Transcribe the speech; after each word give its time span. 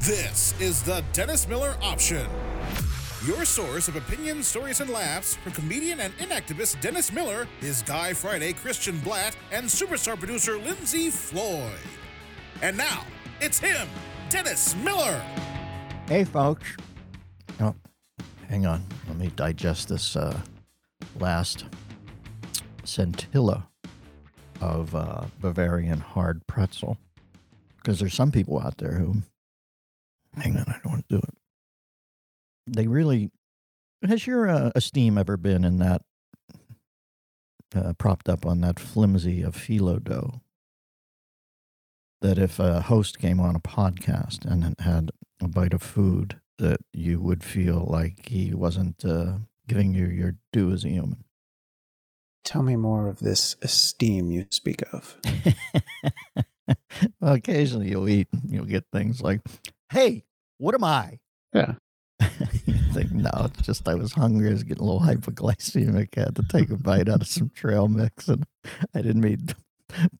This 0.00 0.54
is 0.60 0.80
the 0.82 1.04
Dennis 1.12 1.48
Miller 1.48 1.76
Option. 1.82 2.26
Your 3.26 3.44
source 3.44 3.88
of 3.88 3.96
opinions, 3.96 4.46
stories, 4.46 4.80
and 4.80 4.88
laughs 4.88 5.34
from 5.34 5.52
comedian 5.52 5.98
and 5.98 6.16
inactivist 6.18 6.80
Dennis 6.80 7.12
Miller, 7.12 7.48
his 7.60 7.82
Guy 7.82 8.12
Friday 8.12 8.52
Christian 8.52 9.00
Blatt, 9.00 9.36
and 9.50 9.66
superstar 9.66 10.16
producer 10.16 10.56
Lindsay 10.56 11.10
Floyd. 11.10 11.72
And 12.62 12.76
now, 12.76 13.04
it's 13.40 13.58
him, 13.58 13.88
Dennis 14.30 14.76
Miller. 14.76 15.20
Hey, 16.06 16.22
folks. 16.22 16.76
Oh, 17.60 17.74
hang 18.48 18.66
on. 18.66 18.84
Let 19.08 19.16
me 19.16 19.32
digest 19.34 19.88
this 19.88 20.14
uh, 20.14 20.40
last 21.18 21.64
scintilla 22.84 23.68
of 24.60 24.94
uh, 24.94 25.24
Bavarian 25.40 25.98
hard 25.98 26.46
pretzel. 26.46 26.96
Because 27.76 27.98
there's 27.98 28.14
some 28.14 28.30
people 28.30 28.60
out 28.60 28.78
there 28.78 28.92
who, 28.92 29.22
hang 30.40 30.56
on, 30.56 30.64
I 30.68 30.78
don't 30.82 30.92
want 30.92 31.08
to 31.08 31.16
do 31.16 31.22
it. 31.22 31.34
They 32.66 32.86
really, 32.86 33.30
has 34.06 34.26
your 34.26 34.48
uh, 34.48 34.70
esteem 34.74 35.18
ever 35.18 35.36
been 35.36 35.64
in 35.64 35.78
that, 35.78 36.02
uh, 37.74 37.92
propped 37.98 38.28
up 38.28 38.46
on 38.46 38.60
that 38.60 38.80
flimsy 38.80 39.42
of 39.42 39.54
phyllo 39.56 40.02
dough? 40.02 40.40
That 42.20 42.38
if 42.38 42.58
a 42.58 42.82
host 42.82 43.18
came 43.18 43.38
on 43.38 43.54
a 43.54 43.60
podcast 43.60 44.44
and 44.44 44.74
had 44.80 45.12
a 45.40 45.48
bite 45.48 45.72
of 45.72 45.82
food, 45.82 46.40
that 46.58 46.80
you 46.92 47.20
would 47.20 47.44
feel 47.44 47.86
like 47.88 48.28
he 48.28 48.52
wasn't 48.52 49.04
uh, 49.04 49.34
giving 49.66 49.94
you 49.94 50.06
your 50.06 50.36
due 50.52 50.72
as 50.72 50.84
a 50.84 50.88
human. 50.88 51.24
Tell 52.44 52.62
me 52.62 52.76
more 52.76 53.08
of 53.08 53.20
this 53.20 53.56
esteem 53.62 54.30
you 54.30 54.46
speak 54.50 54.82
of. 54.92 55.16
well, 57.20 57.34
occasionally 57.34 57.90
you'll 57.90 58.08
eat, 58.08 58.28
and 58.32 58.50
you'll 58.50 58.64
get 58.64 58.84
things 58.92 59.20
like, 59.20 59.42
"Hey, 59.90 60.24
what 60.58 60.74
am 60.74 60.84
I?" 60.84 61.18
Yeah. 61.54 61.74
you 62.66 62.74
think, 62.92 63.12
no, 63.12 63.30
it's 63.44 63.62
just 63.62 63.88
I 63.88 63.94
was 63.94 64.12
hungry. 64.12 64.48
I 64.48 64.52
was 64.52 64.64
getting 64.64 64.82
a 64.82 64.86
little 64.86 65.00
hypoglycemic. 65.00 66.18
I 66.18 66.20
had 66.22 66.36
to 66.36 66.42
take 66.48 66.70
a 66.70 66.76
bite 66.76 67.08
out 67.08 67.22
of 67.22 67.28
some 67.28 67.50
trail 67.50 67.88
mix, 67.88 68.28
and 68.28 68.44
I 68.94 69.02
didn't 69.02 69.22
mean 69.22 69.46
to 69.46 69.56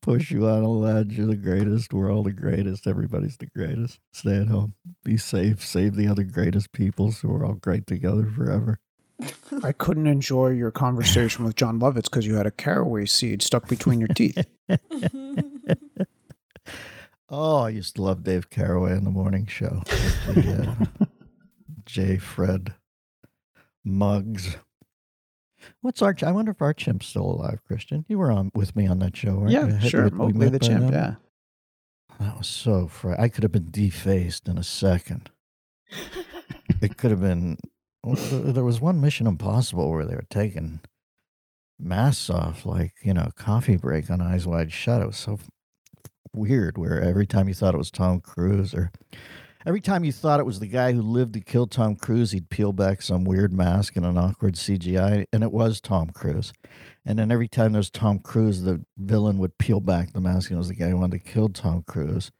push 0.00 0.30
you 0.30 0.47
on 0.47 0.62
a 0.62 0.70
ledge. 0.70 1.12
You're 1.12 1.27
the 1.27 1.36
greatest. 1.36 1.92
We're 1.92 2.12
all 2.12 2.22
the 2.22 2.33
greatest. 2.33 2.86
Everybody's 2.86 3.36
the 3.36 3.47
greatest. 3.47 3.98
Stay 4.12 4.36
at 4.36 4.48
home. 4.48 4.75
Be 5.05 5.17
safe. 5.17 5.64
Save 5.64 5.97
the 5.97 6.08
other 6.08 6.25
greatest 6.25 6.73
people 6.73 7.12
so 7.12 7.28
we're 7.28 7.45
all 7.45 7.55
great 7.55 7.86
together 7.86 8.27
forever. 8.27 8.78
I 9.64 9.73
couldn't 9.73 10.06
enjoy 10.06 10.50
your 10.50 10.70
conversation 10.70 11.45
with 11.45 11.56
Jon 11.56 11.80
Lovitz 11.80 12.05
because 12.05 12.27
you 12.27 12.36
had 12.36 12.47
a 12.47 12.52
caraway 12.52 13.06
seed 13.06 13.42
stuck 13.42 13.69
between 13.69 13.98
your 13.98 14.08
teeth. 14.08 14.47
oh, 17.29 17.59
I 17.59 17.71
used 17.71 17.97
to 17.97 18.03
love 18.03 18.23
Dave 18.23 18.51
Caraway 18.51 18.93
in 18.93 19.05
the 19.05 19.11
morning 19.11 19.47
show. 19.47 19.83
The, 20.27 20.77
uh, 21.01 21.05
J. 21.87 22.19
Fred 22.19 22.75
Muggs. 23.85 24.57
What's 25.81 26.03
Arch? 26.03 26.23
I 26.23 26.33
wonder 26.33 26.53
if 26.53 26.62
our 26.62 26.75
chimp's 26.75 27.07
still 27.07 27.25
alive, 27.25 27.61
Christian. 27.67 28.05
You 28.09 28.19
were 28.19 28.31
on 28.31 28.51
with 28.55 28.77
me 28.77 28.87
on 28.87 28.98
that 29.01 29.17
show, 29.17 29.35
right? 29.35 29.51
Yeah, 29.51 29.79
sure. 29.81 30.11
Mowgli 30.11 30.48
the 30.48 30.59
chimp, 30.59 30.93
yeah. 30.93 31.15
That 32.20 32.39
was 32.39 32.48
so 32.48 32.89
fr- 32.89 33.15
I 33.19 33.29
could 33.29 33.45
have 33.45 33.53
been 33.53 33.70
defaced 33.70 34.48
in 34.48 34.59
a 34.59 34.65
second. 34.65 35.31
it 36.81 36.97
could 36.97 37.11
have 37.11 37.20
been. 37.20 37.59
There 38.05 38.65
was 38.65 38.81
one 38.81 39.01
Mission 39.01 39.27
Impossible 39.27 39.91
where 39.91 40.05
they 40.05 40.15
were 40.15 40.27
taking 40.31 40.81
masks 41.79 42.31
off, 42.31 42.65
like 42.67 42.95
you 43.03 43.15
know, 43.15 43.31
coffee 43.37 43.77
break 43.77 44.11
on 44.11 44.20
Eyes 44.20 44.47
Wide 44.47 44.73
Shut. 44.73 45.03
It 45.03 45.07
was 45.07 45.17
so 45.17 45.39
weird. 46.39 46.78
Where 46.78 47.03
every 47.03 47.27
time 47.27 47.48
you 47.48 47.55
thought 47.55 47.75
it 47.75 47.78
was 47.78 47.91
Tom 47.91 48.20
Cruise, 48.20 48.75
or 48.75 48.91
every 49.67 49.81
time 49.81 50.05
you 50.05 50.12
thought 50.12 50.41
it 50.41 50.47
was 50.47 50.61
the 50.61 50.67
guy 50.67 50.92
who 50.92 51.03
lived 51.03 51.34
to 51.34 51.41
kill 51.41 51.67
Tom 51.67 51.97
Cruise, 51.97 52.33
he'd 52.33 52.50
peel 52.50 52.72
back 52.72 53.03
some 53.03 53.25
weird 53.25 53.53
mask 53.53 53.97
and 53.97 54.06
an 54.06 54.17
awkward 54.17 54.55
CGI, 54.55 55.27
and 55.33 55.42
it 55.42 55.53
was 55.53 55.80
Tom 55.80 56.11
Cruise. 56.11 56.53
And 57.05 57.18
then 57.18 57.30
every 57.33 57.48
time 57.48 57.73
there's 57.73 57.90
Tom 57.90 58.18
Cruise, 58.18 58.63
the 58.63 58.85
villain 58.96 59.39
would 59.39 59.58
peel 59.58 59.80
back 59.80 60.13
the 60.13 60.20
mask, 60.20 60.51
and 60.51 60.57
it 60.57 60.58
was 60.58 60.68
the 60.68 60.74
guy 60.74 60.90
who 60.90 60.98
wanted 60.98 61.24
to 61.24 61.30
kill 61.30 61.48
Tom 61.48 61.83
Cruise. 61.86 62.30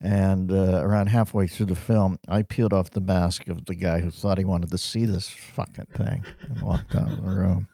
And 0.00 0.50
uh, 0.50 0.80
around 0.82 1.06
halfway 1.08 1.46
through 1.46 1.66
the 1.66 1.76
film, 1.76 2.18
I 2.28 2.42
peeled 2.42 2.72
off 2.72 2.90
the 2.90 3.00
mask 3.00 3.46
of 3.46 3.66
the 3.66 3.76
guy 3.76 4.00
who 4.00 4.10
thought 4.10 4.38
he 4.38 4.44
wanted 4.44 4.70
to 4.72 4.78
see 4.78 5.04
this 5.04 5.28
fucking 5.28 5.86
thing 5.96 6.24
and 6.40 6.60
walked 6.60 6.96
out 6.96 7.12
of 7.12 7.22
the 7.22 7.30
room. 7.30 7.68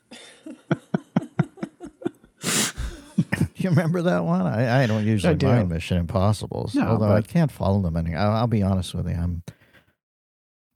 you 3.63 3.71
remember 3.71 4.03
that 4.03 4.25
one? 4.25 4.47
I, 4.47 4.85
I 4.85 4.87
don't 4.87 5.05
usually 5.05 5.35
do. 5.35 5.47
mind 5.47 5.69
Mission 5.69 5.99
Impossibles, 5.99 6.75
No, 6.75 6.87
although 6.87 7.13
I 7.13 7.23
can't 7.23 7.51
follow 7.51 7.81
them 7.83 7.97
any. 7.97 8.15
I'll, 8.15 8.31
I'll 8.31 8.47
be 8.47 8.63
honest 8.63 8.95
with 8.95 9.09
you. 9.09 9.15
I'm. 9.15 9.43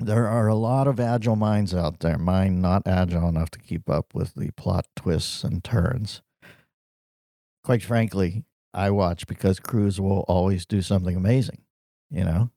There 0.01 0.27
are 0.27 0.49
a 0.49 0.57
lot 0.57 0.89
of 0.89 0.99
agile 0.99 1.37
minds 1.37 1.73
out 1.73 2.01
there. 2.01 2.19
Mine 2.19 2.61
not 2.61 2.83
agile 2.87 3.29
enough 3.29 3.51
to 3.51 3.61
keep 3.61 3.89
up 3.89 4.15
with 4.15 4.35
the 4.35 4.51
plot 4.57 4.87
twists 4.97 5.45
and 5.45 5.63
turns. 5.63 6.23
Quite 7.63 7.85
frankly, 7.85 8.45
I 8.75 8.91
watch 8.91 9.29
because 9.29 9.61
Cruise 9.61 10.01
will 10.01 10.25
always 10.27 10.67
do 10.67 10.83
something 10.83 11.15
amazing. 11.15 11.63
You 12.11 12.25
know, 12.25 12.51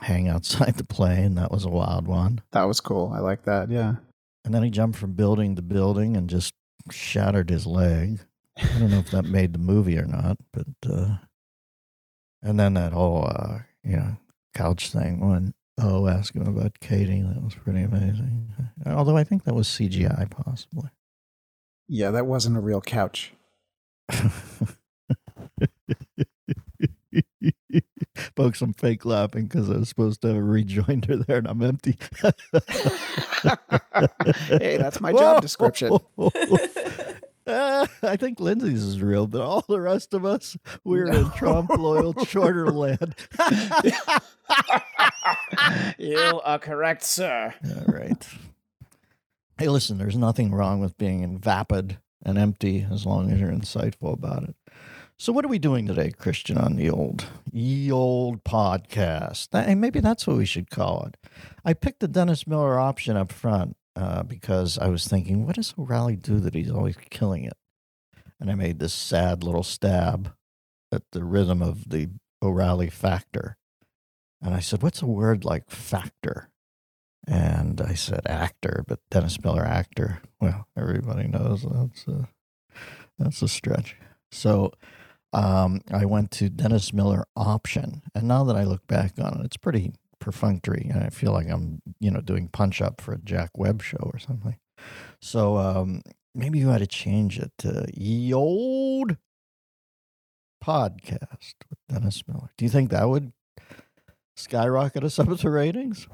hang 0.00 0.26
outside 0.28 0.76
the 0.76 0.84
plane. 0.84 1.36
That 1.36 1.52
was 1.52 1.64
a 1.64 1.70
wild 1.70 2.08
one. 2.08 2.42
That 2.50 2.64
was 2.64 2.80
cool. 2.80 3.12
I 3.14 3.20
like 3.20 3.44
that. 3.44 3.70
Yeah. 3.70 3.96
And 4.44 4.52
then 4.52 4.64
he 4.64 4.70
jumped 4.70 4.98
from 4.98 5.12
building 5.12 5.54
to 5.54 5.62
building 5.62 6.16
and 6.16 6.28
just 6.28 6.52
shattered 6.90 7.50
his 7.50 7.64
leg. 7.64 8.20
I 8.58 8.78
don't 8.78 8.90
know 8.90 8.98
if 8.98 9.10
that 9.10 9.24
made 9.24 9.52
the 9.52 9.58
movie 9.58 9.98
or 9.98 10.06
not, 10.06 10.38
but 10.52 10.66
uh 10.88 11.16
and 12.42 12.58
then 12.58 12.74
that 12.74 12.92
whole 12.92 13.26
uh 13.26 13.58
you 13.84 13.96
know 13.96 14.16
couch 14.54 14.90
thing 14.90 15.20
when 15.20 15.54
oh 15.80 16.08
asking 16.08 16.46
about 16.46 16.80
Katie, 16.80 17.22
that 17.22 17.42
was 17.42 17.54
pretty 17.54 17.82
amazing. 17.82 18.52
Although 18.86 19.16
I 19.16 19.24
think 19.24 19.44
that 19.44 19.54
was 19.54 19.68
CGI 19.68 20.30
possibly. 20.30 20.90
Yeah, 21.88 22.10
that 22.10 22.26
wasn't 22.26 22.56
a 22.56 22.60
real 22.60 22.80
couch. 22.80 23.32
Folks, 28.36 28.60
I'm 28.60 28.74
fake 28.74 29.04
laughing 29.04 29.46
because 29.46 29.70
I 29.70 29.78
was 29.78 29.88
supposed 29.88 30.22
to 30.22 30.28
have 30.28 30.36
a 30.36 30.42
rejoinder 30.42 31.16
there 31.16 31.38
and 31.38 31.48
I'm 31.48 31.62
empty. 31.62 31.98
hey, 34.48 34.76
that's 34.76 35.00
my 35.00 35.12
job 35.12 35.42
description. 35.42 35.98
Uh, 37.48 37.86
I 38.02 38.16
think 38.16 38.40
Lindsay's 38.40 38.84
is 38.84 39.02
real, 39.02 39.26
but 39.26 39.40
all 39.40 39.64
the 39.66 39.80
rest 39.80 40.12
of 40.12 40.24
us, 40.24 40.56
we're 40.84 41.06
in 41.06 41.30
Trump 41.30 41.70
loyal 41.70 42.12
charter 42.12 42.66
land. 42.70 43.14
you 45.98 46.40
are 46.44 46.58
correct, 46.58 47.02
sir. 47.02 47.54
all 47.64 47.94
right. 47.94 48.28
Hey, 49.58 49.68
listen, 49.68 49.98
there's 49.98 50.16
nothing 50.16 50.52
wrong 50.52 50.80
with 50.80 50.98
being 50.98 51.38
vapid 51.38 51.98
and 52.22 52.38
empty 52.38 52.86
as 52.90 53.06
long 53.06 53.32
as 53.32 53.40
you're 53.40 53.50
insightful 53.50 54.12
about 54.12 54.44
it. 54.44 54.54
So, 55.16 55.32
what 55.32 55.44
are 55.44 55.48
we 55.48 55.58
doing 55.58 55.86
today, 55.86 56.12
Christian, 56.12 56.56
on 56.56 56.76
the 56.76 56.90
old, 56.90 57.24
ye 57.50 57.90
old 57.90 58.44
podcast? 58.44 59.48
Hey, 59.52 59.74
maybe 59.74 59.98
that's 59.98 60.28
what 60.28 60.36
we 60.36 60.46
should 60.46 60.70
call 60.70 61.06
it. 61.06 61.16
I 61.64 61.72
picked 61.72 62.00
the 62.00 62.06
Dennis 62.06 62.46
Miller 62.46 62.78
option 62.78 63.16
up 63.16 63.32
front 63.32 63.76
uh, 63.98 64.22
because 64.22 64.78
I 64.78 64.88
was 64.88 65.08
thinking, 65.08 65.44
what 65.44 65.56
does 65.56 65.74
O'Reilly 65.76 66.14
do 66.14 66.38
that 66.40 66.54
he's 66.54 66.70
always 66.70 66.96
killing 67.10 67.44
it? 67.44 67.56
And 68.38 68.48
I 68.48 68.54
made 68.54 68.78
this 68.78 68.94
sad 68.94 69.42
little 69.42 69.64
stab 69.64 70.32
at 70.92 71.02
the 71.10 71.24
rhythm 71.24 71.60
of 71.60 71.88
the 71.88 72.08
O'Reilly 72.40 72.90
factor. 72.90 73.56
And 74.40 74.54
I 74.54 74.60
said, 74.60 74.82
what's 74.82 75.02
a 75.02 75.06
word 75.06 75.44
like 75.44 75.68
factor? 75.68 76.50
And 77.26 77.80
I 77.80 77.94
said 77.94 78.20
actor, 78.26 78.84
but 78.86 79.00
Dennis 79.10 79.42
Miller 79.42 79.64
actor. 79.64 80.22
Well, 80.40 80.68
everybody 80.76 81.26
knows 81.26 81.66
that's 81.68 82.06
a, 82.06 82.28
that's 83.18 83.42
a 83.42 83.48
stretch. 83.48 83.96
So 84.30 84.72
um, 85.32 85.80
I 85.92 86.04
went 86.04 86.30
to 86.32 86.48
Dennis 86.48 86.92
Miller 86.92 87.26
option, 87.36 88.02
and 88.14 88.28
now 88.28 88.44
that 88.44 88.56
I 88.56 88.62
look 88.62 88.86
back 88.86 89.14
on 89.18 89.40
it, 89.40 89.44
it's 89.44 89.56
pretty 89.56 89.92
perfunctory, 90.28 90.90
and 90.92 91.02
I 91.02 91.08
feel 91.08 91.32
like 91.32 91.48
I'm 91.48 91.80
you 92.00 92.10
know 92.10 92.20
doing 92.20 92.48
punch 92.48 92.82
up 92.82 93.00
for 93.00 93.14
a 93.14 93.18
Jack 93.18 93.50
Webb 93.56 93.82
show 93.82 94.10
or 94.12 94.18
something. 94.18 94.58
So 95.22 95.56
um, 95.56 96.02
maybe 96.34 96.58
you 96.58 96.68
had 96.68 96.80
to 96.80 96.86
change 96.86 97.38
it 97.38 97.50
to 97.58 97.86
Ye 97.94 98.34
Old 98.34 99.16
Podcast 100.62 101.54
with 101.70 101.78
Dennis 101.88 102.22
Miller. 102.28 102.50
Do 102.58 102.66
you 102.66 102.70
think 102.70 102.90
that 102.90 103.08
would 103.08 103.32
skyrocket 104.36 105.02
us 105.02 105.18
up 105.18 105.34
to 105.38 105.50
ratings? 105.50 106.06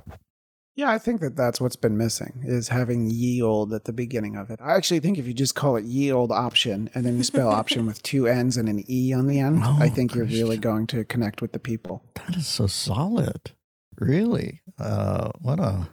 Yeah, 0.77 0.91
I 0.91 0.99
think 0.99 1.21
that 1.21 1.37
that's 1.37 1.61
what's 1.61 1.77
been 1.77 1.97
missing 1.97 2.43
is 2.45 2.69
having 2.69 3.09
ye 3.09 3.41
old 3.41 3.73
at 3.73 3.85
the 3.85 3.93
beginning 3.93 4.35
of 4.35 4.51
it. 4.51 4.59
I 4.61 4.75
actually 4.75 4.99
think 4.99 5.19
if 5.19 5.27
you 5.27 5.33
just 5.33 5.55
call 5.55 5.77
it 5.77 5.85
ye 5.85 6.11
old 6.11 6.33
option 6.33 6.91
and 6.95 7.05
then 7.07 7.17
you 7.17 7.23
spell 7.23 7.49
option 7.49 7.87
with 7.87 8.03
two 8.03 8.27
N's 8.27 8.57
and 8.57 8.69
an 8.69 8.85
E 8.91 9.13
on 9.13 9.29
the 9.29 9.39
end, 9.39 9.61
Oh, 9.65 9.77
I 9.81 9.89
think 9.89 10.15
you're 10.17 10.25
really 10.25 10.57
going 10.57 10.89
to 10.89 11.05
connect 11.05 11.41
with 11.41 11.53
the 11.53 11.61
people. 11.61 12.03
That 12.15 12.35
is 12.35 12.49
so 12.49 12.67
solid. 12.67 13.53
Really. 13.99 14.63
Uh, 14.79 15.31
what 15.41 15.61
a 15.61 15.89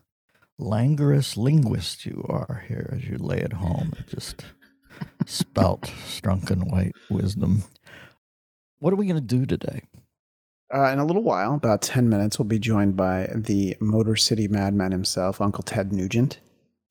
languorous 0.57 1.37
linguist 1.37 2.05
you 2.05 2.25
are 2.29 2.63
here 2.67 2.93
as 2.95 3.05
you 3.05 3.17
lay 3.17 3.39
at 3.39 3.53
home 3.53 3.93
and 3.97 4.07
just 4.07 4.45
spout 5.25 5.91
drunken 6.21 6.69
white 6.69 6.93
wisdom. 7.09 7.63
What 8.79 8.93
are 8.93 8.97
we 8.97 9.07
going 9.07 9.15
to 9.15 9.21
do 9.21 9.45
today? 9.45 9.83
Uh, 10.73 10.85
in 10.85 10.99
a 10.99 11.05
little 11.05 11.23
while, 11.23 11.55
about 11.55 11.81
10 11.81 12.07
minutes, 12.07 12.39
we'll 12.39 12.47
be 12.47 12.57
joined 12.59 12.95
by 12.95 13.29
the 13.35 13.75
Motor 13.81 14.15
City 14.15 14.47
Madman 14.47 14.91
himself, 14.91 15.41
Uncle 15.41 15.63
Ted 15.63 15.91
Nugent. 15.91 16.39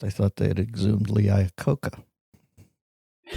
I 0.02 0.10
thought 0.10 0.36
they 0.36 0.48
had 0.48 0.58
exhumed 0.58 1.08
Lee 1.08 1.26
Iacocca. 1.26 2.02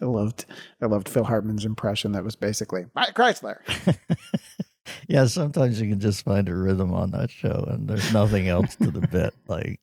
I 0.00 0.04
loved 0.04 0.44
I 0.80 0.86
loved 0.86 1.08
Phil 1.08 1.24
Hartman's 1.24 1.64
impression 1.64 2.12
that 2.12 2.24
was 2.24 2.34
basically 2.34 2.86
Chrysler. 2.96 3.58
yeah, 5.08 5.26
sometimes 5.26 5.80
you 5.80 5.88
can 5.88 6.00
just 6.00 6.24
find 6.24 6.48
a 6.48 6.54
rhythm 6.54 6.92
on 6.92 7.10
that 7.12 7.30
show, 7.30 7.64
and 7.68 7.88
there's 7.88 8.12
nothing 8.12 8.48
else 8.48 8.76
to 8.76 8.90
the 8.90 9.06
bit. 9.08 9.34
Like 9.48 9.80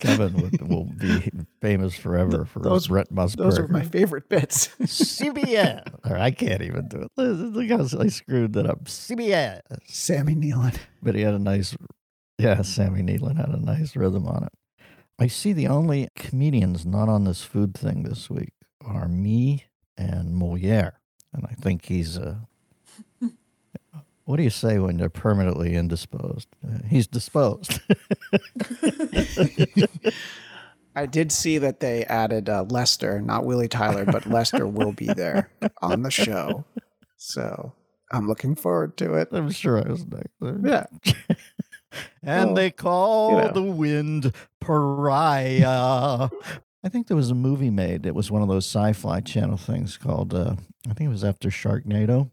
Kevin 0.00 0.32
would, 0.40 0.60
will 0.68 0.84
be 0.84 1.30
famous 1.60 1.94
forever 1.94 2.44
for 2.44 2.60
Those- 2.60 2.88
Brent 2.88 3.14
Musburger. 3.14 3.36
Those 3.36 3.58
are 3.58 3.68
my 3.68 3.82
favorite 3.82 4.28
bits. 4.28 4.68
CBS. 4.80 5.82
Or 6.08 6.16
I 6.16 6.30
can't 6.30 6.62
even 6.62 6.88
do 6.88 7.02
it. 7.02 7.10
Look 7.16 7.68
how 7.68 7.98
I 8.00 8.08
screwed 8.08 8.54
that 8.54 8.66
up. 8.66 8.84
CBS. 8.84 9.60
Sammy 9.86 10.34
Nealon. 10.34 10.76
But 11.02 11.14
he 11.14 11.20
had 11.22 11.34
a 11.34 11.38
nice, 11.38 11.76
yeah, 12.38 12.62
Sammy 12.62 13.02
Nealon 13.02 13.36
had 13.36 13.50
a 13.50 13.58
nice 13.60 13.94
rhythm 13.94 14.26
on 14.26 14.44
it. 14.44 14.52
I 15.18 15.26
see 15.26 15.52
the 15.52 15.68
only 15.68 16.08
comedians 16.16 16.86
not 16.86 17.08
on 17.10 17.24
this 17.24 17.42
food 17.44 17.74
thing 17.74 18.04
this 18.04 18.30
week 18.30 18.54
are 18.82 19.06
me 19.06 19.66
and 19.98 20.34
Moliere. 20.34 20.94
And 21.34 21.44
I 21.44 21.52
think 21.60 21.84
he's 21.84 22.16
uh 22.18 22.36
What 24.30 24.36
do 24.36 24.44
you 24.44 24.50
say 24.50 24.78
when 24.78 24.96
they're 24.96 25.08
permanently 25.08 25.74
indisposed? 25.74 26.46
Uh, 26.64 26.78
he's 26.88 27.08
disposed. 27.08 27.80
I 30.94 31.06
did 31.06 31.32
see 31.32 31.58
that 31.58 31.80
they 31.80 32.04
added 32.04 32.48
uh, 32.48 32.62
Lester, 32.68 33.20
not 33.20 33.44
Willie 33.44 33.66
Tyler, 33.66 34.04
but 34.04 34.26
Lester 34.26 34.68
will 34.68 34.92
be 34.92 35.06
there 35.06 35.50
on 35.82 36.02
the 36.04 36.12
show. 36.12 36.64
So 37.16 37.72
I'm 38.12 38.28
looking 38.28 38.54
forward 38.54 38.96
to 38.98 39.14
it. 39.14 39.30
I'm 39.32 39.50
sure 39.50 39.84
I 39.84 39.90
was 39.90 40.06
next. 40.06 40.30
there. 40.40 40.58
Yeah. 40.64 40.86
and 42.22 42.46
Well, 42.50 42.54
they 42.54 42.70
call 42.70 43.30
you 43.32 43.46
know. 43.46 43.52
the 43.52 43.62
wind 43.62 44.32
pariah. 44.60 46.28
I 46.84 46.88
think 46.88 47.08
there 47.08 47.16
was 47.16 47.30
a 47.32 47.34
movie 47.34 47.70
made. 47.70 48.06
It 48.06 48.14
was 48.14 48.30
one 48.30 48.42
of 48.42 48.48
those 48.48 48.64
sci-fi 48.64 49.22
channel 49.22 49.56
things 49.56 49.96
called. 49.96 50.32
Uh, 50.34 50.54
I 50.88 50.94
think 50.94 51.08
it 51.08 51.12
was 51.12 51.24
after 51.24 51.48
Sharknado, 51.50 52.30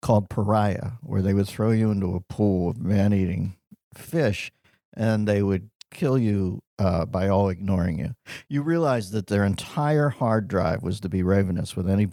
called 0.00 0.28
Pariah, 0.30 0.92
where 1.02 1.22
they 1.22 1.34
would 1.34 1.48
throw 1.48 1.70
you 1.70 1.90
into 1.90 2.14
a 2.14 2.20
pool 2.20 2.70
of 2.70 2.78
man-eating 2.78 3.56
fish, 3.94 4.52
and 4.94 5.26
they 5.26 5.42
would 5.42 5.70
kill 5.90 6.16
you 6.16 6.62
uh, 6.78 7.04
by 7.04 7.28
all 7.28 7.48
ignoring 7.48 7.98
you. 7.98 8.14
You 8.48 8.62
realize 8.62 9.10
that 9.10 9.26
their 9.26 9.44
entire 9.44 10.08
hard 10.08 10.48
drive 10.48 10.82
was 10.82 11.00
to 11.00 11.08
be 11.08 11.22
ravenous 11.22 11.76
with 11.76 11.88
any 11.88 12.08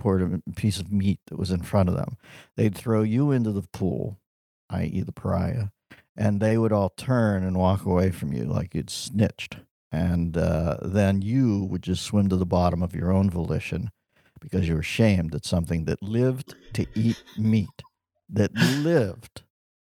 piece 0.55 0.79
of 0.79 0.91
meat 0.91 1.19
that 1.27 1.39
was 1.39 1.51
in 1.51 1.61
front 1.61 1.89
of 1.89 1.95
them. 1.95 2.17
They'd 2.55 2.75
throw 2.75 3.03
you 3.03 3.31
into 3.31 3.51
the 3.51 3.61
pool, 3.61 4.19
i.e., 4.69 5.01
the 5.01 5.11
pariah, 5.11 5.67
and 6.15 6.41
they 6.41 6.57
would 6.57 6.73
all 6.73 6.89
turn 6.89 7.43
and 7.43 7.57
walk 7.57 7.85
away 7.85 8.11
from 8.11 8.33
you 8.33 8.45
like 8.45 8.75
you'd 8.75 8.89
snitched. 8.89 9.57
And 9.89 10.35
uh, 10.35 10.77
then 10.81 11.21
you 11.21 11.63
would 11.63 11.81
just 11.81 12.03
swim 12.03 12.27
to 12.27 12.35
the 12.35 12.45
bottom 12.45 12.83
of 12.83 12.93
your 12.93 13.11
own 13.11 13.29
volition 13.29 13.91
because 14.49 14.67
you 14.67 14.75
were 14.75 14.79
ashamed 14.79 15.31
that 15.31 15.45
something 15.45 15.83
that 15.85 16.01
lived 16.01 16.55
to 16.73 16.85
eat 16.95 17.21
meat, 17.37 17.81
that 18.29 18.53
lived 18.53 19.43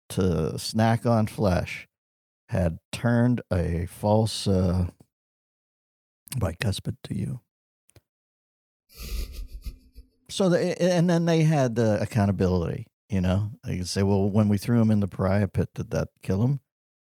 to 0.08 0.58
snack 0.58 1.06
on 1.06 1.28
flesh, 1.28 1.86
had 2.48 2.78
turned 2.90 3.40
a 3.52 3.86
false 3.86 4.48
uh, 4.48 4.86
bicuspid 6.36 6.96
to 7.04 7.14
you. 7.14 7.40
So, 10.28 10.48
the, 10.48 10.80
and 10.82 11.08
then 11.08 11.24
they 11.24 11.42
had 11.42 11.76
the 11.76 12.00
accountability. 12.00 12.86
You 13.08 13.20
know, 13.20 13.52
they 13.64 13.78
could 13.78 13.88
say, 13.88 14.02
"Well, 14.02 14.28
when 14.28 14.48
we 14.48 14.58
threw 14.58 14.80
him 14.80 14.90
in 14.90 15.00
the 15.00 15.08
pariah 15.08 15.48
pit, 15.48 15.70
did 15.74 15.90
that 15.92 16.08
kill 16.22 16.42
him?" 16.42 16.60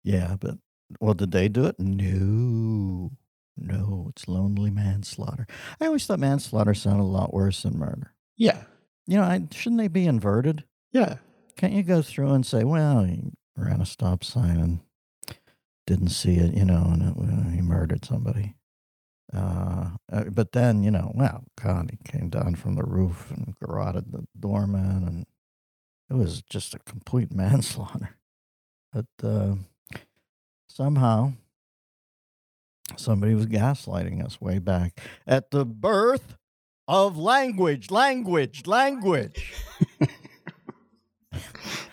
Yeah, 0.04 0.36
but 0.40 0.56
well, 1.00 1.14
did 1.14 1.32
they 1.32 1.50
do 1.50 1.66
it? 1.66 1.80
No, 1.80 3.12
no, 3.62 4.08
it's 4.10 4.28
lonely 4.28 4.72
manslaughter. 4.72 5.48
I 5.80 5.86
always 5.86 6.06
thought 6.06 6.19
manslaughter 6.19 6.74
sounded 6.74 7.04
a 7.04 7.06
lot 7.06 7.34
worse 7.34 7.63
than 7.63 7.78
murder. 7.78 8.13
Yeah. 8.38 8.63
You 9.08 9.18
know, 9.18 9.24
I, 9.24 9.48
shouldn't 9.52 9.80
they 9.80 9.88
be 9.88 10.06
inverted? 10.06 10.63
Yeah. 10.92 11.18
Can't 11.58 11.74
you 11.74 11.84
go 11.84 12.02
through 12.02 12.34
and 12.34 12.46
say, 12.46 12.63
"Well, 12.63 13.04
he 13.04 13.31
ran 13.56 13.81
a 13.81 13.86
stop 13.86 14.24
sign 14.24 14.58
and 14.58 14.80
didn't 15.86 16.10
see 16.10 16.38
it," 16.38 16.54
you 16.54 16.66
know, 16.66 16.84
and 16.92 17.02
it, 17.02 17.16
uh, 17.18 17.50
he 17.52 17.62
murdered 17.62 18.06
somebody. 18.06 18.56
Uh, 19.34 19.92
uh, 20.12 20.24
but 20.25 20.52
then, 20.52 20.84
you 20.84 20.92
know, 20.92 21.12
well, 21.16 21.44
God, 21.62 21.92
he 21.92 22.12
came 22.12 22.30
down 22.30 22.56
from 22.56 22.75
the 22.75 22.84
roof 22.84 23.31
and 23.31 23.56
garroted 23.60 24.12
the 24.12 24.25
doorman, 24.40 25.04
and 25.07 25.25
it 26.10 26.16
was 26.22 26.42
just 26.44 26.74
a 26.74 26.80
complete 26.80 27.31
manslaughter. 27.36 28.18
But 28.92 29.06
uh, 29.24 29.56
somehow, 30.68 31.34
somebody 32.98 33.34
was 33.36 33.46
gaslighting 33.48 34.24
us 34.24 34.40
way 34.40 34.60
back 34.60 35.00
at 35.28 35.52
the 35.52 35.66
birth 35.66 36.36
of 36.88 37.18
language, 37.18 37.92
language, 37.92 38.68
language. 38.68 39.54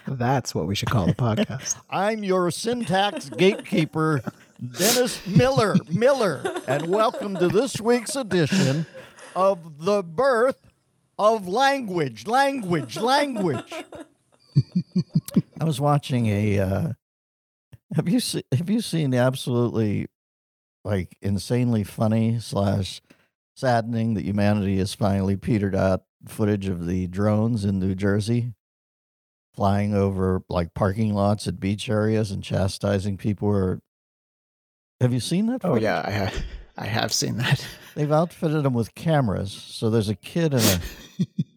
That's 0.06 0.54
what 0.54 0.66
we 0.66 0.74
should 0.74 0.90
call 0.90 1.06
the 1.06 1.14
podcast. 1.14 1.76
I'm 1.90 2.24
your 2.24 2.50
syntax 2.50 3.28
gatekeeper, 3.28 4.22
Dennis 4.78 5.24
Miller. 5.26 5.76
Miller, 5.92 6.42
and 6.66 6.86
welcome 6.86 7.36
to 7.36 7.48
this 7.48 7.80
week's 7.80 8.16
edition 8.16 8.86
of 9.36 9.84
the 9.84 10.02
birth 10.02 10.56
of 11.18 11.46
language, 11.46 12.26
language, 12.26 12.96
language. 12.96 13.72
I 15.60 15.64
was 15.64 15.80
watching 15.80 16.26
a. 16.26 16.58
Uh, 16.58 16.92
have 17.94 18.08
you 18.08 18.20
se- 18.20 18.44
have 18.52 18.70
you 18.70 18.80
seen 18.80 19.10
the 19.10 19.18
absolutely 19.18 20.06
like 20.88 21.18
insanely 21.20 21.84
funny 21.84 22.38
slash 22.40 23.02
saddening 23.54 24.14
that 24.14 24.24
humanity 24.24 24.78
has 24.78 24.94
finally 24.94 25.36
petered 25.36 25.76
out 25.76 26.02
footage 26.26 26.66
of 26.66 26.86
the 26.86 27.06
drones 27.08 27.64
in 27.64 27.78
New 27.78 27.94
Jersey 27.94 28.54
flying 29.54 29.94
over 29.94 30.42
like 30.48 30.72
parking 30.72 31.12
lots 31.12 31.46
at 31.46 31.60
beach 31.60 31.90
areas 31.90 32.30
and 32.30 32.42
chastising 32.42 33.16
people 33.18 33.48
or 33.48 33.80
have 35.00 35.12
you 35.12 35.20
seen 35.20 35.46
that 35.46 35.60
oh 35.64 35.76
yeah, 35.76 36.02
I 36.06 36.10
have 36.10 36.44
I 36.76 36.86
have 36.86 37.12
seen 37.12 37.36
that. 37.36 37.66
they've 37.94 38.10
outfitted 38.10 38.62
them 38.62 38.72
with 38.72 38.94
cameras 38.94 39.52
so 39.52 39.90
there's 39.90 40.08
a 40.08 40.14
kid 40.14 40.54
in 40.54 40.60
a 40.60 40.80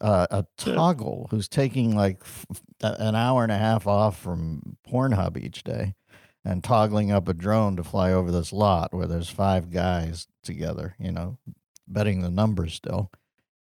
uh, 0.04 0.26
a 0.30 0.44
toggle 0.58 1.28
who's 1.30 1.48
taking 1.48 1.96
like 1.96 2.18
f- 2.22 2.46
an 2.82 3.14
hour 3.14 3.44
and 3.44 3.52
a 3.52 3.58
half 3.58 3.86
off 3.86 4.18
from 4.20 4.76
pornhub 4.86 5.36
each 5.42 5.62
day 5.64 5.94
and 6.44 6.64
toggling 6.64 7.12
up 7.12 7.28
a 7.28 7.34
drone 7.34 7.76
to 7.76 7.84
fly 7.84 8.12
over 8.12 8.30
this 8.30 8.52
lot 8.52 8.92
where 8.92 9.06
there's 9.06 9.30
five 9.30 9.70
guys 9.70 10.26
together 10.42 10.96
you 10.98 11.12
know 11.12 11.38
betting 11.92 12.22
the 12.22 12.30
numbers 12.30 12.74
still. 12.74 13.10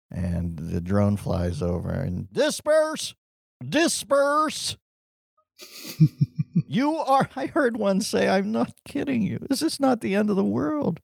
And 0.10 0.58
the 0.58 0.82
drone 0.82 1.16
flies 1.16 1.62
over 1.62 1.90
and 1.90 2.32
disperse! 2.32 3.16
Disperse! 3.64 4.78
You 6.68 6.98
are 6.98 7.30
i 7.36 7.48
heard 7.48 7.76
one 7.78 8.00
say 8.02 8.30
i'm 8.30 8.52
not 8.52 8.74
kidding 8.88 9.22
you. 9.22 9.40
This 9.50 9.62
is 9.62 9.80
not 9.80 10.00
the 10.00 10.16
end 10.16 10.30
of 10.30 10.36
the 10.38 10.44
world. 10.44 11.00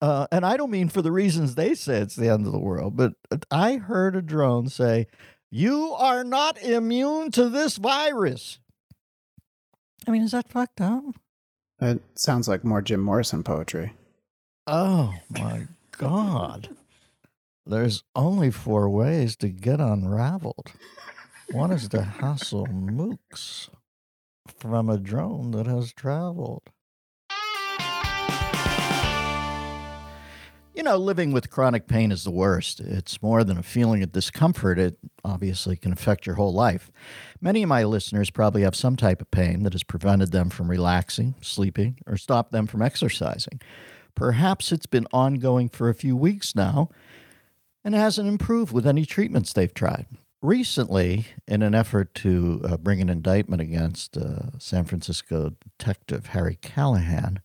Uh, 0.00 0.26
and 0.32 0.44
i 0.46 0.56
don't 0.56 0.70
mean 0.70 0.88
for 0.88 1.02
the 1.02 1.12
reasons 1.12 1.54
they 1.54 1.74
say 1.74 1.98
it's 1.98 2.16
the 2.16 2.28
end 2.28 2.46
of 2.46 2.52
the 2.52 2.58
world 2.58 2.96
but 2.96 3.14
i 3.50 3.76
heard 3.76 4.14
a 4.14 4.22
drone 4.22 4.68
say 4.68 5.06
you 5.50 5.92
are 5.92 6.22
not 6.22 6.56
immune 6.62 7.30
to 7.32 7.48
this 7.48 7.76
virus 7.76 8.60
i 10.08 10.10
mean 10.10 10.22
is 10.22 10.32
that 10.32 10.50
fucked 10.50 10.80
up 10.80 11.14
It 11.80 12.02
sounds 12.16 12.48
like 12.48 12.64
more 12.64 12.82
Jim 12.82 13.00
Morrison 13.00 13.42
poetry. 13.44 13.92
oh 14.66 15.14
my 15.28 15.66
god 15.92 16.70
there's 17.66 18.02
only 18.16 18.50
four 18.50 18.88
ways 18.88 19.36
to 19.36 19.48
get 19.48 19.78
unraveled 19.80 20.72
one 21.52 21.70
is 21.70 21.88
to 21.90 22.02
hassle 22.02 22.66
mooks 22.66 23.68
from 24.58 24.88
a 24.90 24.98
drone 24.98 25.50
that 25.52 25.66
has 25.66 25.92
traveled. 25.92 26.62
You 30.78 30.84
know, 30.84 30.96
living 30.96 31.32
with 31.32 31.50
chronic 31.50 31.88
pain 31.88 32.12
is 32.12 32.22
the 32.22 32.30
worst. 32.30 32.78
It's 32.78 33.20
more 33.20 33.42
than 33.42 33.58
a 33.58 33.64
feeling 33.64 34.00
of 34.04 34.12
discomfort. 34.12 34.78
It 34.78 34.96
obviously 35.24 35.74
can 35.74 35.90
affect 35.90 36.24
your 36.24 36.36
whole 36.36 36.52
life. 36.52 36.92
Many 37.40 37.64
of 37.64 37.68
my 37.68 37.82
listeners 37.82 38.30
probably 38.30 38.62
have 38.62 38.76
some 38.76 38.94
type 38.94 39.20
of 39.20 39.28
pain 39.32 39.64
that 39.64 39.72
has 39.72 39.82
prevented 39.82 40.30
them 40.30 40.50
from 40.50 40.70
relaxing, 40.70 41.34
sleeping, 41.40 41.98
or 42.06 42.16
stopped 42.16 42.52
them 42.52 42.68
from 42.68 42.80
exercising. 42.80 43.60
Perhaps 44.14 44.70
it's 44.70 44.86
been 44.86 45.08
ongoing 45.12 45.68
for 45.68 45.88
a 45.88 45.94
few 45.94 46.16
weeks 46.16 46.54
now 46.54 46.90
and 47.82 47.92
hasn't 47.92 48.28
improved 48.28 48.72
with 48.72 48.86
any 48.86 49.04
treatments 49.04 49.52
they've 49.52 49.74
tried. 49.74 50.06
Recently, 50.40 51.26
in 51.48 51.62
an 51.62 51.74
effort 51.74 52.14
to 52.14 52.60
uh, 52.62 52.76
bring 52.76 53.00
an 53.00 53.08
indictment 53.08 53.60
against 53.60 54.16
uh, 54.16 54.56
San 54.58 54.84
Francisco 54.84 55.56
detective 55.76 56.26
Harry 56.26 56.56
Callahan, 56.62 57.40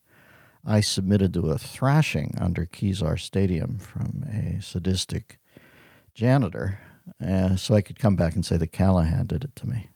I 0.65 0.82
submitted 0.82 1.34
to 1.34 1.51
a 1.51 1.58
thrashing 1.58 2.36
under 2.39 2.65
Kezar 2.65 3.17
Stadium 3.17 3.77
from 3.77 4.24
a 4.32 4.62
sadistic 4.62 5.39
janitor 6.13 6.79
uh, 7.25 7.55
so 7.55 7.75
I 7.75 7.82
could 7.82 8.00
come 8.00 8.15
back 8.15 8.36
and 8.36 8.46
say 8.46 8.58
that 8.58 8.72
Callahan 8.72 9.27
did 9.27 9.43
it 9.43 9.55
to 9.58 9.67
me. 9.67 9.89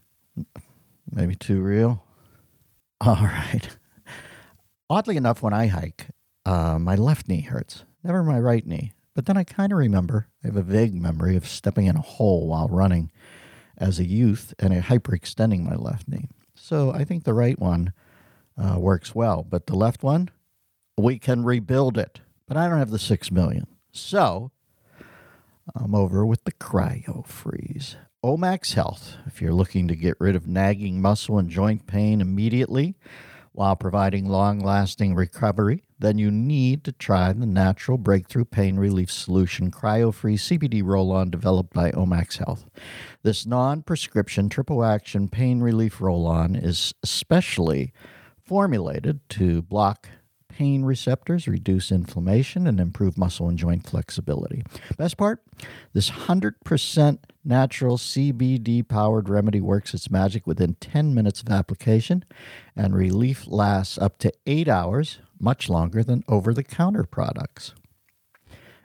Maybe 1.09 1.35
too 1.35 1.61
real. 1.61 2.03
All 3.01 3.15
right. 3.15 3.69
Oddly 4.89 5.17
enough, 5.17 5.41
when 5.41 5.53
I 5.53 5.67
hike, 5.67 6.07
uh, 6.45 6.79
my 6.79 6.95
left 6.95 7.27
knee 7.27 7.41
hurts, 7.41 7.83
never 8.03 8.23
my 8.23 8.39
right 8.39 8.65
knee. 8.65 8.91
But 9.13 9.25
then 9.25 9.37
I 9.37 9.43
kind 9.43 9.71
of 9.71 9.77
remember, 9.77 10.27
I 10.43 10.47
have 10.47 10.57
a 10.57 10.61
vague 10.61 10.93
memory 10.93 11.35
of 11.35 11.47
stepping 11.47 11.87
in 11.87 11.95
a 11.95 12.01
hole 12.01 12.47
while 12.47 12.67
running 12.67 13.11
as 13.77 13.99
a 13.99 14.05
youth 14.05 14.53
and 14.59 14.73
hyperextending 14.73 15.63
my 15.63 15.75
left 15.75 16.07
knee. 16.07 16.29
So 16.55 16.91
I 16.91 17.03
think 17.03 17.23
the 17.23 17.33
right 17.33 17.57
one 17.57 17.93
uh, 18.57 18.79
works 18.79 19.15
well, 19.15 19.43
but 19.43 19.67
the 19.67 19.75
left 19.75 20.03
one, 20.03 20.29
we 20.97 21.19
can 21.19 21.43
rebuild 21.43 21.97
it. 21.97 22.21
But 22.47 22.57
I 22.57 22.67
don't 22.67 22.79
have 22.79 22.91
the 22.91 22.99
six 22.99 23.31
million. 23.31 23.67
So 23.91 24.51
I'm 25.75 25.93
over 25.93 26.25
with 26.25 26.43
the 26.43 26.51
Cryo 26.51 27.25
Freeze. 27.25 27.97
Omax 28.23 28.73
Health, 28.73 29.17
if 29.25 29.41
you're 29.41 29.53
looking 29.53 29.87
to 29.87 29.95
get 29.95 30.19
rid 30.19 30.35
of 30.35 30.47
nagging 30.47 31.01
muscle 31.01 31.37
and 31.37 31.49
joint 31.49 31.85
pain 31.87 32.19
immediately 32.19 32.95
while 33.51 33.75
providing 33.75 34.27
long 34.27 34.59
lasting 34.59 35.13
recovery, 35.15 35.83
then 35.99 36.17
you 36.17 36.31
need 36.31 36.83
to 36.83 36.91
try 36.91 37.31
the 37.31 37.45
natural 37.45 37.97
breakthrough 37.97 38.45
pain 38.45 38.77
relief 38.77 39.11
solution 39.11 39.71
CryoFreeze 39.71 40.57
CBD 40.59 40.83
roll 40.83 41.11
on 41.11 41.29
developed 41.29 41.73
by 41.73 41.91
Omax 41.91 42.37
Health. 42.37 42.65
This 43.23 43.45
non 43.45 43.83
prescription 43.83 44.49
triple 44.49 44.83
action 44.83 45.27
pain 45.27 45.59
relief 45.59 46.01
roll 46.01 46.25
on 46.25 46.55
is 46.55 46.93
especially 47.03 47.93
formulated 48.43 49.19
to 49.29 49.61
block 49.61 50.07
pain 50.57 50.83
receptors, 50.83 51.47
reduce 51.47 51.91
inflammation, 51.91 52.65
and 52.65 52.79
improve 52.79 53.15
muscle 53.15 53.47
and 53.47 53.59
joint 53.59 53.85
flexibility. 53.85 54.63
Best 54.97 55.15
part 55.15 55.43
this 55.93 56.09
100% 56.09 57.19
natural 57.45 57.97
CBD 57.97 58.87
powered 58.87 59.29
remedy 59.29 59.61
works 59.61 59.93
its 59.93 60.09
magic 60.09 60.47
within 60.47 60.73
10 60.75 61.13
minutes 61.13 61.43
of 61.43 61.49
application, 61.49 62.25
and 62.75 62.95
relief 62.95 63.45
lasts 63.45 63.99
up 63.99 64.17
to 64.17 64.33
eight 64.47 64.67
hours, 64.67 65.19
much 65.39 65.69
longer 65.69 66.03
than 66.03 66.23
over 66.27 66.55
the 66.55 66.63
counter 66.63 67.03
products. 67.03 67.75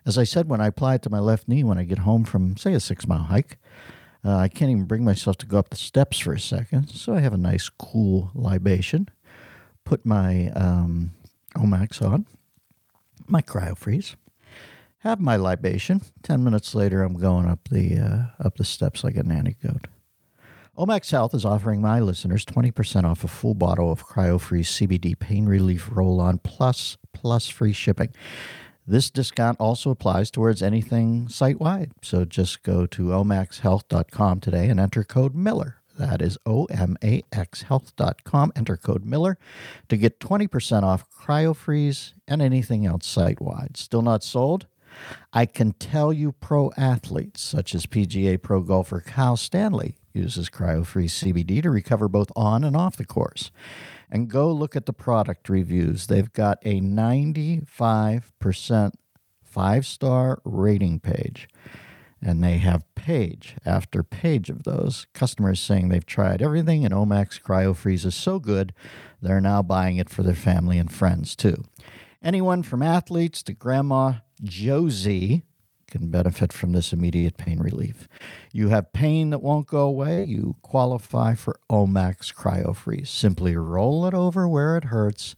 As 0.04 0.18
I 0.18 0.24
said, 0.24 0.50
when 0.50 0.60
I 0.60 0.66
apply 0.66 0.96
it 0.96 1.02
to 1.02 1.10
my 1.10 1.20
left 1.20 1.48
knee 1.48 1.64
when 1.64 1.78
I 1.78 1.84
get 1.84 2.00
home 2.00 2.24
from, 2.24 2.58
say, 2.58 2.74
a 2.74 2.80
six 2.80 3.08
mile 3.08 3.24
hike, 3.24 3.56
uh, 4.22 4.36
I 4.36 4.48
can't 4.48 4.70
even 4.70 4.84
bring 4.84 5.04
myself 5.06 5.38
to 5.38 5.46
go 5.46 5.58
up 5.58 5.70
the 5.70 5.76
steps 5.76 6.18
for 6.18 6.34
a 6.34 6.40
second, 6.40 6.90
so 6.90 7.14
I 7.14 7.20
have 7.20 7.32
a 7.32 7.38
nice 7.38 7.70
cool 7.70 8.30
libation. 8.34 9.08
Put 9.84 10.04
my 10.04 10.50
um, 10.50 11.12
Omax 11.54 12.00
on, 12.02 12.26
my 13.26 13.42
cryo 13.42 13.76
freeze, 13.76 14.16
have 14.98 15.20
my 15.20 15.36
libation. 15.36 16.02
Ten 16.22 16.44
minutes 16.44 16.74
later, 16.74 17.02
I'm 17.02 17.18
going 17.18 17.46
up 17.46 17.68
the 17.70 17.98
uh, 17.98 18.44
up 18.44 18.56
the 18.56 18.64
steps 18.64 19.04
like 19.04 19.16
a 19.16 19.22
nanny 19.22 19.56
goat. 19.62 19.86
Omax 20.78 21.10
Health 21.10 21.34
is 21.34 21.44
offering 21.44 21.82
my 21.82 22.00
listeners 22.00 22.46
20% 22.46 23.04
off 23.04 23.24
a 23.24 23.28
full 23.28 23.52
bottle 23.52 23.92
of 23.92 24.06
CryoFreeze 24.06 24.88
CBD 24.88 25.18
pain 25.18 25.44
relief 25.44 25.90
roll-on 25.92 26.38
plus 26.38 26.96
plus 27.12 27.46
free 27.46 27.74
shipping. 27.74 28.14
This 28.86 29.10
discount 29.10 29.60
also 29.60 29.90
applies 29.90 30.30
towards 30.30 30.62
anything 30.62 31.28
site-wide. 31.28 31.92
So 32.00 32.24
just 32.24 32.62
go 32.62 32.86
to 32.86 33.02
omaxhealth.com 33.08 34.40
today 34.40 34.68
and 34.68 34.80
enter 34.80 35.04
code 35.04 35.34
Miller. 35.34 35.81
That 35.98 36.22
is 36.22 36.38
omaxhealth.com. 36.46 38.52
Enter 38.56 38.76
code 38.76 39.04
Miller 39.04 39.38
to 39.88 39.96
get 39.96 40.20
20% 40.20 40.82
off 40.82 41.04
CryoFreeze 41.10 42.12
and 42.26 42.42
anything 42.42 42.84
else 42.86 43.06
site 43.06 43.40
wide. 43.40 43.76
Still 43.76 44.02
not 44.02 44.24
sold? 44.24 44.66
I 45.32 45.46
can 45.46 45.72
tell 45.72 46.12
you 46.12 46.32
pro 46.32 46.70
athletes 46.76 47.42
such 47.42 47.74
as 47.74 47.86
PGA 47.86 48.40
pro 48.40 48.60
golfer 48.60 49.00
Kyle 49.00 49.36
Stanley 49.36 49.96
uses 50.12 50.50
CryoFreeze 50.50 51.32
CBD 51.32 51.62
to 51.62 51.70
recover 51.70 52.08
both 52.08 52.30
on 52.36 52.62
and 52.64 52.76
off 52.76 52.96
the 52.96 53.06
course. 53.06 53.50
And 54.10 54.28
go 54.28 54.52
look 54.52 54.76
at 54.76 54.84
the 54.84 54.92
product 54.92 55.48
reviews. 55.48 56.06
They've 56.06 56.30
got 56.32 56.58
a 56.64 56.80
95% 56.80 58.92
five 59.42 59.86
star 59.86 60.40
rating 60.44 61.00
page. 61.00 61.48
And 62.24 62.42
they 62.42 62.58
have 62.58 62.94
page 62.94 63.56
after 63.66 64.04
page 64.04 64.48
of 64.48 64.62
those 64.62 65.06
customers 65.12 65.60
saying 65.60 65.88
they've 65.88 66.06
tried 66.06 66.40
everything 66.40 66.84
and 66.84 66.94
Omax 66.94 67.40
CryoFreeze 67.40 68.06
is 68.06 68.14
so 68.14 68.38
good, 68.38 68.72
they're 69.20 69.40
now 69.40 69.62
buying 69.62 69.96
it 69.96 70.08
for 70.08 70.22
their 70.22 70.34
family 70.34 70.78
and 70.78 70.90
friends 70.90 71.34
too. 71.34 71.64
Anyone 72.22 72.62
from 72.62 72.82
athletes 72.82 73.42
to 73.44 73.52
grandma 73.52 74.14
Josie 74.42 75.42
can 75.92 76.10
benefit 76.10 76.52
from 76.52 76.72
this 76.72 76.92
immediate 76.92 77.36
pain 77.36 77.58
relief. 77.58 78.08
You 78.52 78.68
have 78.68 78.92
pain 78.92 79.30
that 79.30 79.42
won't 79.42 79.66
go 79.66 79.80
away, 79.80 80.24
you 80.24 80.56
qualify 80.62 81.34
for 81.34 81.60
Omax 81.70 82.32
CryoFreeze. 82.32 83.08
Simply 83.08 83.56
roll 83.56 84.06
it 84.06 84.14
over 84.14 84.48
where 84.48 84.76
it 84.76 84.84
hurts 84.84 85.34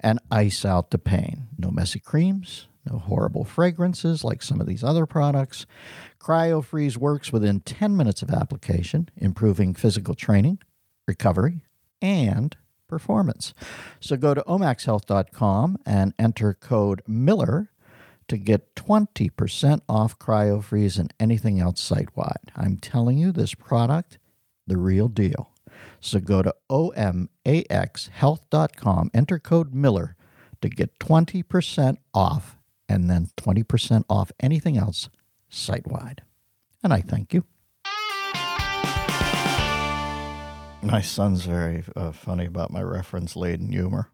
and 0.00 0.18
ice 0.30 0.64
out 0.64 0.90
the 0.90 0.98
pain. 0.98 1.48
No 1.56 1.70
messy 1.70 2.00
creams, 2.00 2.66
no 2.90 2.98
horrible 2.98 3.44
fragrances 3.44 4.24
like 4.24 4.42
some 4.42 4.60
of 4.60 4.66
these 4.66 4.84
other 4.84 5.06
products. 5.06 5.66
CryoFreeze 6.18 6.96
works 6.96 7.32
within 7.32 7.60
10 7.60 7.96
minutes 7.96 8.22
of 8.22 8.30
application, 8.30 9.08
improving 9.16 9.74
physical 9.74 10.14
training, 10.14 10.58
recovery, 11.06 11.60
and 12.00 12.56
performance. 12.88 13.52
So 14.00 14.16
go 14.16 14.34
to 14.34 14.42
omaxhealth.com 14.42 15.78
and 15.84 16.14
enter 16.18 16.54
code 16.54 17.02
Miller 17.06 17.70
to 18.28 18.38
get 18.38 18.74
20% 18.74 19.82
off 19.88 20.18
CryoFreeze 20.18 20.98
and 20.98 21.14
anything 21.20 21.60
else 21.60 21.80
site 21.80 22.16
wide. 22.16 22.50
I'm 22.56 22.78
telling 22.78 23.18
you, 23.18 23.30
this 23.32 23.54
product, 23.54 24.18
the 24.66 24.78
real 24.78 25.08
deal. 25.08 25.50
So 26.00 26.20
go 26.20 26.42
to 26.42 26.54
omaxhealth.com, 26.70 29.10
enter 29.12 29.38
code 29.38 29.74
Miller 29.74 30.16
to 30.60 30.68
get 30.68 30.98
20% 30.98 31.96
off 32.14 32.56
and 32.94 33.10
then 33.10 33.28
20% 33.36 34.04
off 34.08 34.30
anything 34.38 34.78
else 34.78 35.08
site 35.48 35.86
wide. 35.86 36.22
And 36.82 36.92
I 36.92 37.00
thank 37.00 37.34
you. 37.34 37.44
My 40.80 41.00
son's 41.00 41.44
very 41.44 41.82
uh, 41.96 42.12
funny 42.12 42.44
about 42.46 42.70
my 42.70 42.82
reference 42.82 43.34
laden 43.34 43.72
humor. 43.72 44.10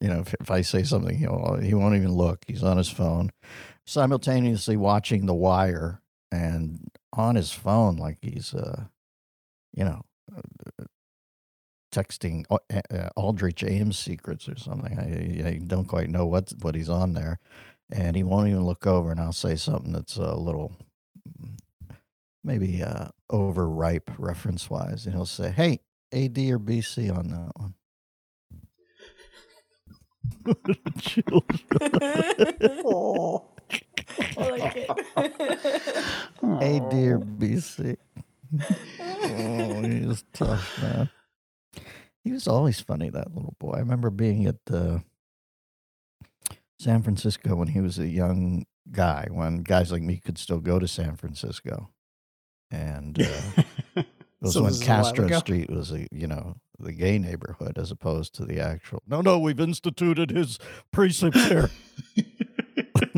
You 0.00 0.08
know, 0.08 0.20
if, 0.20 0.34
if 0.40 0.50
I 0.50 0.62
say 0.62 0.82
something, 0.82 1.18
he'll, 1.18 1.58
he 1.60 1.74
won't 1.74 1.94
even 1.94 2.12
look. 2.12 2.44
He's 2.46 2.62
on 2.62 2.78
his 2.78 2.88
phone, 2.88 3.32
simultaneously 3.84 4.76
watching 4.76 5.26
The 5.26 5.34
Wire 5.34 6.00
and 6.32 6.88
on 7.12 7.34
his 7.34 7.52
phone, 7.52 7.96
like 7.96 8.18
he's, 8.22 8.54
uh, 8.54 8.84
you 9.74 9.84
know, 9.84 10.02
texting 11.92 12.44
Aldrich 13.16 13.62
Ames 13.64 13.98
secrets 13.98 14.48
or 14.48 14.56
something. 14.56 14.98
I, 14.98 15.48
I 15.48 15.60
don't 15.66 15.86
quite 15.86 16.08
know 16.08 16.26
what 16.26 16.52
what 16.62 16.74
he's 16.74 16.90
on 16.90 17.12
there, 17.14 17.38
and 17.90 18.16
he 18.16 18.22
won't 18.22 18.48
even 18.48 18.64
look 18.64 18.86
over. 18.86 19.10
And 19.10 19.20
I'll 19.20 19.32
say 19.32 19.56
something 19.56 19.92
that's 19.92 20.16
a 20.16 20.34
little 20.34 20.72
maybe 22.44 22.82
uh, 22.82 23.08
overripe 23.28 24.10
reference 24.18 24.70
wise, 24.70 25.04
and 25.06 25.14
he'll 25.14 25.26
say, 25.26 25.50
"Hey, 25.50 25.80
AD 26.12 26.38
or 26.38 26.58
BC 26.58 27.16
on 27.16 27.28
that 27.28 27.52
one." 27.56 27.74
oh, 32.84 33.44
I 34.38 34.48
like 34.50 34.76
it. 34.76 34.90
AD 35.16 36.94
or 36.94 37.18
BC. 37.18 37.96
oh, 39.00 39.82
he 39.82 40.06
was 40.06 40.24
tough, 40.32 40.82
man. 40.82 41.10
He 42.22 42.32
was 42.32 42.46
always 42.46 42.80
funny, 42.80 43.10
that 43.10 43.34
little 43.34 43.54
boy. 43.58 43.72
I 43.76 43.78
remember 43.80 44.10
being 44.10 44.46
at 44.46 44.56
uh, 44.70 44.98
San 46.78 47.02
Francisco 47.02 47.54
when 47.56 47.68
he 47.68 47.80
was 47.80 47.98
a 47.98 48.06
young 48.06 48.66
guy, 48.90 49.28
when 49.30 49.62
guys 49.62 49.90
like 49.90 50.02
me 50.02 50.18
could 50.18 50.38
still 50.38 50.60
go 50.60 50.78
to 50.78 50.86
San 50.88 51.16
Francisco. 51.16 51.90
And 52.70 53.20
uh, 53.20 53.62
it 53.96 54.06
was 54.40 54.54
So 54.54 54.62
when 54.62 54.72
this 54.72 54.80
is 54.80 54.88
a 54.88 54.90
while 54.90 55.02
Castro? 55.04 55.38
Street 55.38 55.70
was 55.70 55.92
a, 55.92 56.06
you 56.10 56.26
know, 56.26 56.56
the 56.78 56.92
gay 56.92 57.18
neighborhood 57.18 57.78
as 57.78 57.90
opposed 57.90 58.34
to 58.34 58.44
the 58.44 58.60
actual. 58.60 59.02
No, 59.06 59.20
no, 59.20 59.38
we've 59.38 59.60
instituted 59.60 60.30
his 60.30 60.58
precepts 60.92 61.44
here. 61.46 61.70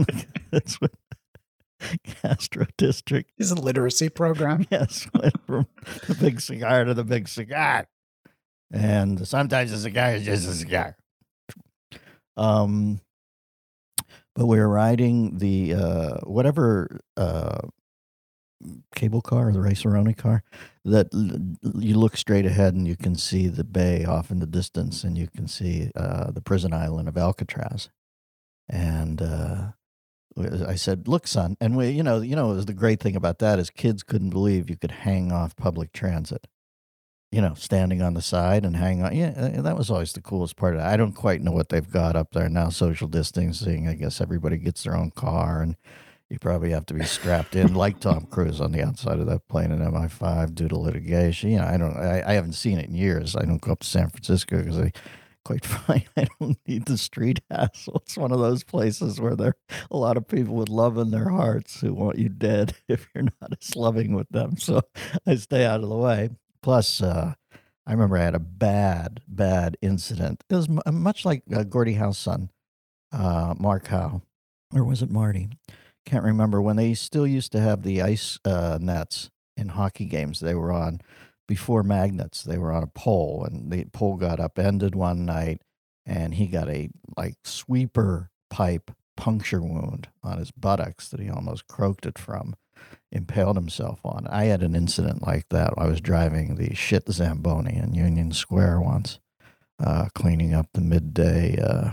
That's 0.50 0.80
what 0.80 0.92
Castro 2.04 2.66
District 2.76 3.30
His 3.36 3.56
literacy 3.56 4.08
program. 4.08 4.66
Yes, 4.70 5.08
went 5.14 5.34
from 5.46 5.66
the 6.06 6.14
big 6.14 6.40
cigar 6.40 6.84
to 6.84 6.94
the 6.94 7.04
big 7.04 7.28
cigar. 7.28 7.86
And 8.70 9.26
sometimes 9.26 9.72
a 9.72 9.78
cigar 9.78 10.14
is 10.14 10.24
just 10.24 10.48
a 10.48 10.52
cigar. 10.52 10.96
Um, 12.36 13.00
but 14.38 14.46
we 14.46 14.58
were 14.58 14.68
riding 14.68 15.38
the 15.38 15.74
uh, 15.74 16.18
whatever 16.20 17.00
uh, 17.16 17.58
cable 18.94 19.20
car 19.20 19.48
or 19.48 19.52
the 19.52 19.60
Rice-A-Roni 19.60 20.16
car 20.16 20.42
that 20.84 21.08
l- 21.12 21.80
you 21.80 21.94
look 21.94 22.16
straight 22.16 22.46
ahead 22.46 22.74
and 22.74 22.86
you 22.86 22.96
can 22.96 23.14
see 23.14 23.48
the 23.48 23.64
bay 23.64 24.04
off 24.04 24.30
in 24.30 24.38
the 24.40 24.46
distance 24.46 25.04
and 25.04 25.18
you 25.18 25.28
can 25.28 25.46
see 25.46 25.90
uh, 25.96 26.30
the 26.30 26.40
prison 26.40 26.72
island 26.72 27.08
of 27.08 27.16
Alcatraz. 27.16 27.90
And 28.68 29.22
uh, 29.22 29.68
I 30.66 30.76
said, 30.76 31.08
"Look, 31.08 31.26
son," 31.26 31.56
and 31.60 31.76
we, 31.76 31.90
you 31.90 32.02
know, 32.02 32.20
you 32.20 32.36
know, 32.36 32.52
it 32.52 32.56
was 32.56 32.66
the 32.66 32.74
great 32.74 33.00
thing 33.00 33.16
about 33.16 33.40
that 33.40 33.58
is 33.58 33.70
kids 33.70 34.02
couldn't 34.02 34.30
believe 34.30 34.70
you 34.70 34.76
could 34.76 34.92
hang 34.92 35.32
off 35.32 35.56
public 35.56 35.92
transit. 35.92 36.46
You 37.30 37.42
know, 37.42 37.52
standing 37.54 38.00
on 38.00 38.14
the 38.14 38.22
side 38.22 38.64
and 38.64 38.74
hang 38.74 39.02
on. 39.02 39.14
Yeah, 39.14 39.34
uh, 39.36 39.60
that 39.62 39.76
was 39.76 39.90
always 39.90 40.14
the 40.14 40.22
coolest 40.22 40.56
part 40.56 40.74
of 40.74 40.80
it. 40.80 40.84
I 40.84 40.96
don't 40.96 41.12
quite 41.12 41.42
know 41.42 41.52
what 41.52 41.68
they've 41.68 41.90
got 41.90 42.16
up 42.16 42.32
there 42.32 42.48
now. 42.48 42.70
Social 42.70 43.06
distancing. 43.06 43.86
I 43.86 43.94
guess 43.94 44.22
everybody 44.22 44.56
gets 44.56 44.82
their 44.84 44.96
own 44.96 45.10
car, 45.10 45.60
and 45.60 45.76
you 46.30 46.38
probably 46.38 46.70
have 46.70 46.86
to 46.86 46.94
be 46.94 47.04
strapped 47.04 47.54
in 47.54 47.74
like 47.74 48.00
Tom 48.00 48.26
Cruise 48.30 48.62
on 48.62 48.72
the 48.72 48.82
outside 48.82 49.18
of 49.18 49.26
that 49.26 49.46
plane 49.48 49.72
in 49.72 49.80
MI5 49.80 50.54
due 50.54 50.68
to 50.68 50.78
litigation. 50.78 51.50
You 51.50 51.58
know, 51.58 51.66
I 51.66 51.76
don't. 51.76 51.96
I, 51.98 52.22
I 52.26 52.32
haven't 52.32 52.54
seen 52.54 52.78
it 52.78 52.88
in 52.88 52.94
years. 52.94 53.36
I 53.36 53.44
don't 53.44 53.60
go 53.60 53.72
up 53.72 53.80
to 53.80 53.86
San 53.86 54.08
Francisco 54.08 54.58
because 54.58 54.78
I 54.78 54.92
quite 55.48 55.64
fine. 55.66 56.04
I 56.16 56.26
don't 56.38 56.58
need 56.66 56.84
the 56.84 56.98
street 56.98 57.40
hassle. 57.50 58.02
It's 58.04 58.16
one 58.16 58.32
of 58.32 58.38
those 58.38 58.64
places 58.64 59.20
where 59.20 59.34
there 59.34 59.48
are 59.48 59.76
a 59.90 59.96
lot 59.96 60.16
of 60.16 60.28
people 60.28 60.54
with 60.54 60.68
love 60.68 60.98
in 60.98 61.10
their 61.10 61.28
hearts 61.30 61.80
who 61.80 61.94
want 61.94 62.18
you 62.18 62.28
dead 62.28 62.74
if 62.88 63.08
you're 63.14 63.24
not 63.24 63.52
as 63.60 63.74
loving 63.74 64.14
with 64.14 64.28
them. 64.28 64.56
So 64.56 64.82
I 65.26 65.36
stay 65.36 65.64
out 65.64 65.82
of 65.82 65.88
the 65.88 65.96
way. 65.96 66.30
Plus, 66.68 67.00
uh, 67.00 67.32
I 67.86 67.92
remember 67.92 68.18
I 68.18 68.24
had 68.24 68.34
a 68.34 68.38
bad, 68.38 69.22
bad 69.26 69.78
incident. 69.80 70.44
It 70.50 70.54
was 70.54 70.68
m- 70.68 71.02
much 71.02 71.24
like 71.24 71.42
uh, 71.50 71.62
Gordie 71.62 71.94
Howe's 71.94 72.18
son, 72.18 72.50
uh, 73.10 73.54
Mark 73.58 73.86
Howe, 73.86 74.20
or 74.74 74.84
was 74.84 75.00
it 75.00 75.08
Marty? 75.08 75.48
Can't 76.04 76.26
remember 76.26 76.60
when 76.60 76.76
they 76.76 76.92
still 76.92 77.26
used 77.26 77.52
to 77.52 77.60
have 77.60 77.84
the 77.84 78.02
ice 78.02 78.38
uh, 78.44 78.76
nets 78.82 79.30
in 79.56 79.68
hockey 79.68 80.04
games 80.04 80.40
they 80.40 80.54
were 80.54 80.70
on 80.70 81.00
before 81.46 81.82
magnets. 81.82 82.42
They 82.42 82.58
were 82.58 82.70
on 82.70 82.82
a 82.82 82.86
pole, 82.86 83.46
and 83.50 83.72
the 83.72 83.86
pole 83.86 84.18
got 84.18 84.38
upended 84.38 84.94
one 84.94 85.24
night, 85.24 85.62
and 86.04 86.34
he 86.34 86.48
got 86.48 86.68
a 86.68 86.90
like 87.16 87.36
sweeper 87.44 88.28
pipe 88.50 88.90
puncture 89.16 89.62
wound 89.62 90.08
on 90.22 90.36
his 90.36 90.50
buttocks 90.50 91.08
that 91.08 91.20
he 91.20 91.30
almost 91.30 91.66
croaked 91.66 92.04
it 92.04 92.18
from, 92.18 92.56
impaled 93.10 93.56
himself 93.56 94.00
on. 94.04 94.26
I 94.28 94.44
had 94.44 94.62
an 94.62 94.74
incident 94.74 95.26
like 95.26 95.48
that. 95.50 95.74
I 95.76 95.86
was 95.86 96.00
driving 96.00 96.56
the 96.56 96.74
shit 96.74 97.10
Zamboni 97.10 97.76
in 97.76 97.94
Union 97.94 98.32
Square 98.32 98.80
once, 98.80 99.18
uh, 99.82 100.08
cleaning 100.14 100.54
up 100.54 100.68
the 100.74 100.80
midday. 100.80 101.58
Uh, 101.58 101.92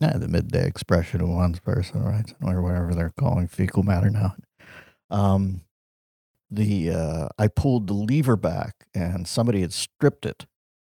yeah, 0.00 0.18
the 0.18 0.28
midday 0.28 0.66
expression 0.66 1.20
of 1.20 1.28
one's 1.28 1.60
person, 1.60 2.02
right? 2.02 2.32
Or 2.42 2.60
whatever 2.60 2.94
they're 2.94 3.12
calling 3.16 3.46
fecal 3.46 3.84
matter 3.84 4.10
now. 4.10 4.34
Um, 5.10 5.62
the 6.50 6.90
uh, 6.90 7.28
I 7.38 7.48
pulled 7.48 7.86
the 7.86 7.94
lever 7.94 8.36
back 8.36 8.74
and 8.94 9.26
somebody 9.26 9.60
had 9.62 9.72
stripped 9.72 10.26
it. 10.26 10.46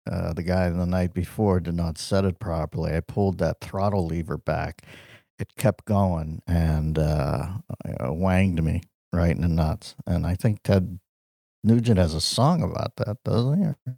Uh, 0.10 0.34
the 0.34 0.44
guy 0.44 0.70
the 0.70 0.86
night 0.86 1.14
before 1.14 1.60
did 1.60 1.74
not 1.74 1.98
set 1.98 2.26
it 2.26 2.40
properly. 2.40 2.96
I 2.96 3.00
pulled 3.00 3.40
that 3.40 3.62
throttle 3.62 4.06
lever 4.06 4.38
back. 4.38 4.84
It 5.38 5.56
kept 5.58 5.86
going 5.86 6.42
and 6.48 6.98
uh, 6.98 7.48
uh, 8.00 8.14
wanged 8.14 8.64
me 8.64 8.82
right 9.12 9.36
in 9.36 9.42
the 9.42 9.48
nuts. 9.48 9.96
And 10.06 10.26
I 10.26 10.36
think 10.36 10.64
Ted 10.64 11.00
Nugent 11.64 11.98
has 11.98 12.14
a 12.14 12.22
song 12.22 12.64
about 12.64 12.96
that, 12.98 13.24
doesn't 13.24 13.76
he? 13.86 13.92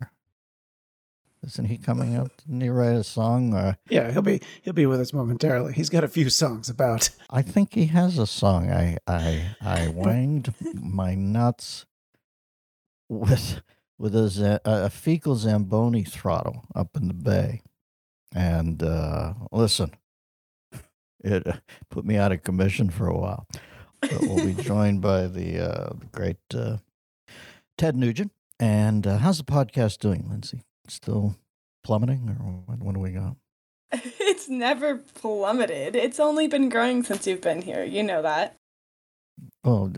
Isn't 1.45 1.65
he 1.65 1.77
coming 1.77 2.15
up? 2.15 2.35
Didn't 2.37 2.61
he 2.61 2.69
write 2.69 2.95
a 2.95 3.03
song? 3.03 3.53
Or 3.53 3.77
Yeah, 3.89 4.11
he'll 4.11 4.21
be 4.21 4.41
he'll 4.63 4.73
be 4.73 4.85
with 4.87 4.99
us 4.99 5.13
momentarily. 5.13 5.73
He's 5.73 5.89
got 5.89 6.03
a 6.03 6.07
few 6.07 6.29
songs 6.29 6.69
about. 6.69 7.09
I 7.29 7.41
think 7.41 7.73
he 7.73 7.85
has 7.85 8.17
a 8.17 8.25
song. 8.25 8.71
I 8.71 8.97
I 9.07 9.55
I 9.61 9.87
wanged 9.95 10.53
my 10.73 11.13
nuts 11.13 11.85
with 13.07 13.61
with 13.99 14.15
a, 14.15 14.61
a 14.65 14.89
fecal 14.89 15.35
zamboni 15.35 16.03
throttle 16.03 16.65
up 16.75 16.95
in 16.95 17.07
the 17.07 17.13
bay, 17.13 17.61
and 18.33 18.81
uh, 18.81 19.33
listen, 19.51 19.91
it 21.23 21.47
uh, 21.47 21.57
put 21.89 22.05
me 22.05 22.17
out 22.17 22.31
of 22.31 22.43
commission 22.43 22.89
for 22.89 23.07
a 23.07 23.17
while. 23.17 23.47
But 24.01 24.21
we'll 24.21 24.45
be 24.45 24.53
joined 24.61 25.01
by 25.01 25.27
the 25.27 25.59
uh, 25.59 25.93
great 26.11 26.37
uh, 26.53 26.77
Ted 27.77 27.95
Nugent. 27.95 28.31
And 28.59 29.05
uh, 29.05 29.17
how's 29.17 29.37
the 29.37 29.43
podcast 29.43 29.99
doing, 29.99 30.27
Lindsay? 30.29 30.61
Still 30.87 31.35
plummeting, 31.83 32.29
or 32.29 32.63
what, 32.65 32.79
what 32.79 32.95
do 32.95 33.01
we 33.01 33.11
got? 33.11 33.35
It's 34.19 34.49
never 34.49 34.97
plummeted. 34.97 35.95
It's 35.95 36.19
only 36.19 36.47
been 36.47 36.69
growing 36.69 37.01
since 37.03 37.25
you've 37.25 37.41
been 37.41 37.63
here. 37.63 37.83
You 37.83 38.03
know 38.03 38.21
that. 38.21 38.55
Oh, 39.63 39.91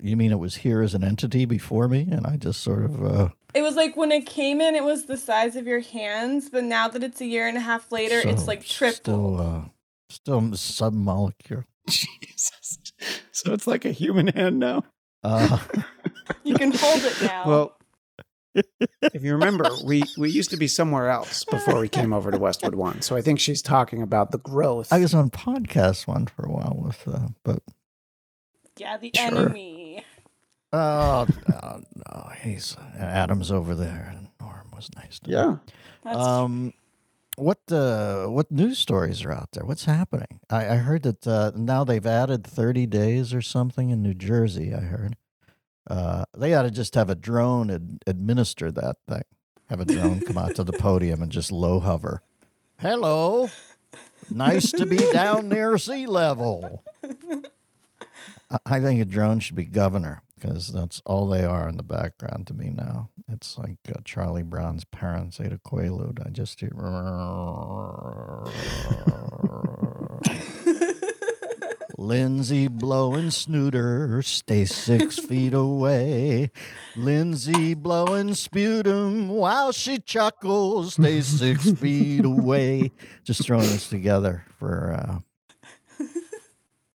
you 0.00 0.16
mean 0.16 0.30
it 0.32 0.38
was 0.38 0.56
here 0.56 0.80
as 0.80 0.94
an 0.94 1.02
entity 1.02 1.44
before 1.44 1.88
me, 1.88 2.06
and 2.10 2.26
I 2.26 2.36
just 2.36 2.62
sort 2.62 2.84
of 2.84 3.04
uh, 3.04 3.28
It 3.52 3.62
was 3.62 3.74
like 3.74 3.96
when 3.96 4.12
it 4.12 4.26
came 4.26 4.60
in, 4.60 4.74
it 4.76 4.84
was 4.84 5.06
the 5.06 5.16
size 5.16 5.56
of 5.56 5.66
your 5.66 5.80
hands, 5.80 6.48
but 6.50 6.64
now 6.64 6.88
that 6.88 7.02
it's 7.02 7.20
a 7.20 7.26
year 7.26 7.48
and 7.48 7.56
a 7.56 7.60
half 7.60 7.90
later, 7.90 8.20
it's 8.24 8.46
like 8.46 8.64
triple. 8.64 8.94
Still, 8.96 9.40
uh, 9.40 9.64
still 10.10 10.40
submolecule. 10.42 11.64
Jesus. 11.88 12.78
So 13.32 13.52
it's 13.52 13.66
like 13.66 13.84
a 13.84 13.92
human 13.92 14.28
hand 14.28 14.58
now. 14.58 14.84
Uh, 15.24 15.58
You 16.44 16.54
can 16.54 16.72
hold 16.72 17.02
it 17.02 17.20
now. 17.22 17.44
Well, 17.46 17.76
if 18.54 19.22
you 19.22 19.32
remember, 19.32 19.68
we 19.84 20.02
we 20.16 20.30
used 20.30 20.50
to 20.50 20.56
be 20.56 20.66
somewhere 20.68 21.08
else 21.10 21.44
before 21.44 21.78
we 21.80 21.88
came 21.88 22.12
over 22.12 22.30
to 22.30 22.38
Westwood 22.38 22.74
One. 22.76 23.02
So 23.02 23.16
I 23.16 23.20
think 23.20 23.40
she's 23.40 23.62
talking 23.62 24.00
about 24.02 24.30
the 24.30 24.38
growth. 24.38 24.92
I 24.92 25.00
was 25.00 25.12
on 25.14 25.30
podcast 25.30 26.06
one 26.06 26.26
for 26.26 26.44
a 26.46 26.50
while 26.50 26.76
with, 26.84 27.06
uh, 27.06 27.28
but 27.44 27.62
yeah, 28.76 28.96
the 28.96 29.10
Sure. 29.14 29.26
enemy. 29.26 30.04
oh 30.72 31.26
no, 31.48 31.82
no, 31.96 32.30
he's 32.42 32.76
Adam's 32.98 33.50
over 33.50 33.74
there, 33.74 34.12
and 34.16 34.28
Norm 34.40 34.70
was 34.74 34.88
nice. 34.96 35.18
To 35.20 35.30
yeah. 35.30 35.56
That's 36.04 36.16
Um, 36.16 36.72
what 37.40 37.58
uh, 37.72 38.26
what 38.26 38.50
news 38.50 38.78
stories 38.78 39.24
are 39.24 39.32
out 39.32 39.50
there? 39.52 39.64
What's 39.64 39.84
happening? 39.86 40.40
I, 40.48 40.68
I 40.68 40.76
heard 40.76 41.02
that 41.02 41.26
uh, 41.26 41.52
now 41.56 41.84
they've 41.84 42.04
added 42.06 42.46
thirty 42.46 42.86
days 42.86 43.32
or 43.34 43.42
something 43.42 43.90
in 43.90 44.02
New 44.02 44.14
Jersey. 44.14 44.74
I 44.74 44.80
heard. 44.80 45.16
Uh, 45.88 46.24
they 46.36 46.54
ought 46.54 46.62
to 46.62 46.70
just 46.70 46.94
have 46.94 47.10
a 47.10 47.14
drone 47.14 47.70
ad- 47.70 48.02
administer 48.06 48.70
that 48.70 48.96
thing. 49.08 49.22
Have 49.68 49.80
a 49.80 49.84
drone 49.84 50.20
come 50.20 50.38
out 50.38 50.54
to 50.56 50.64
the 50.64 50.72
podium 50.78 51.22
and 51.22 51.32
just 51.32 51.50
low 51.50 51.80
hover. 51.80 52.22
Hello, 52.78 53.50
nice 54.30 54.70
to 54.72 54.86
be 54.86 54.98
down 55.12 55.48
near 55.50 55.78
sea 55.78 56.06
level. 56.06 56.84
I- 58.50 58.58
I 58.66 58.80
think 58.80 59.00
a 59.00 59.04
drone 59.04 59.40
should 59.40 59.56
be 59.56 59.64
governor 59.64 60.22
because 60.34 60.72
that's 60.72 61.02
all 61.06 61.26
they 61.28 61.44
are 61.44 61.68
in 61.68 61.76
the 61.76 61.82
background 61.82 62.46
to 62.48 62.54
me 62.54 62.70
now. 62.70 63.08
It's 63.32 63.58
like 63.58 63.78
uh, 63.88 64.00
Charlie 64.04 64.42
Brown's 64.42 64.84
parents 64.84 65.40
ate 65.40 65.52
a 65.52 65.58
quaalude. 65.58 66.26
I 66.26 66.30
just 66.30 66.60
hear. 66.60 66.70
Lindsay 72.00 72.66
blowing 72.66 73.30
snooter, 73.30 74.22
stay 74.22 74.64
six 74.64 75.18
feet 75.18 75.52
away. 75.52 76.50
Lindsay 76.96 77.74
blowing 77.74 78.34
sputum 78.34 79.28
while 79.28 79.70
she 79.70 79.98
chuckles, 79.98 80.94
stay 80.94 81.20
six 81.20 81.70
feet 81.72 82.24
away. 82.24 82.90
Just 83.22 83.44
throwing 83.44 83.68
this 83.68 83.88
together 83.88 84.44
for 84.58 85.20
uh, 86.02 86.04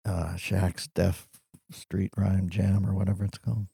uh, 0.05 0.33
Shaq's 0.35 0.87
Deaf 0.87 1.27
Street 1.71 2.11
Rhyme 2.15 2.49
Jam 2.49 2.85
or 2.85 2.93
whatever 2.93 3.25
it's 3.25 3.39
called. 3.39 3.65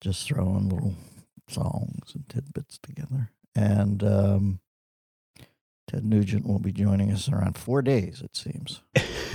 Just 0.00 0.28
throwing 0.28 0.68
little 0.68 0.94
songs 1.48 2.14
and 2.14 2.28
tidbits 2.28 2.78
together. 2.78 3.30
And 3.54 4.02
um, 4.02 4.60
Ted 5.86 6.04
Nugent 6.04 6.46
will 6.46 6.58
be 6.58 6.72
joining 6.72 7.10
us 7.10 7.28
in 7.28 7.34
around 7.34 7.56
four 7.56 7.82
days, 7.82 8.22
it 8.22 8.36
seems. 8.36 8.82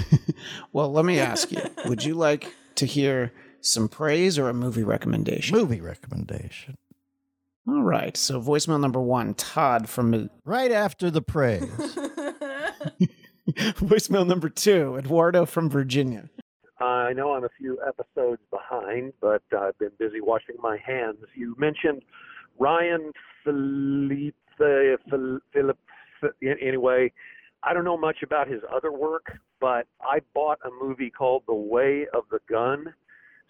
well, 0.73 0.91
let 0.91 1.05
me 1.05 1.19
ask 1.19 1.51
you: 1.51 1.61
Would 1.85 2.03
you 2.03 2.15
like 2.15 2.53
to 2.75 2.85
hear 2.85 3.31
some 3.61 3.87
praise 3.87 4.37
or 4.37 4.49
a 4.49 4.53
movie 4.53 4.83
recommendation? 4.83 5.57
Movie 5.57 5.81
recommendation. 5.81 6.77
All 7.67 7.83
right. 7.83 8.17
So 8.17 8.41
voicemail 8.41 8.79
number 8.79 9.01
one, 9.01 9.33
Todd 9.35 9.87
from 9.87 10.29
Right 10.45 10.71
after 10.71 11.11
the 11.11 11.21
praise. 11.21 11.69
voicemail 13.49 14.25
number 14.25 14.49
two, 14.49 14.97
Eduardo 14.97 15.45
from 15.45 15.69
Virginia. 15.69 16.29
Uh, 16.81 16.85
I 16.85 17.13
know 17.13 17.33
I'm 17.33 17.43
a 17.43 17.49
few 17.59 17.77
episodes 17.87 18.41
behind, 18.49 19.13
but 19.21 19.43
uh, 19.53 19.59
I've 19.59 19.77
been 19.77 19.91
busy 19.99 20.19
washing 20.19 20.55
my 20.59 20.77
hands. 20.83 21.17
You 21.35 21.55
mentioned 21.59 22.01
Ryan 22.57 23.11
Phillippe, 23.43 24.33
Phil- 24.57 25.39
Philip. 25.53 25.77
Anyway, 26.41 27.11
I 27.61 27.73
don't 27.75 27.83
know 27.83 27.97
much 27.97 28.23
about 28.23 28.47
his 28.47 28.61
other 28.75 28.91
work, 28.91 29.27
but 29.59 29.85
I 30.01 30.21
bought 30.33 30.57
a 30.65 30.69
movie 30.83 31.11
called 31.11 31.43
The 31.47 31.53
Way 31.53 32.07
of 32.15 32.23
the 32.31 32.39
Gun, 32.49 32.91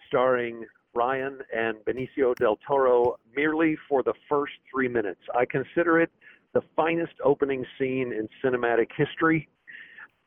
starring 0.08 0.66
Ryan 0.94 1.38
and 1.56 1.78
Benicio 1.86 2.34
del 2.34 2.58
Toro, 2.66 3.16
merely 3.34 3.78
for 3.88 4.02
the 4.02 4.12
first 4.28 4.52
three 4.70 4.88
minutes. 4.88 5.20
I 5.34 5.46
consider 5.46 6.02
it 6.02 6.10
the 6.52 6.60
finest 6.76 7.14
opening 7.24 7.64
scene 7.78 8.12
in 8.12 8.28
cinematic 8.44 8.88
history. 8.94 9.48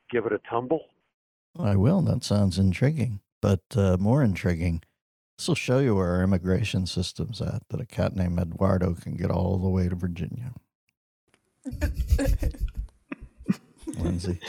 Give 0.09 0.25
it 0.25 0.33
a 0.33 0.39
tumble. 0.49 0.85
I 1.59 1.75
will. 1.75 2.01
That 2.01 2.23
sounds 2.23 2.59
intriguing. 2.59 3.21
But 3.41 3.61
uh, 3.75 3.97
more 3.99 4.23
intriguing, 4.23 4.81
this 5.37 5.47
will 5.47 5.55
show 5.55 5.79
you 5.79 5.95
where 5.95 6.11
our 6.15 6.23
immigration 6.23 6.85
system's 6.85 7.41
at, 7.41 7.63
that 7.69 7.81
a 7.81 7.85
cat 7.85 8.15
named 8.15 8.39
Eduardo 8.39 8.93
can 8.93 9.15
get 9.15 9.29
all 9.31 9.57
the 9.57 9.69
way 9.69 9.87
to 9.87 9.95
Virginia. 9.95 10.53
Lindsay, 13.97 14.39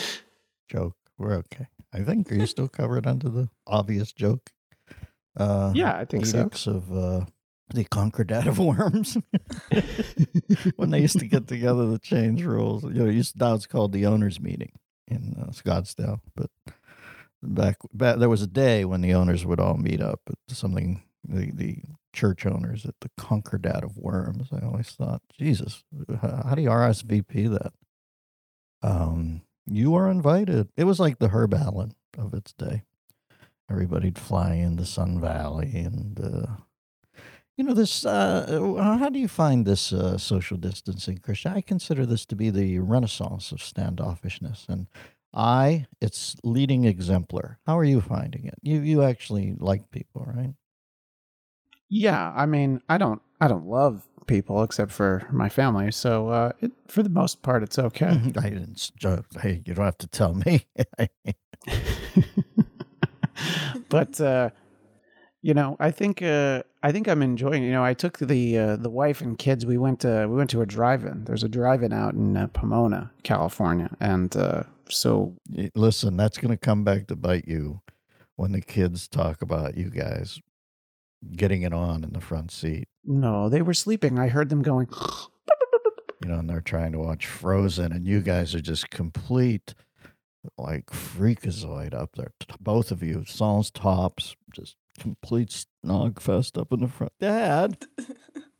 joke. 0.68 0.96
We're 1.18 1.34
okay. 1.34 1.68
I 1.92 2.00
think. 2.02 2.30
Are 2.30 2.34
you 2.34 2.46
still 2.46 2.68
covered 2.68 3.06
under 3.06 3.28
the 3.28 3.48
obvious 3.66 4.12
joke? 4.12 4.50
Uh, 5.36 5.72
Yeah, 5.74 5.96
I 5.96 6.04
think 6.04 6.26
so. 6.26 6.50
of 6.66 6.92
uh, 6.92 7.24
the 7.72 7.84
Concordat 7.84 8.46
of 8.46 8.58
Worms. 8.58 9.16
when 10.76 10.90
they 10.90 11.00
used 11.00 11.18
to 11.18 11.26
get 11.26 11.46
together 11.46 11.90
to 11.90 11.98
change 11.98 12.42
rules, 12.42 12.84
you 12.84 12.90
know, 12.90 13.06
used, 13.06 13.38
now 13.38 13.54
it's 13.54 13.66
called 13.66 13.92
the 13.92 14.06
owners' 14.06 14.40
meeting 14.40 14.72
in 15.08 15.36
uh, 15.40 15.50
Scottsdale. 15.50 16.20
But 16.34 16.50
back, 17.42 17.77
back 17.92 18.18
there 18.18 18.29
was 18.29 18.42
a 18.42 18.46
day 18.46 18.85
when 18.85 19.01
the 19.01 19.14
owners 19.14 19.44
would 19.44 19.61
all 19.61 19.77
meet 19.77 20.01
up 20.01 20.20
at 20.29 20.37
something. 20.49 21.03
The 21.29 21.51
the 21.51 21.79
church 22.12 22.46
owners 22.46 22.87
at 22.87 22.94
the 23.01 23.11
Concordat 23.18 23.85
of 23.85 23.96
Worms. 23.96 24.49
I 24.53 24.64
always 24.64 24.88
thought, 24.90 25.22
Jesus, 25.38 25.85
how, 26.22 26.55
do 26.55 26.62
you 26.62 26.70
RSVP 26.70 27.51
that? 27.51 27.72
Um, 28.83 29.42
you 29.66 29.94
are 29.96 30.11
invited. 30.11 30.68
It 30.77 30.85
was 30.85 30.99
like 30.99 31.18
the 31.18 31.29
Herb 31.29 31.53
Allen 31.53 31.94
of 32.16 32.33
its 32.33 32.53
day. 32.53 32.83
Everybody'd 33.70 34.18
fly 34.18 34.55
into 34.55 34.87
Sun 34.87 35.20
Valley 35.20 35.72
and. 35.75 36.18
Uh, 36.18 36.46
you 37.57 37.64
know 37.64 37.72
this. 37.72 38.05
Uh, 38.05 38.96
how 38.99 39.09
do 39.09 39.18
you 39.18 39.29
find 39.29 39.64
this 39.64 39.90
uh, 39.90 40.18
social 40.18 40.59
distancing, 40.59 41.16
Christian? 41.18 41.55
I 41.55 41.62
consider 41.62 42.05
this 42.05 42.27
to 42.27 42.37
be 42.37 42.51
the 42.51 42.79
renaissance 42.81 43.51
of 43.51 43.61
standoffishness, 43.61 44.68
and 44.68 44.88
I, 45.34 45.86
its 46.00 46.36
leading 46.42 46.84
exemplar. 46.84 47.58
How 47.66 47.78
are 47.78 47.84
you 47.84 48.00
finding 48.00 48.46
it? 48.46 48.54
You 48.62 48.80
you 48.80 49.02
actually 49.02 49.54
like 49.58 49.90
people, 49.90 50.24
right? 50.26 50.54
Yeah, 51.88 52.32
I 52.34 52.46
mean, 52.46 52.80
I 52.88 52.98
don't, 52.98 53.22
I 53.40 53.46
don't 53.48 53.66
love 53.66 54.08
people 54.26 54.62
except 54.64 54.90
for 54.90 55.26
my 55.30 55.48
family, 55.48 55.92
so 55.92 56.28
uh, 56.30 56.52
it, 56.60 56.72
for 56.88 57.02
the 57.02 57.08
most 57.08 57.42
part, 57.42 57.62
it's 57.62 57.78
okay. 57.78 58.06
I 58.36 58.50
didn't. 58.50 58.90
joke. 58.96 59.26
Hey, 59.40 59.62
you 59.64 59.74
don't 59.74 59.84
have 59.84 59.98
to 59.98 60.08
tell 60.08 60.34
me. 60.34 60.66
but 63.88 64.20
uh, 64.20 64.50
you 65.42 65.54
know, 65.54 65.76
I 65.78 65.92
think 65.92 66.22
uh, 66.22 66.62
I 66.82 66.90
think 66.90 67.06
I'm 67.08 67.22
enjoying. 67.22 67.62
it. 67.62 67.66
You 67.66 67.72
know, 67.72 67.84
I 67.84 67.94
took 67.94 68.18
the 68.18 68.58
uh, 68.58 68.76
the 68.76 68.90
wife 68.90 69.20
and 69.20 69.38
kids. 69.38 69.64
We 69.64 69.78
went 69.78 70.00
to 70.00 70.26
we 70.28 70.34
went 70.36 70.50
to 70.50 70.62
a 70.62 70.66
drive-in. 70.66 71.24
There's 71.24 71.44
a 71.44 71.48
drive-in 71.48 71.92
out 71.92 72.14
in 72.14 72.36
uh, 72.36 72.48
Pomona, 72.48 73.12
California, 73.22 73.90
and 74.00 74.36
uh, 74.36 74.64
so 74.88 75.37
Listen, 75.75 76.16
that's 76.16 76.38
going 76.38 76.51
to 76.51 76.57
come 76.57 76.85
back 76.85 77.07
to 77.09 77.16
bite 77.16 77.46
you 77.49 77.81
when 78.37 78.53
the 78.53 78.61
kids 78.61 79.09
talk 79.09 79.42
about 79.42 79.77
you 79.77 79.90
guys 79.90 80.40
getting 81.35 81.62
it 81.62 81.72
on 81.72 82.05
in 82.05 82.12
the 82.12 82.20
front 82.20 82.51
seat. 82.51 82.88
no, 83.05 83.49
they 83.49 83.62
were 83.62 83.75
sleeping. 83.75 84.18
I 84.18 84.29
heard 84.29 84.49
them 84.49 84.62
going. 84.62 84.88
you 86.22 86.29
know, 86.29 86.38
and 86.38 86.49
they're 86.51 86.61
trying 86.61 86.92
to 86.92 86.99
watch 86.99 87.27
Frozen, 87.27 87.92
and 87.92 88.07
you 88.07 88.20
guys 88.20 88.55
are 88.55 88.61
just 88.61 88.90
complete, 88.90 89.75
like 90.59 90.87
freakazoid 90.87 91.94
up 91.94 92.11
there. 92.16 92.33
Both 92.61 92.90
of 92.90 93.03
you, 93.03 93.25
sans 93.27 93.70
tops, 93.70 94.37
just 94.53 94.77
complete 94.99 95.64
snog 95.85 96.20
fest 96.20 96.57
up 96.59 96.72
in 96.72 96.81
the 96.81 96.88
front. 96.88 97.12
Dad, 97.20 97.79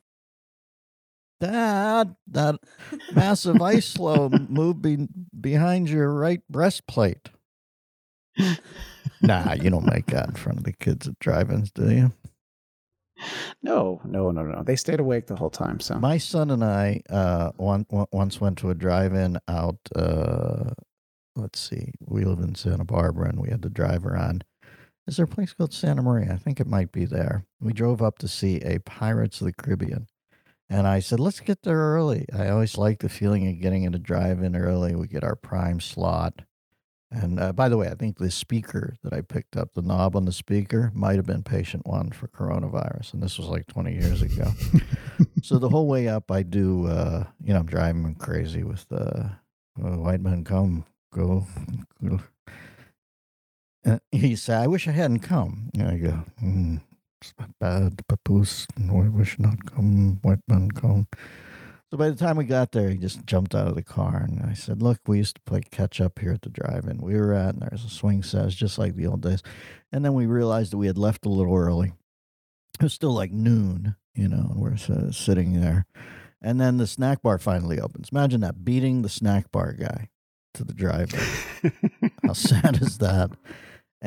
Dad, 1.41 2.17
that 2.29 2.57
massive 3.13 3.61
ice 3.61 3.93
floe 3.93 4.29
moved 4.49 4.83
be- 4.83 5.09
behind 5.39 5.89
your 5.91 6.13
right 6.13 6.41
breastplate. 6.49 7.29
nah, 9.23 9.53
you 9.55 9.71
don't 9.71 9.87
make 9.87 10.07
that 10.07 10.29
in 10.29 10.35
front 10.35 10.59
of 10.59 10.65
the 10.65 10.73
kids 10.73 11.09
at 11.09 11.19
drive-ins, 11.19 11.71
do 11.71 11.91
you? 11.91 12.13
No, 13.63 14.01
no, 14.05 14.31
no, 14.31 14.43
no. 14.43 14.63
They 14.63 14.77
stayed 14.77 15.01
awake 15.01 15.27
the 15.27 15.37
whole 15.37 15.51
time. 15.51 15.81
So 15.81 15.95
My 15.99 16.19
son 16.19 16.51
and 16.51 16.63
I 16.63 17.01
uh, 17.09 17.53
one, 17.57 17.87
one, 17.89 18.07
once 18.13 18.41
went 18.41 18.59
to 18.59 18.71
a 18.71 18.75
drive-in 18.75 19.39
out. 19.49 19.79
Uh, 19.95 20.71
let's 21.35 21.59
see, 21.59 21.93
we 22.01 22.25
live 22.25 22.41
in 22.41 22.55
Santa 22.55 22.85
Barbara, 22.85 23.29
and 23.31 23.41
we 23.41 23.49
had 23.49 23.63
the 23.63 23.71
driver 23.71 24.17
on. 24.17 24.43
Is 25.07 25.17
there 25.17 25.25
a 25.25 25.29
place 25.29 25.53
called 25.55 25.73
Santa 25.73 26.03
Maria? 26.03 26.33
I 26.33 26.37
think 26.37 26.61
it 26.61 26.67
might 26.67 26.93
be 26.93 27.05
there. 27.05 27.47
We 27.61 27.73
drove 27.73 28.03
up 28.03 28.19
to 28.19 28.29
see 28.29 28.61
a 28.63 28.81
Pirates 28.81 29.41
of 29.41 29.47
the 29.47 29.53
Caribbean, 29.53 30.09
and 30.69 30.87
I 30.87 31.01
said, 31.01 31.21
"Let's 31.21 31.41
get 31.41 31.63
there 31.63 31.79
early." 31.79 32.27
I 32.33 32.49
always 32.49 32.77
like 32.77 33.01
the 33.01 33.09
feeling 33.09 33.49
of 33.49 33.61
getting 33.61 33.85
in 33.85 33.95
a 33.95 33.99
drive-in 33.99 34.57
early. 34.57 34.95
We 34.95 35.07
get 35.07 35.25
our 35.25 35.37
prime 35.37 35.81
slot. 35.81 36.43
And 37.11 37.39
uh, 37.39 37.53
by 37.53 37.69
the 37.69 37.77
way, 37.77 37.89
I 37.89 37.95
think 37.95 38.19
the 38.19 38.31
speaker 38.33 38.97
that 39.05 39.13
I 39.13 39.21
picked 39.21 39.57
up, 39.57 39.75
the 39.75 39.83
knob 39.83 40.17
on 40.17 40.25
the 40.25 40.33
speaker, 40.33 40.91
might 40.93 41.17
have 41.17 41.27
been 41.27 41.45
patient 41.45 41.87
one 41.87 42.11
for 42.11 42.27
coronavirus, 42.27 43.15
and 43.15 43.23
this 43.23 43.39
was 43.39 43.47
like 43.47 43.67
20 43.69 43.93
years 43.93 44.23
ago. 44.23 44.51
so 45.43 45.59
the 45.59 45.69
whole 45.69 45.87
way 45.87 46.09
up, 46.09 46.33
I 46.33 46.43
do, 46.43 46.89
uh, 46.89 47.25
you 47.45 47.53
know, 47.53 47.61
I'm 47.61 47.67
driving 47.67 48.17
crazy 48.17 48.65
with 48.65 48.87
uh, 48.91 49.29
white 49.77 50.21
men 50.21 50.43
come, 50.43 50.85
go. 51.13 51.47
go." 52.05 52.21
He 54.11 54.35
said, 54.35 54.63
I 54.63 54.67
wish 54.67 54.89
I 54.89 54.93
hadn't 54.93 55.21
come. 55.21 55.71
And 55.79 55.89
I 55.89 55.97
go, 55.97 56.25
mm, 56.43 56.81
not 56.81 56.86
bad, 57.61 58.07
papoose. 58.09 58.67
I 58.79 59.09
wish 59.09 59.39
not 59.39 59.65
come, 59.67 60.19
white 60.23 60.41
man 60.49 60.71
come. 60.71 61.09
So 61.91 61.97
by 61.97 62.11
the 62.11 62.17
time 62.17 62.37
we 62.37 62.45
got 62.45 62.73
there, 62.73 62.91
he 62.91 62.97
just 62.97 63.25
jumped 63.27 63.55
out 63.55 63.69
of 63.69 63.77
the 63.77 63.83
car. 63.83 64.27
And 64.29 64.45
I 64.45 64.55
said, 64.55 64.83
Look, 64.83 64.99
we 65.07 65.19
used 65.19 65.37
to 65.37 65.43
play 65.43 65.61
catch 65.71 66.01
up 66.01 66.19
here 66.19 66.33
at 66.33 66.43
the 66.43 66.51
drive 66.51 66.87
in. 66.87 66.99
We 66.99 67.15
were 67.15 67.33
at, 67.33 67.55
and 67.55 67.63
there's 67.63 67.85
a 67.85 67.91
swing 67.91 68.23
set, 68.23 68.49
just 68.51 68.79
like 68.79 68.97
the 68.97 69.07
old 69.07 69.23
days. 69.23 69.43
And 69.93 70.05
then 70.05 70.15
we 70.15 70.27
realized 70.27 70.73
that 70.73 70.79
we 70.79 70.89
had 70.89 70.99
left 70.99 71.27
a 71.27 71.31
little 71.31 71.55
early. 71.55 71.93
It 72.79 72.83
was 72.83 72.93
still 72.93 73.13
like 73.13 73.31
noon, 73.31 73.95
you 74.15 74.29
know, 74.29 74.49
and 74.51 74.61
we're 74.61 74.75
uh, 74.75 75.13
sitting 75.13 75.61
there. 75.61 75.87
And 76.43 76.61
then 76.61 76.77
the 76.77 76.87
snack 76.87 77.23
bar 77.23 77.39
finally 77.39 77.81
opens. 77.81 78.09
Imagine 78.11 78.41
that 78.41 78.65
beating 78.65 79.03
the 79.03 79.09
snack 79.09 79.51
bar 79.53 79.73
guy 79.73 80.11
to 80.55 80.65
the 80.65 80.75
drive-in. 80.75 81.73
How 82.25 82.33
sad 82.33 82.83
is 82.83 82.99
that? 82.99 83.31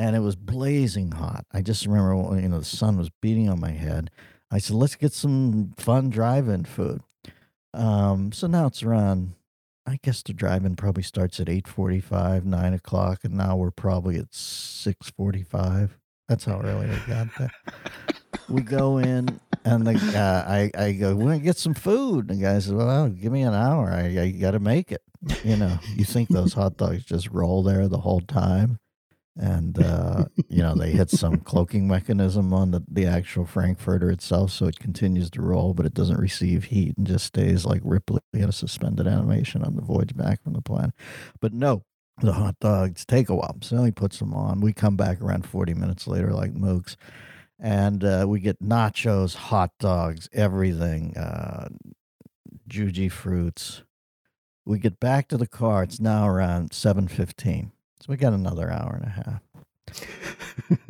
And 0.00 0.16
it 0.16 0.20
was 0.20 0.34
blazing 0.34 1.12
hot. 1.12 1.44
I 1.52 1.60
just 1.60 1.84
remember, 1.84 2.40
you 2.40 2.48
know, 2.48 2.60
the 2.60 2.64
sun 2.64 2.96
was 2.96 3.10
beating 3.20 3.50
on 3.50 3.60
my 3.60 3.72
head. 3.72 4.10
I 4.50 4.56
said, 4.56 4.76
"Let's 4.76 4.96
get 4.96 5.12
some 5.12 5.74
fun 5.76 6.08
drive-in 6.08 6.64
food." 6.64 7.02
Um, 7.74 8.32
so 8.32 8.46
now 8.46 8.66
it's 8.68 8.82
around. 8.82 9.34
I 9.86 9.98
guess 10.02 10.22
the 10.22 10.32
drive-in 10.32 10.76
probably 10.76 11.02
starts 11.02 11.38
at 11.38 11.50
eight 11.50 11.68
forty-five, 11.68 12.46
nine 12.46 12.72
o'clock, 12.72 13.24
and 13.24 13.34
now 13.34 13.56
we're 13.56 13.70
probably 13.70 14.16
at 14.16 14.34
six 14.34 15.10
forty-five. 15.10 15.98
That's 16.28 16.46
how 16.46 16.62
early 16.62 16.88
I 16.88 16.98
got 17.06 17.28
there. 17.38 17.52
we 18.48 18.62
go 18.62 18.96
in, 18.96 19.38
and 19.66 19.86
the 19.86 19.92
I 20.16 20.70
I 20.82 20.92
go, 20.92 21.14
"We're 21.14 21.24
gonna 21.24 21.40
get 21.40 21.58
some 21.58 21.74
food." 21.74 22.30
And 22.30 22.40
the 22.40 22.44
guy 22.44 22.54
says, 22.54 22.72
"Well, 22.72 23.10
give 23.10 23.32
me 23.32 23.42
an 23.42 23.52
hour. 23.52 23.90
I, 23.92 24.18
I 24.18 24.30
got 24.30 24.52
to 24.52 24.60
make 24.60 24.92
it." 24.92 25.02
You 25.44 25.58
know, 25.58 25.78
you 25.94 26.06
think 26.06 26.30
those 26.30 26.54
hot 26.54 26.78
dogs 26.78 27.04
just 27.04 27.28
roll 27.30 27.62
there 27.62 27.86
the 27.86 27.98
whole 27.98 28.22
time? 28.22 28.79
And 29.36 29.80
uh, 29.82 30.24
you 30.48 30.62
know 30.62 30.74
they 30.74 30.90
hit 30.90 31.10
some 31.10 31.36
cloaking 31.44 31.86
mechanism 31.86 32.52
on 32.52 32.72
the, 32.72 32.82
the 32.90 33.06
actual 33.06 33.46
frankfurter 33.46 34.10
itself 34.10 34.50
so 34.50 34.66
it 34.66 34.78
continues 34.78 35.30
to 35.30 35.42
roll 35.42 35.72
but 35.72 35.86
it 35.86 35.94
doesn't 35.94 36.18
receive 36.18 36.64
heat 36.64 36.96
and 36.98 37.06
just 37.06 37.26
stays 37.26 37.64
like 37.64 37.80
ripley 37.84 38.20
in 38.34 38.48
a 38.48 38.52
suspended 38.52 39.06
animation 39.06 39.62
on 39.62 39.76
the 39.76 39.82
voyage 39.82 40.16
back 40.16 40.42
from 40.42 40.54
the 40.54 40.60
planet. 40.60 40.92
But 41.40 41.52
no 41.52 41.84
the 42.20 42.32
hot 42.34 42.56
dogs 42.60 43.06
take 43.06 43.28
a 43.28 43.34
while 43.34 43.56
so 43.62 43.82
he 43.84 43.92
puts 43.92 44.18
them 44.18 44.34
on. 44.34 44.60
We 44.60 44.72
come 44.72 44.96
back 44.96 45.22
around 45.22 45.46
40 45.46 45.74
minutes 45.74 46.06
later 46.06 46.32
like 46.32 46.52
mooks 46.52 46.96
and 47.58 48.02
uh, 48.02 48.26
we 48.28 48.40
get 48.40 48.60
nachos 48.60 49.34
hot 49.36 49.70
dogs 49.78 50.28
everything 50.32 51.16
uh, 51.16 51.68
Jujyfruits. 52.68 53.82
We 54.66 54.78
get 54.78 55.00
back 55.00 55.28
to 55.28 55.36
the 55.36 55.46
car 55.46 55.84
it's 55.84 56.00
now 56.00 56.28
around 56.28 56.70
7.15 56.70 57.70
so 58.00 58.06
we 58.08 58.16
got 58.16 58.32
another 58.32 58.70
hour 58.70 58.98
and 59.00 59.04
a 59.04 59.10
half. 59.10 60.06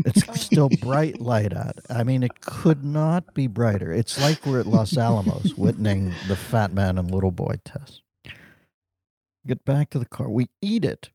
It's 0.04 0.40
still 0.40 0.68
bright 0.68 1.20
light 1.20 1.56
out. 1.56 1.78
I 1.88 2.04
mean, 2.04 2.22
it 2.22 2.40
could 2.40 2.84
not 2.84 3.34
be 3.34 3.46
brighter. 3.46 3.92
It's 3.92 4.20
like 4.20 4.44
we're 4.44 4.60
at 4.60 4.66
Los 4.66 4.96
Alamos 4.96 5.54
witnessing 5.56 6.12
the 6.28 6.36
fat 6.36 6.72
man 6.72 6.98
and 6.98 7.10
little 7.10 7.30
boy 7.30 7.56
test. 7.64 8.02
Get 9.46 9.64
back 9.64 9.90
to 9.90 9.98
the 9.98 10.06
car. 10.06 10.28
We 10.28 10.48
eat 10.60 10.84
it. 10.84 11.10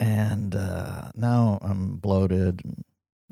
And 0.00 0.56
uh, 0.56 1.10
now 1.14 1.58
I'm 1.62 1.96
bloated. 1.96 2.62
And 2.64 2.84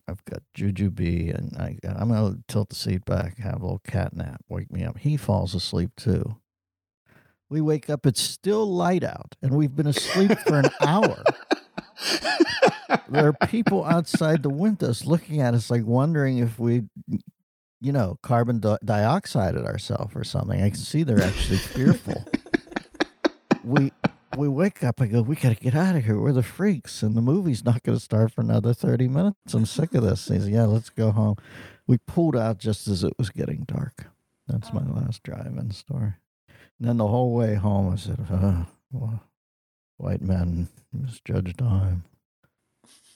I've 0.07 0.25
got 0.25 0.43
jujube. 0.57 1.35
And 1.37 1.57
I, 1.57 1.79
I'm 1.89 2.09
going 2.09 2.35
to 2.35 2.43
tilt 2.47 2.69
the 2.69 2.77
seat 2.77 3.05
back, 3.05 3.39
have 3.39 3.61
a 3.61 3.65
little 3.65 3.83
cat 3.85 4.15
nap, 4.15 4.43
wake 4.49 4.71
me 4.71 4.85
up. 4.85 4.99
He 4.99 5.17
falls 5.17 5.55
asleep 5.55 5.91
too. 5.97 6.37
We 7.51 7.61
wake 7.61 7.91
up, 7.91 8.07
it's 8.07 8.21
still 8.23 8.65
light 8.65 9.03
out, 9.03 9.35
and 9.43 9.53
we've 9.53 9.75
been 9.75 9.89
asleep 9.89 10.39
for 10.47 10.61
an 10.61 10.71
hour. 10.81 11.25
There 13.09 13.27
are 13.27 13.47
people 13.49 13.85
outside 13.85 14.45
the 14.45 14.51
windows 14.51 15.05
looking 15.05 15.41
at 15.41 15.53
us 15.53 15.69
like 15.69 15.85
wondering 15.85 16.39
if 16.39 16.61
we 16.61 16.85
you 17.81 17.93
know 17.93 18.19
carbon 18.23 18.61
di- 18.61 18.79
dioxided 18.85 19.65
ourselves 19.65 20.15
or 20.15 20.23
something. 20.23 20.63
I 20.63 20.71
can 20.71 20.79
see 20.79 21.03
they're 21.03 21.23
actually 21.23 21.59
fearful. 21.59 22.25
We 23.65 23.93
we 24.37 24.49
wake 24.49 24.85
up 24.85 25.01
i 25.01 25.07
go 25.07 25.23
we 25.23 25.35
gotta 25.35 25.57
get 25.57 25.75
out 25.75 25.97
of 25.97 26.05
here. 26.05 26.19
We're 26.19 26.33
the 26.33 26.43
freaks 26.45 27.03
and 27.03 27.17
the 27.17 27.21
movie's 27.21 27.65
not 27.65 27.83
gonna 27.83 27.99
start 27.99 28.33
for 28.33 28.43
another 28.43 28.73
30 28.73 29.09
minutes. 29.09 29.53
I'm 29.53 29.67
sick 29.67 29.93
of 29.95 30.05
this 30.05 30.29
he 30.29 30.35
says 30.35 30.49
yeah 30.49 30.65
let's 30.65 30.91
go 30.91 31.11
home. 31.11 31.37
We 31.87 31.99
pulled 31.99 32.37
out 32.37 32.59
just 32.59 32.87
as 32.87 33.03
it 33.03 33.15
was 33.19 33.31
getting 33.31 33.65
dark. 33.65 34.07
That's 34.47 34.73
my 34.73 34.83
last 34.85 35.25
drive-in 35.25 35.73
story 35.73 36.15
and 36.81 36.89
then 36.89 36.97
the 36.97 37.07
whole 37.07 37.33
way 37.35 37.55
home 37.55 37.93
i 37.93 37.97
said 37.97 38.19
uh, 38.33 38.65
well, 38.93 39.23
white 39.99 40.23
men 40.23 40.69
misjudged 40.93 41.59
time 41.59 42.05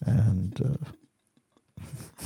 And 0.06 0.60
uh, 0.60 0.90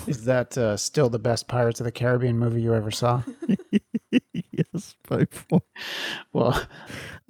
Is 0.07 0.24
that 0.24 0.57
uh, 0.59 0.77
still 0.77 1.09
the 1.09 1.18
best 1.18 1.48
Pirates 1.48 1.81
of 1.81 1.85
the 1.85 1.92
Caribbean 1.92 2.38
movie 2.38 2.62
you 2.62 2.74
ever 2.74 2.90
saw? 2.90 3.22
yes, 4.22 4.94
by 5.09 5.24
far. 5.31 5.61
Well, 6.33 6.61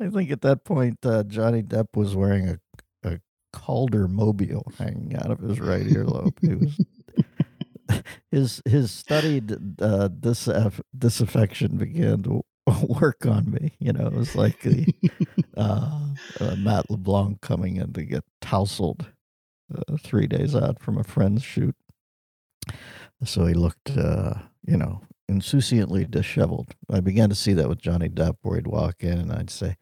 I 0.01 0.09
think 0.09 0.31
at 0.31 0.43
that 0.43 0.65
point 0.65 0.99
uh, 1.05 1.25
Johnny 1.25 1.63
Depp 1.63 1.89
was 1.97 2.15
wearing 2.17 2.49
a, 2.49 2.59
a 3.09 3.21
Calder 3.53 4.09
mobile 4.09 4.71
hanging 4.79 5.17
out 5.17 5.31
of 5.31 5.41
his 5.41 5.61
right 5.61 5.87
earlobe. 5.87 6.37
He 6.41 6.55
was 6.55 8.03
his 8.31 8.63
his 8.65 8.91
studied 8.91 9.53
uh, 9.81 10.09
disaff- 10.09 10.81
disaffection 10.97 11.77
began 11.79 12.23
to 12.25 12.43
work 13.01 13.27
on 13.27 13.51
me. 13.51 13.73
You 13.79 13.93
know, 13.93 14.07
it 14.07 14.13
was 14.13 14.35
like 14.35 14.61
the 14.61 14.87
uh, 15.57 16.01
uh, 16.41 16.57
Matt 16.57 16.91
LeBlanc 16.91 17.41
coming 17.41 17.77
in 17.77 17.93
to 17.95 18.05
get 18.05 18.25
tousled 18.41 19.07
uh, 19.75 19.97
three 20.01 20.27
days 20.27 20.55
out 20.55 20.81
from 20.81 20.99
a 20.99 21.05
friend's 21.05 21.43
shoot. 21.43 21.75
So 23.25 23.47
he 23.47 23.55
looked, 23.55 23.97
uh, 23.97 24.35
you 24.67 24.77
know, 24.77 25.03
insouciantly 25.31 26.11
disheveled. 26.11 26.75
I 26.91 27.01
began 27.01 27.29
to 27.29 27.35
see 27.35 27.53
that 27.55 27.69
with 27.69 27.81
Johnny 27.81 28.09
Depp, 28.09 28.37
where 28.43 28.57
he'd 28.57 28.67
walk 28.67 28.97
in 29.01 29.19
and 29.19 29.33
I'd 29.33 29.51
say, 29.51 29.77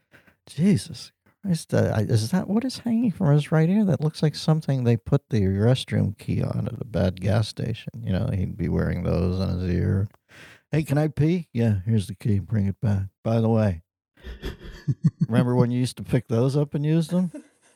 Jesus 0.47 1.13
Christ, 1.43 1.75
uh, 1.75 1.95
is 1.99 2.31
that 2.31 2.49
what 2.49 2.65
is 2.65 2.79
hanging 2.79 3.11
from 3.11 3.33
his 3.33 3.53
right 3.53 3.69
ear? 3.69 3.85
That 3.85 4.01
looks 4.01 4.23
like 4.23 4.35
something 4.35 4.85
they 4.85 4.97
put 4.97 5.29
the 5.31 5.43
restroom 5.43 6.17
key 6.19 6.43
on 6.43 6.69
at 6.73 6.81
a 6.81 6.85
bad 6.85 7.21
gas 7.21 7.49
station. 7.49 7.93
You 8.03 8.13
know, 8.13 8.31
he'd 8.33 8.57
be 8.57 8.69
wearing 8.69 9.03
those 9.03 9.41
on 9.41 9.61
his 9.61 9.71
ear. 9.71 10.09
Hey, 10.77 10.83
can 10.83 10.99
I 10.99 11.09
pee? 11.09 11.49
Yeah, 11.55 11.77
here's 11.87 12.07
the 12.07 12.15
key. 12.15 12.39
Bring 12.39 12.67
it 12.67 12.79
back. 12.83 13.05
By 13.25 13.41
the 13.41 13.49
way, 13.49 13.81
remember 15.27 15.57
when 15.57 15.71
you 15.71 15.81
used 15.81 15.97
to 15.97 16.03
pick 16.03 16.29
those 16.29 16.55
up 16.55 16.75
and 16.75 16.85
use 16.85 17.09
them? 17.09 17.33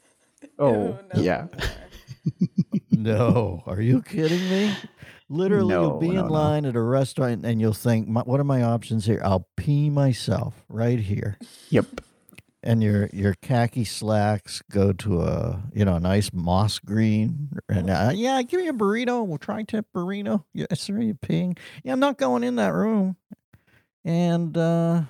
oh, 0.59 0.99
No, 1.15 1.23
yeah. 1.23 1.47
No, 2.91 3.63
are 3.65 3.81
you 3.81 4.03
kidding 4.03 4.47
me? 4.51 4.75
Literally, 5.31 5.69
No, 5.71 5.81
you'll 5.81 5.99
be 5.99 6.09
no, 6.11 6.21
in 6.21 6.27
no. 6.27 6.33
line 6.33 6.67
at 6.67 6.77
a 6.77 6.81
restaurant 6.83 7.47
and 7.47 7.59
you'll 7.59 7.73
think, 7.73 8.07
"My- 8.07 8.21
"What 8.21 8.39
are 8.39 8.45
my 8.45 8.63
options 8.63 9.07
here? 9.07 9.23
I'll 9.25 9.49
pee 9.57 9.89
myself 9.89 10.63
right 10.69 10.99
here." 11.01 11.39
Yep. 11.71 12.03
And 12.63 12.83
your 12.83 13.09
your 13.13 13.35
khaki 13.41 13.85
slacks 13.85 14.63
go 14.71 14.93
to 14.93 15.23
a 15.23 15.63
you 15.73 15.85
know 15.85 15.97
a 15.97 16.01
nice 16.01 16.31
moss 16.33 16.79
green. 16.79 17.49
And 17.69 17.89
uh, 17.89 18.13
yeah, 18.15 18.43
give 18.43 18.61
me 18.61 18.69
a 18.69 18.73
burrito. 18.73 19.27
We'll 19.27 19.39
try 19.39 19.63
tip 19.63 19.87
burrito. 19.95 20.45
Yeah, 20.53 20.67
sir, 20.75 21.01
you 21.01 21.15
peeing? 21.15 21.59
Yeah, 21.83 21.95
I'm 21.95 22.01
not 22.01 22.19
going 22.19 22.45
in 22.45 22.57
that 22.57 22.75
room. 22.75 23.17
And 24.05 24.57
uh, 24.57 25.03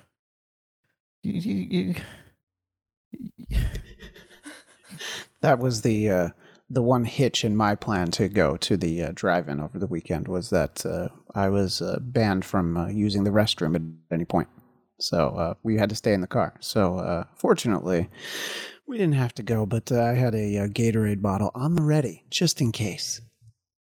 you, 1.23 1.33
you, 1.33 1.95
you, 3.19 3.57
That 5.41 5.59
was 5.59 5.81
the 5.81 6.09
uh, 6.09 6.29
the 6.69 6.83
one 6.83 7.03
hitch 7.03 7.43
in 7.43 7.55
my 7.55 7.75
plan 7.75 8.11
to 8.11 8.29
go 8.29 8.55
to 8.57 8.77
the 8.77 9.03
uh, 9.03 9.11
drive-in 9.13 9.59
over 9.59 9.77
the 9.77 9.87
weekend 9.87 10.27
was 10.27 10.51
that 10.51 10.85
uh, 10.85 11.09
I 11.35 11.49
was 11.49 11.81
uh, 11.81 11.97
banned 11.99 12.45
from 12.45 12.77
uh, 12.77 12.87
using 12.87 13.23
the 13.23 13.31
restroom 13.31 13.75
at 13.75 13.81
any 14.13 14.23
point, 14.23 14.47
so 15.01 15.29
uh, 15.29 15.53
we 15.63 15.77
had 15.77 15.89
to 15.89 15.95
stay 15.95 16.13
in 16.13 16.21
the 16.21 16.27
car. 16.27 16.53
So 16.59 16.97
uh, 16.97 17.23
fortunately, 17.35 18.09
we 18.87 18.97
didn't 18.97 19.15
have 19.15 19.33
to 19.35 19.43
go, 19.43 19.65
but 19.65 19.91
uh, 19.91 20.01
I 20.01 20.13
had 20.13 20.35
a, 20.35 20.57
uh 20.57 20.67
Gatorade 20.67 21.21
bottle 21.21 21.51
on 21.55 21.75
the 21.75 21.81
ready 21.81 22.23
just 22.29 22.61
in 22.61 22.71
case. 22.71 23.21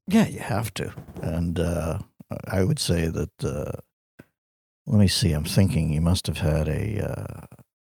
Yeah, 0.06 0.26
you 0.26 0.40
have 0.40 0.72
to. 0.74 0.92
And 1.22 1.59
uh, 1.59 1.98
I 2.48 2.64
would 2.64 2.78
say 2.78 3.09
that, 3.09 3.44
uh, 3.44 3.80
let 4.87 4.98
me 4.98 5.09
see, 5.09 5.33
I'm 5.33 5.44
thinking 5.44 5.92
you 5.92 6.00
must 6.00 6.26
have 6.26 6.38
had 6.38 6.68
a 6.68 7.46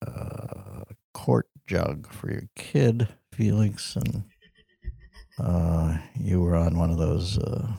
uh, 0.04 0.08
uh, 0.08 0.84
quart 1.14 1.48
jug 1.66 2.12
for 2.12 2.30
your 2.30 2.48
kid, 2.56 3.08
Felix, 3.32 3.94
and 3.94 4.24
uh, 5.38 5.98
you 6.18 6.40
were 6.40 6.56
on 6.56 6.78
one 6.78 6.90
of 6.90 6.98
those 6.98 7.38
uh, 7.38 7.72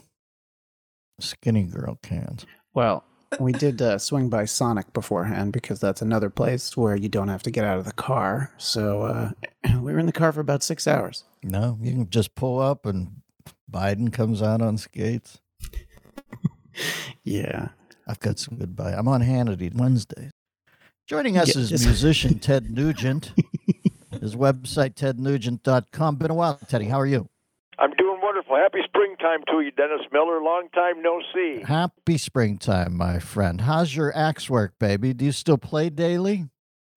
skinny 1.19 1.63
girl 1.63 1.99
cans. 2.01 2.45
Well, 2.73 3.03
we 3.39 3.51
did 3.51 3.81
uh, 3.81 3.97
swing 3.97 4.29
by 4.29 4.45
Sonic 4.45 4.91
beforehand 4.93 5.53
because 5.53 5.79
that's 5.79 6.01
another 6.01 6.29
place 6.29 6.75
where 6.75 6.95
you 6.95 7.09
don't 7.09 7.27
have 7.27 7.43
to 7.43 7.51
get 7.51 7.63
out 7.65 7.77
of 7.77 7.85
the 7.85 7.93
car. 7.93 8.51
So 8.57 9.01
uh, 9.03 9.31
we 9.81 9.93
were 9.93 9.99
in 9.99 10.05
the 10.05 10.11
car 10.11 10.31
for 10.31 10.39
about 10.39 10.63
six 10.63 10.87
hours. 10.87 11.23
No, 11.43 11.77
you 11.81 11.91
can 11.91 12.09
just 12.09 12.35
pull 12.35 12.59
up 12.59 12.85
and 12.85 13.21
Biden 13.71 14.11
comes 14.11 14.41
out 14.41 14.61
on 14.61 14.77
skates. 14.77 15.39
Yeah. 17.23 17.69
I've 18.07 18.19
got 18.19 18.39
some 18.39 18.57
good 18.57 18.75
buy. 18.75 18.93
I'm 18.93 19.07
on 19.07 19.21
Hannity 19.21 19.73
Wednesdays. 19.73 20.31
Joining 21.05 21.37
us 21.37 21.55
Yeah, 21.55 21.61
is 21.61 21.69
just- 21.69 21.85
musician 21.85 22.39
Ted 22.39 22.71
Nugent. 22.71 23.31
His 24.19 24.35
website, 24.35 24.95
tednugent.com. 24.95 26.15
Been 26.15 26.31
a 26.31 26.33
while, 26.33 26.59
Teddy. 26.67 26.85
How 26.85 26.99
are 26.99 27.05
you? 27.05 27.29
Wonderful. 28.49 28.79
Happy 28.79 28.87
springtime 28.87 29.43
to 29.47 29.61
you, 29.61 29.71
Dennis 29.71 30.05
Miller. 30.11 30.41
Long 30.41 30.69
time 30.73 31.01
no 31.01 31.21
see. 31.33 31.61
Happy 31.63 32.17
springtime, 32.17 32.95
my 32.95 33.19
friend. 33.19 33.61
How's 33.61 33.95
your 33.95 34.15
axe 34.15 34.49
work, 34.49 34.73
baby? 34.79 35.13
Do 35.13 35.25
you 35.25 35.31
still 35.31 35.57
play 35.57 35.89
daily? 35.89 36.45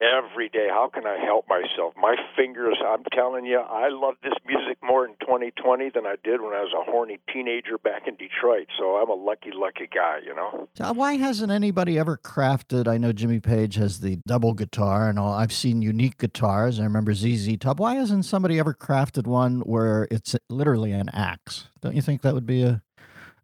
Every 0.02 0.48
day. 0.48 0.66
How 0.68 0.90
can 0.92 1.06
I 1.06 1.16
help 1.24 1.46
myself? 1.48 1.94
My 1.96 2.16
fingers, 2.34 2.76
I'm 2.84 3.04
telling 3.12 3.46
you, 3.46 3.60
I 3.60 3.88
love 3.88 4.14
this 4.20 4.32
music 4.44 4.78
more 4.82 5.06
in 5.06 5.12
2020 5.20 5.90
than 5.94 6.06
I 6.06 6.16
did 6.24 6.40
when 6.40 6.52
I 6.52 6.60
was 6.60 6.72
a 6.72 6.90
horny 6.90 7.20
teenager 7.32 7.78
back 7.78 8.08
in 8.08 8.16
Detroit. 8.16 8.66
So 8.76 8.96
I'm 8.96 9.08
a 9.08 9.14
lucky, 9.14 9.50
lucky 9.54 9.88
guy, 9.94 10.18
you 10.26 10.34
know? 10.34 10.68
Uh, 10.80 10.92
why 10.92 11.14
hasn't 11.18 11.52
anybody 11.52 12.00
ever 12.00 12.16
crafted? 12.16 12.88
I 12.88 12.98
know 12.98 13.12
Jimmy 13.12 13.38
Page 13.38 13.76
has 13.76 14.00
the 14.00 14.18
double 14.26 14.54
guitar, 14.54 15.08
and 15.08 15.20
all. 15.20 15.32
I've 15.32 15.52
seen 15.52 15.82
unique 15.82 16.18
guitars. 16.18 16.80
I 16.80 16.82
remember 16.82 17.14
ZZ 17.14 17.56
Top. 17.58 17.78
Why 17.78 17.94
hasn't 17.94 18.24
somebody 18.24 18.58
ever 18.58 18.74
crafted 18.74 19.28
one 19.28 19.60
where 19.60 20.08
it's 20.10 20.34
literally 20.50 20.90
an 20.90 21.10
axe? 21.10 21.68
Don't 21.80 21.94
you 21.94 22.02
think 22.02 22.22
that 22.22 22.34
would 22.34 22.46
be 22.46 22.64
a, 22.64 22.82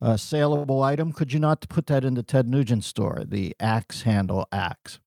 a 0.01 0.19
saleable 0.19 0.83
item? 0.83 1.13
Could 1.13 1.33
you 1.33 1.39
not 1.39 1.69
put 1.69 1.87
that 1.87 2.05
in 2.05 2.15
the 2.15 2.25
Ted 2.25 2.49
Nugent 2.49 2.83
store, 2.83 3.23
the 3.25 3.55
axe 3.61 4.03
handle 4.03 4.49
axe? 4.51 4.99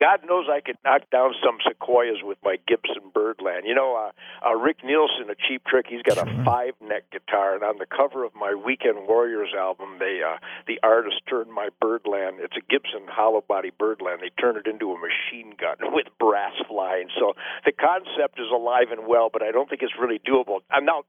God 0.00 0.20
knows 0.26 0.46
I 0.48 0.60
could 0.60 0.78
knock 0.84 1.02
down 1.10 1.34
some 1.44 1.58
sequoias 1.66 2.22
with 2.22 2.38
my 2.44 2.56
Gibson 2.68 3.10
Birdland. 3.12 3.64
You 3.66 3.74
know, 3.74 3.96
uh, 3.96 4.48
uh, 4.48 4.54
Rick 4.54 4.84
Nielsen, 4.84 5.28
a 5.30 5.34
cheap 5.34 5.64
trick, 5.66 5.86
he's 5.88 6.02
got 6.02 6.18
a 6.18 6.44
five 6.44 6.74
neck 6.80 7.10
guitar, 7.10 7.54
and 7.54 7.64
on 7.64 7.78
the 7.78 7.86
cover 7.86 8.24
of 8.24 8.34
my 8.34 8.54
Weekend 8.54 9.08
Warriors 9.08 9.50
album, 9.58 9.98
they 9.98 10.20
uh, 10.22 10.38
the 10.66 10.78
artist 10.82 11.20
turned 11.28 11.50
my 11.50 11.68
Birdland. 11.80 12.36
It's 12.40 12.56
a 12.56 12.62
Gibson 12.70 13.08
hollow 13.08 13.42
body 13.46 13.72
Birdland. 13.76 14.20
They 14.22 14.30
turned 14.40 14.58
it 14.58 14.66
into 14.66 14.92
a 14.92 14.98
machine 14.98 15.54
gun 15.58 15.76
with 15.92 16.06
brass 16.20 16.54
flying. 16.68 17.08
So 17.18 17.34
the 17.64 17.72
concept 17.72 18.38
is 18.38 18.50
alive 18.54 18.90
and 18.90 19.06
well, 19.06 19.30
but 19.32 19.42
I 19.42 19.50
don't 19.50 19.68
think 19.68 19.82
it's 19.82 19.98
really 19.98 20.20
doable. 20.20 20.60
I'm 20.70 20.84
now 20.84 21.02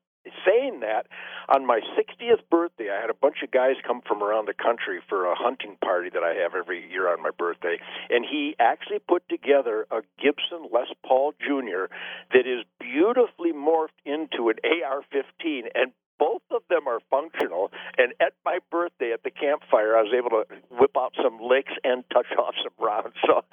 saying 0.46 0.82
that. 0.82 1.08
On 1.50 1.65
my 1.65 1.80
60th 1.98 2.42
birthday 2.52 2.89
i 2.89 3.02
had 3.02 3.10
a 3.10 3.13
bunch 3.13 3.38
of 3.44 3.52
guys 3.52 3.76
come 3.86 4.02
from 4.08 4.22
around 4.22 4.48
the 4.48 4.54
country 4.54 5.00
for 5.08 5.26
a 5.26 5.36
hunting 5.36 5.78
party 5.84 6.10
that 6.13 6.24
i 6.24 6.34
have 6.34 6.54
every 6.56 6.89
year 6.89 7.12
on 7.12 7.22
my 7.22 7.32
birthday 7.38 7.78
and 8.10 8.26
he 8.30 8.56
actually 8.60 9.00
put 9.00 9.28
together 9.30 9.88
a 9.92 10.02
gibson 10.22 10.70
les 10.72 10.88
paul 11.06 11.34
jr 11.39 11.92
that 12.34 12.46
is 12.46 12.63
beautifully 12.80 13.52
morphed 13.52 13.98
into 14.06 14.50
an 14.50 14.58
ar-15 14.86 15.63
and 15.76 15.92
both 16.19 16.43
of 16.51 16.62
them 16.69 16.88
are 16.88 16.99
functional 17.10 17.71
and 17.97 18.13
at 18.19 18.34
my 18.45 18.60
birthday 18.69 19.12
at 19.13 19.23
the 19.23 19.32
campfire 19.32 19.97
i 19.97 20.01
was 20.01 20.13
able 20.15 20.29
to 20.29 20.43
whip 20.79 20.91
out 20.97 21.13
some 21.21 21.39
licks 21.41 21.73
and 21.84 22.03
touch 22.13 22.27
off 22.38 22.53
some 22.62 22.86
rounds 22.86 23.15
so 23.25 23.43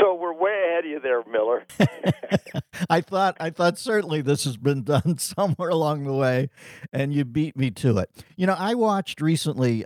so 0.00 0.14
we're 0.14 0.32
way 0.32 0.70
ahead 0.70 0.84
of 0.84 0.90
you 0.90 1.00
there 1.00 1.22
miller 1.30 1.64
I 2.88 3.00
thought 3.00 3.36
I 3.40 3.50
thought 3.50 3.78
certainly 3.78 4.22
this 4.22 4.44
has 4.44 4.56
been 4.56 4.82
done 4.92 5.18
somewhere 5.18 5.68
along 5.68 6.04
the 6.04 6.12
way, 6.12 6.50
and 6.92 7.12
you 7.12 7.24
beat 7.24 7.56
me 7.56 7.70
to 7.72 7.98
it. 7.98 8.10
You 8.36 8.46
know, 8.46 8.56
I 8.58 8.74
watched 8.74 9.20
recently. 9.20 9.84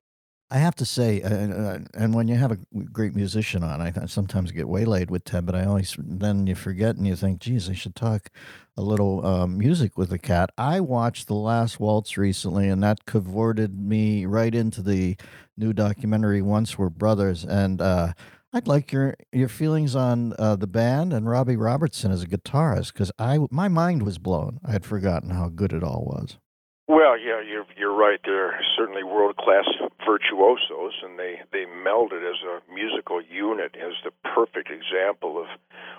I 0.48 0.58
have 0.58 0.76
to 0.76 0.84
say, 0.84 1.22
uh, 1.22 1.28
uh, 1.28 1.78
and 1.94 2.14
when 2.14 2.28
you 2.28 2.36
have 2.36 2.52
a 2.52 2.58
great 2.92 3.16
musician 3.16 3.64
on, 3.64 3.80
I, 3.80 3.92
sometimes 4.06 4.52
get 4.52 4.68
waylaid 4.68 5.10
with 5.10 5.24
Ted, 5.24 5.44
but 5.44 5.56
I 5.56 5.64
always 5.64 5.96
then 5.98 6.46
you 6.46 6.54
forget 6.54 6.94
and 6.96 7.04
you 7.04 7.16
think, 7.16 7.40
geez, 7.40 7.68
I 7.68 7.72
should 7.72 7.96
talk 7.96 8.30
a 8.76 8.82
little 8.82 9.26
um, 9.26 9.58
music 9.58 9.98
with 9.98 10.10
the 10.10 10.20
cat. 10.20 10.50
I 10.56 10.78
watched 10.78 11.26
The 11.26 11.34
Last 11.34 11.80
Waltz 11.80 12.16
recently, 12.16 12.68
and 12.68 12.80
that 12.84 13.06
cavorted 13.06 13.76
me 13.76 14.24
right 14.24 14.54
into 14.54 14.82
the 14.82 15.16
new 15.56 15.72
documentary 15.72 16.42
Once 16.42 16.78
Were 16.78 16.90
Brothers, 16.90 17.44
and 17.44 17.80
uh, 17.80 18.12
I'd 18.52 18.68
like 18.68 18.92
your 18.92 19.16
your 19.32 19.48
feelings 19.48 19.96
on 19.96 20.32
uh, 20.38 20.54
the 20.54 20.68
band 20.68 21.12
and 21.12 21.28
Robbie 21.28 21.56
Robertson 21.56 22.12
as 22.12 22.22
a 22.22 22.26
guitarist 22.28 22.92
because 22.92 23.10
I 23.18 23.40
my 23.50 23.66
mind 23.66 24.04
was 24.04 24.18
blown. 24.18 24.60
I 24.64 24.70
had 24.70 24.84
forgotten 24.86 25.30
how 25.30 25.48
good 25.48 25.72
it 25.72 25.82
all 25.82 26.04
was. 26.04 26.38
Well, 26.88 27.18
yeah, 27.18 27.40
you're 27.42 27.66
you're 27.76 27.92
right. 27.94 28.20
They're 28.24 28.60
certainly 28.76 29.02
world 29.02 29.36
class 29.36 29.64
virtuosos, 30.06 30.94
and 31.02 31.18
they 31.18 31.40
they 31.52 31.64
melded 31.66 32.22
as 32.22 32.38
a 32.46 32.60
musical 32.72 33.20
unit 33.20 33.74
as 33.74 33.92
the 34.04 34.12
perfect 34.22 34.70
example 34.70 35.36
of 35.36 35.46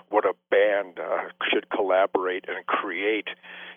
what 0.08 0.24
a 0.24 0.32
band 0.50 0.98
uh, 0.98 1.28
should 1.52 1.68
collaborate 1.68 2.46
and 2.48 2.64
create 2.66 3.28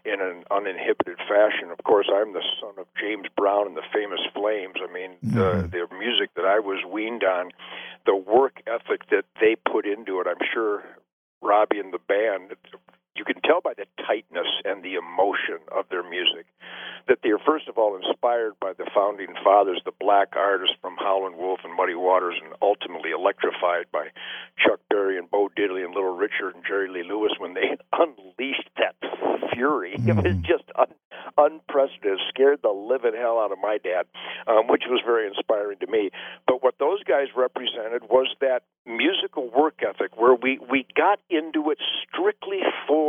in 0.05 0.21
an 0.21 0.45
uninhibited 0.49 1.17
fashion. 1.27 1.69
Of 1.69 1.83
course, 1.83 2.07
I'm 2.11 2.31
the 2.31 2.43
son 2.61 2.75
of 2.77 2.87
James 2.97 3.27
Brown 3.35 3.67
and 3.67 3.75
the 3.75 3.83
Famous 3.93 4.21
Flames. 4.33 4.75
I 4.81 4.91
mean, 4.93 5.17
the 5.21 5.67
Mhm. 5.67 5.71
the 5.71 5.95
music 5.97 6.33
that 6.35 6.45
I 6.45 6.59
was 6.59 6.79
weaned 6.85 7.25
on, 7.25 7.51
the 8.05 8.15
work 8.15 8.61
ethic 8.65 9.07
that 9.09 9.25
they 9.41 9.57
put 9.57 9.85
into 9.85 10.21
it. 10.21 10.27
I'm 10.27 10.47
sure 10.53 10.81
Robbie 11.41 11.79
and 11.79 11.91
the 11.91 11.99
band 11.99 12.55
you 13.15 13.25
can 13.25 13.41
tell 13.41 13.61
by 13.61 13.73
the 13.73 13.85
tightness 14.05 14.47
and 14.63 14.83
the 14.83 14.95
emotion 14.95 15.59
of 15.71 15.85
their 15.89 16.07
music 16.07 16.45
that 17.07 17.19
they 17.23 17.29
are 17.29 17.39
first 17.39 17.67
of 17.67 17.77
all 17.77 17.97
inspired 17.97 18.53
by 18.59 18.73
the 18.73 18.89
founding 18.93 19.33
fathers, 19.43 19.81
the 19.85 19.91
black 19.99 20.29
artists 20.35 20.75
from 20.81 20.95
Howlin' 20.97 21.37
Wolf 21.37 21.59
and 21.63 21.75
Muddy 21.75 21.95
Waters, 21.95 22.35
and 22.43 22.53
ultimately 22.61 23.11
electrified 23.11 23.85
by 23.91 24.07
Chuck 24.57 24.79
Berry 24.89 25.17
and 25.17 25.29
Bo 25.29 25.49
Diddley 25.57 25.83
and 25.83 25.93
Little 25.93 26.15
Richard 26.15 26.55
and 26.55 26.63
Jerry 26.65 26.89
Lee 26.89 27.03
Lewis 27.07 27.33
when 27.39 27.53
they 27.53 27.75
unleashed 27.93 28.69
that 28.77 28.95
fury. 29.53 29.95
Mm-hmm. 29.97 30.09
It 30.09 30.15
was 30.15 30.25
mm-hmm. 30.25 30.41
just 30.41 30.63
un- 30.77 30.95
unprecedented. 31.37 32.19
Scared 32.29 32.59
the 32.61 32.69
living 32.69 33.13
hell 33.17 33.39
out 33.39 33.51
of 33.51 33.57
my 33.61 33.77
dad, 33.77 34.05
um, 34.47 34.67
which 34.67 34.83
was 34.87 35.01
very 35.05 35.27
inspiring 35.27 35.77
to 35.79 35.87
me. 35.87 36.11
But 36.47 36.63
what 36.63 36.75
those 36.79 37.03
guys 37.03 37.27
represented 37.35 38.03
was 38.09 38.27
that 38.41 38.63
musical 38.85 39.49
work 39.49 39.81
ethic 39.87 40.17
where 40.17 40.33
we 40.33 40.59
we 40.69 40.85
got 40.95 41.19
into 41.29 41.69
it 41.69 41.77
strictly 42.01 42.59
for 42.87 43.00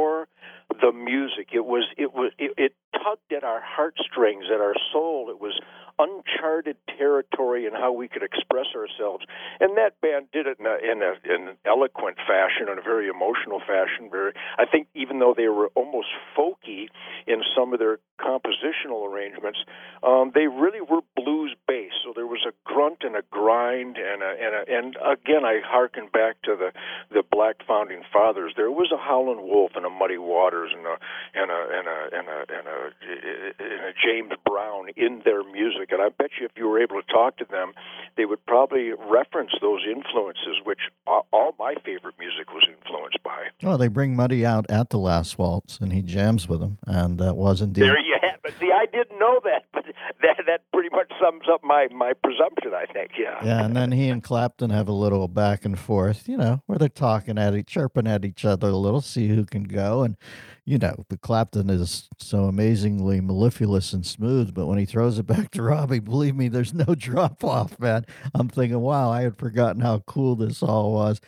the 0.80 0.92
music. 0.92 1.48
It 1.52 1.64
was 1.64 1.84
it 1.96 2.12
was 2.12 2.32
it, 2.38 2.52
it 2.56 2.72
tugged 2.92 3.32
at 3.32 3.44
our 3.44 3.60
heartstrings, 3.64 4.44
at 4.52 4.60
our 4.60 4.74
soul. 4.92 5.28
It 5.30 5.40
was 5.40 5.60
uncharted 5.98 6.76
territory 6.98 7.66
in 7.66 7.72
how 7.72 7.92
we 7.92 8.08
could 8.08 8.22
express 8.22 8.66
ourselves. 8.74 9.24
And 9.60 9.76
that 9.76 10.00
band 10.00 10.26
did 10.32 10.46
it 10.46 10.58
in, 10.58 10.66
a, 10.66 10.76
in, 10.80 11.02
a, 11.02 11.12
in 11.34 11.48
an 11.48 11.56
eloquent 11.66 12.16
fashion, 12.16 12.68
in 12.70 12.78
a 12.78 12.82
very 12.82 13.08
emotional 13.08 13.60
fashion. 13.60 14.08
Very, 14.10 14.32
I 14.58 14.64
think, 14.64 14.88
even 14.94 15.18
though 15.18 15.34
they 15.36 15.48
were 15.48 15.68
almost 15.74 16.08
folky 16.36 16.88
in 17.26 17.42
some 17.54 17.72
of 17.72 17.78
their 17.78 17.98
compositional 18.18 19.06
arrangements, 19.06 19.58
um, 20.02 20.32
they 20.34 20.46
really 20.46 20.80
were 20.80 21.00
blues 21.16 21.54
based. 21.68 21.96
So 22.04 22.12
there 22.14 22.26
was 22.26 22.46
a 22.48 22.52
grunt 22.64 22.98
and 23.02 23.16
a 23.16 23.22
grind, 23.30 23.96
and 23.96 24.22
a, 24.22 24.32
and 24.40 24.68
and 24.68 24.96
again, 24.96 25.44
I 25.44 25.60
harken 25.64 26.08
back 26.12 26.40
to 26.42 26.56
the 26.56 26.72
the 27.10 27.22
Black 27.22 27.56
founding 27.66 28.02
fathers. 28.12 28.54
There 28.56 28.70
was 28.70 28.90
a 28.92 28.96
Howlin' 28.96 29.42
Wolf 29.42 29.72
and 29.74 29.84
a 29.84 29.90
Muddy 29.90 30.18
Waters 30.18 30.72
and 30.74 30.86
a 30.86 30.96
and 31.34 31.50
a 31.50 31.60
and 31.78 31.88
a 31.88 32.18
and 32.18 32.28
a, 32.28 32.38
and 32.58 32.66
a, 32.66 32.81
Uh, 32.86 33.62
a 33.62 33.92
James 34.02 34.32
Brown 34.46 34.88
in 34.96 35.22
their 35.24 35.42
music 35.44 35.92
and 35.92 36.00
I 36.00 36.08
bet 36.08 36.30
you 36.40 36.46
if 36.46 36.52
you 36.56 36.68
were 36.68 36.80
able 36.80 37.00
to 37.00 37.12
talk 37.12 37.36
to 37.38 37.44
them, 37.44 37.72
they 38.16 38.24
would 38.24 38.44
probably 38.46 38.92
reference 38.92 39.52
those 39.60 39.82
influences, 39.88 40.60
which 40.64 40.80
all 41.06 41.54
my 41.58 41.74
favorite 41.84 42.14
music 42.18 42.52
was 42.52 42.66
influenced 42.68 43.22
by. 43.22 43.48
Well, 43.62 43.78
they 43.78 43.88
bring 43.88 44.16
Muddy 44.16 44.44
out 44.44 44.70
at 44.70 44.90
the 44.90 44.98
last 44.98 45.38
waltz, 45.38 45.78
and 45.78 45.92
he 45.92 46.02
jams 46.02 46.48
with 46.48 46.60
them, 46.60 46.78
and 46.86 47.18
that 47.18 47.36
was 47.36 47.60
indeed. 47.60 47.82
There 47.82 47.98
you 47.98 48.16
have 48.22 48.40
it. 48.44 48.54
See, 48.60 48.70
I 48.72 48.86
didn't 48.86 49.18
know 49.18 49.40
that, 49.44 49.64
but 49.72 49.84
that 50.22 50.36
that 50.46 50.62
pretty 50.72 50.90
much 50.90 51.10
sums 51.20 51.44
up 51.50 51.62
my 51.62 51.88
my 51.90 52.12
presumption. 52.12 52.72
I 52.74 52.86
think, 52.92 53.12
yeah. 53.18 53.44
Yeah, 53.44 53.64
and 53.64 53.76
then 53.76 53.92
he 53.92 54.08
and 54.08 54.22
Clapton 54.22 54.70
have 54.70 54.88
a 54.88 54.92
little 54.92 55.28
back 55.28 55.64
and 55.64 55.78
forth, 55.78 56.28
you 56.28 56.36
know, 56.36 56.62
where 56.66 56.78
they're 56.78 56.88
talking 56.88 57.38
at 57.38 57.54
each, 57.54 57.66
chirping 57.66 58.06
at 58.06 58.24
each 58.24 58.44
other 58.44 58.68
a 58.68 58.76
little, 58.76 59.00
see 59.00 59.28
who 59.28 59.44
can 59.44 59.64
go, 59.64 60.02
and 60.02 60.16
you 60.64 60.78
know, 60.78 61.04
the 61.08 61.18
Clapton 61.18 61.70
is 61.70 62.08
so 62.18 62.44
amazingly 62.44 63.20
mellifluous 63.20 63.92
and 63.92 64.06
smooth, 64.06 64.54
but 64.54 64.66
when 64.66 64.78
he 64.78 64.84
throws 64.84 65.18
it 65.18 65.26
back 65.26 65.50
to 65.52 65.62
Robbie, 65.62 65.98
believe 65.98 66.36
me, 66.36 66.48
there's 66.48 66.72
no 66.72 66.94
drop 66.94 67.42
off, 67.42 67.78
man. 67.80 68.04
I'm 68.34 68.48
thinking, 68.48 68.78
wow, 68.80 69.10
I 69.10 69.22
had 69.22 69.38
forgotten 69.38 69.82
how 69.82 70.00
cool 70.06 70.36
this 70.36 70.62
all 70.62 70.92
was. 70.92 71.20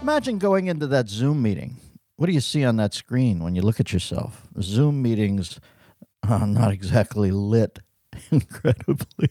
Imagine 0.00 0.38
going 0.38 0.68
into 0.68 0.86
that 0.86 1.08
Zoom 1.08 1.42
meeting. 1.42 1.76
What 2.16 2.26
do 2.26 2.32
you 2.32 2.40
see 2.40 2.64
on 2.64 2.76
that 2.76 2.94
screen 2.94 3.42
when 3.42 3.54
you 3.54 3.62
look 3.62 3.80
at 3.80 3.92
yourself? 3.92 4.46
Zoom 4.60 5.02
meetings 5.02 5.60
are 6.28 6.46
not 6.46 6.72
exactly 6.72 7.30
lit 7.30 7.80
incredibly. 8.30 9.30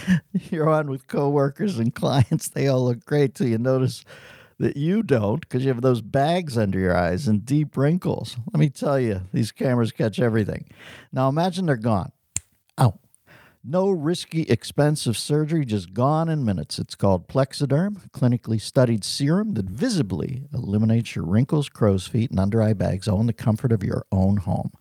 You're 0.50 0.68
on 0.68 0.88
with 0.88 1.06
coworkers 1.06 1.78
and 1.78 1.94
clients. 1.94 2.48
They 2.48 2.68
all 2.68 2.84
look 2.84 3.04
great 3.04 3.34
till 3.34 3.48
you 3.48 3.58
notice 3.58 4.04
that 4.58 4.76
you 4.76 5.02
don't 5.02 5.40
because 5.40 5.62
you 5.64 5.68
have 5.68 5.82
those 5.82 6.00
bags 6.00 6.56
under 6.56 6.78
your 6.78 6.96
eyes 6.96 7.28
and 7.28 7.44
deep 7.44 7.76
wrinkles. 7.76 8.36
Let 8.52 8.60
me 8.60 8.68
tell 8.68 8.98
you, 8.98 9.22
these 9.32 9.52
cameras 9.52 9.92
catch 9.92 10.20
everything. 10.20 10.66
Now 11.12 11.28
imagine 11.28 11.66
they're 11.66 11.76
gone. 11.76 12.12
Ow. 12.78 12.98
No 13.64 13.90
risky, 13.90 14.42
expensive 14.42 15.16
surgery, 15.16 15.64
just 15.64 15.94
gone 15.94 16.28
in 16.28 16.44
minutes. 16.44 16.80
It's 16.80 16.96
called 16.96 17.28
Plexaderm, 17.28 18.04
a 18.04 18.08
clinically 18.10 18.60
studied 18.60 19.04
serum 19.04 19.54
that 19.54 19.66
visibly 19.66 20.48
eliminates 20.52 21.14
your 21.14 21.24
wrinkles, 21.24 21.68
crow's 21.68 22.08
feet, 22.08 22.30
and 22.30 22.40
under 22.40 22.60
eye 22.60 22.72
bags 22.72 23.06
all 23.06 23.20
in 23.20 23.28
the 23.28 23.32
comfort 23.32 23.70
of 23.70 23.84
your 23.84 24.04
own 24.10 24.38
home. 24.38 24.72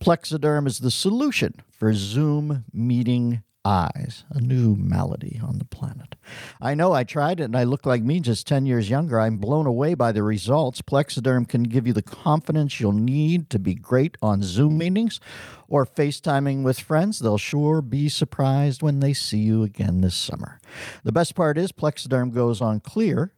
Plexaderm 0.00 0.66
is 0.66 0.80
the 0.80 0.90
solution 0.90 1.54
for 1.70 1.94
Zoom 1.94 2.64
meeting 2.72 3.44
eyes, 3.64 4.24
a 4.30 4.40
new 4.40 4.76
malady 4.76 5.40
on 5.42 5.58
the 5.58 5.64
planet. 5.64 6.14
I 6.60 6.74
know 6.74 6.92
I 6.92 7.04
tried 7.04 7.40
it 7.40 7.44
and 7.44 7.56
I 7.56 7.64
look 7.64 7.86
like 7.86 8.02
me 8.02 8.20
just 8.20 8.46
10 8.46 8.66
years 8.66 8.90
younger. 8.90 9.18
I'm 9.18 9.38
blown 9.38 9.66
away 9.66 9.94
by 9.94 10.12
the 10.12 10.22
results. 10.22 10.82
Plexaderm 10.82 11.48
can 11.48 11.64
give 11.64 11.86
you 11.86 11.92
the 11.92 12.02
confidence 12.02 12.80
you'll 12.80 12.92
need 12.92 13.50
to 13.50 13.58
be 13.58 13.74
great 13.74 14.16
on 14.20 14.42
Zoom 14.42 14.78
meetings 14.78 15.20
or 15.68 15.86
FaceTiming 15.86 16.62
with 16.62 16.78
friends. 16.78 17.18
They'll 17.18 17.38
sure 17.38 17.80
be 17.82 18.08
surprised 18.08 18.82
when 18.82 19.00
they 19.00 19.12
see 19.12 19.38
you 19.38 19.62
again 19.62 20.00
this 20.00 20.14
summer. 20.14 20.60
The 21.02 21.12
best 21.12 21.34
part 21.34 21.58
is 21.58 21.72
Plexaderm 21.72 22.34
goes 22.34 22.60
on 22.60 22.80
clear 22.80 23.32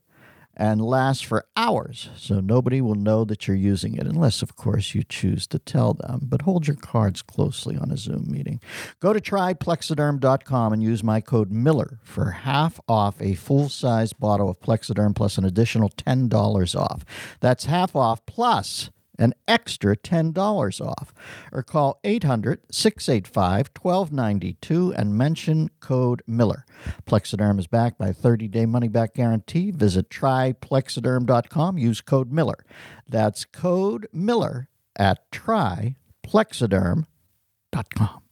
and 0.56 0.80
lasts 0.80 1.22
for 1.22 1.44
hours, 1.56 2.08
so 2.16 2.40
nobody 2.40 2.80
will 2.80 2.94
know 2.94 3.24
that 3.24 3.46
you're 3.46 3.56
using 3.56 3.94
it, 3.94 4.06
unless, 4.06 4.40
of 4.40 4.56
course, 4.56 4.94
you 4.94 5.02
choose 5.02 5.46
to 5.48 5.58
tell 5.58 5.94
them. 5.94 6.20
But 6.22 6.42
hold 6.42 6.66
your 6.66 6.76
cards 6.76 7.20
closely 7.20 7.76
on 7.76 7.90
a 7.90 7.96
Zoom 7.96 8.30
meeting. 8.30 8.60
Go 9.00 9.12
to 9.12 9.20
tryplexaderm.com 9.20 10.72
and 10.72 10.82
use 10.82 11.04
my 11.04 11.20
code 11.20 11.50
Miller 11.50 11.98
for 12.02 12.30
half 12.30 12.80
off 12.88 13.20
a 13.20 13.34
full 13.34 13.68
size 13.68 14.12
bottle 14.12 14.48
of 14.48 14.60
Plexaderm 14.60 15.14
plus 15.14 15.36
an 15.36 15.44
additional 15.44 15.90
$10 15.90 16.80
off. 16.80 17.04
That's 17.40 17.66
half 17.66 17.94
off 17.94 18.24
plus 18.24 18.90
an 19.18 19.35
extra 19.46 19.96
$10 19.96 20.87
off. 20.87 21.12
Or 21.52 21.62
call 21.62 22.00
800 22.05 22.61
685 22.70 23.70
1292 23.81 24.94
and 24.94 25.16
mention 25.16 25.70
code 25.81 26.22
Miller. 26.26 26.64
Plexaderm 27.07 27.59
is 27.59 27.66
backed 27.66 27.98
by 27.98 28.09
a 28.09 28.14
30 28.14 28.48
day 28.48 28.66
money 28.66 28.88
back 28.88 29.14
guarantee. 29.14 29.70
Visit 29.70 30.11
tryplexaderm.com. 30.11 31.79
Use 31.79 32.00
code 32.00 32.33
Miller. 32.33 32.64
That's 33.09 33.44
code 33.44 34.09
Miller 34.12 34.68
at 34.96 35.31
tryplexaderm.com. 35.31 38.22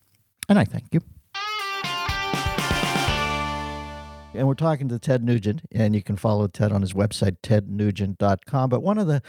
And 0.48 0.58
I 0.58 0.64
thank 0.64 0.92
you. 0.92 1.00
And 4.34 4.48
we're 4.48 4.54
talking 4.54 4.88
to 4.88 4.98
Ted 4.98 5.22
Nugent, 5.22 5.62
and 5.70 5.94
you 5.94 6.02
can 6.02 6.16
follow 6.16 6.48
Ted 6.48 6.72
on 6.72 6.80
his 6.80 6.92
website, 6.92 7.36
tednugent.com. 7.42 8.68
But 8.68 8.82
one 8.82 8.98
of 8.98 9.06
the, 9.06 9.22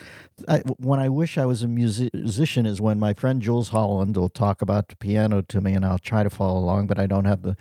I, 0.47 0.59
when 0.77 0.99
I 0.99 1.09
wish 1.09 1.37
I 1.37 1.45
was 1.45 1.61
a 1.61 1.67
musician, 1.67 2.65
is 2.65 2.81
when 2.81 2.99
my 2.99 3.13
friend 3.13 3.39
Jools 3.39 3.69
Holland 3.69 4.17
will 4.17 4.29
talk 4.29 4.63
about 4.63 4.87
the 4.87 4.95
piano 4.95 5.43
to 5.43 5.61
me, 5.61 5.73
and 5.73 5.85
I'll 5.85 5.99
try 5.99 6.23
to 6.23 6.29
follow 6.29 6.59
along, 6.59 6.87
but 6.87 6.97
I 6.97 7.05
don't 7.05 7.25
have 7.25 7.43
the, 7.43 7.55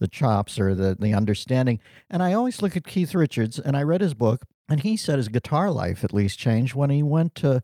the 0.00 0.08
chops 0.08 0.58
or 0.58 0.74
the, 0.74 0.96
the 0.98 1.14
understanding. 1.14 1.78
And 2.10 2.20
I 2.20 2.32
always 2.32 2.62
look 2.62 2.76
at 2.76 2.84
Keith 2.84 3.14
Richards, 3.14 3.60
and 3.60 3.76
I 3.76 3.82
read 3.84 4.00
his 4.00 4.14
book, 4.14 4.42
and 4.68 4.80
he 4.80 4.96
said 4.96 5.18
his 5.18 5.28
guitar 5.28 5.70
life 5.70 6.02
at 6.02 6.12
least 6.12 6.40
changed 6.40 6.74
when 6.74 6.90
he 6.90 7.02
went 7.02 7.36
to 7.36 7.62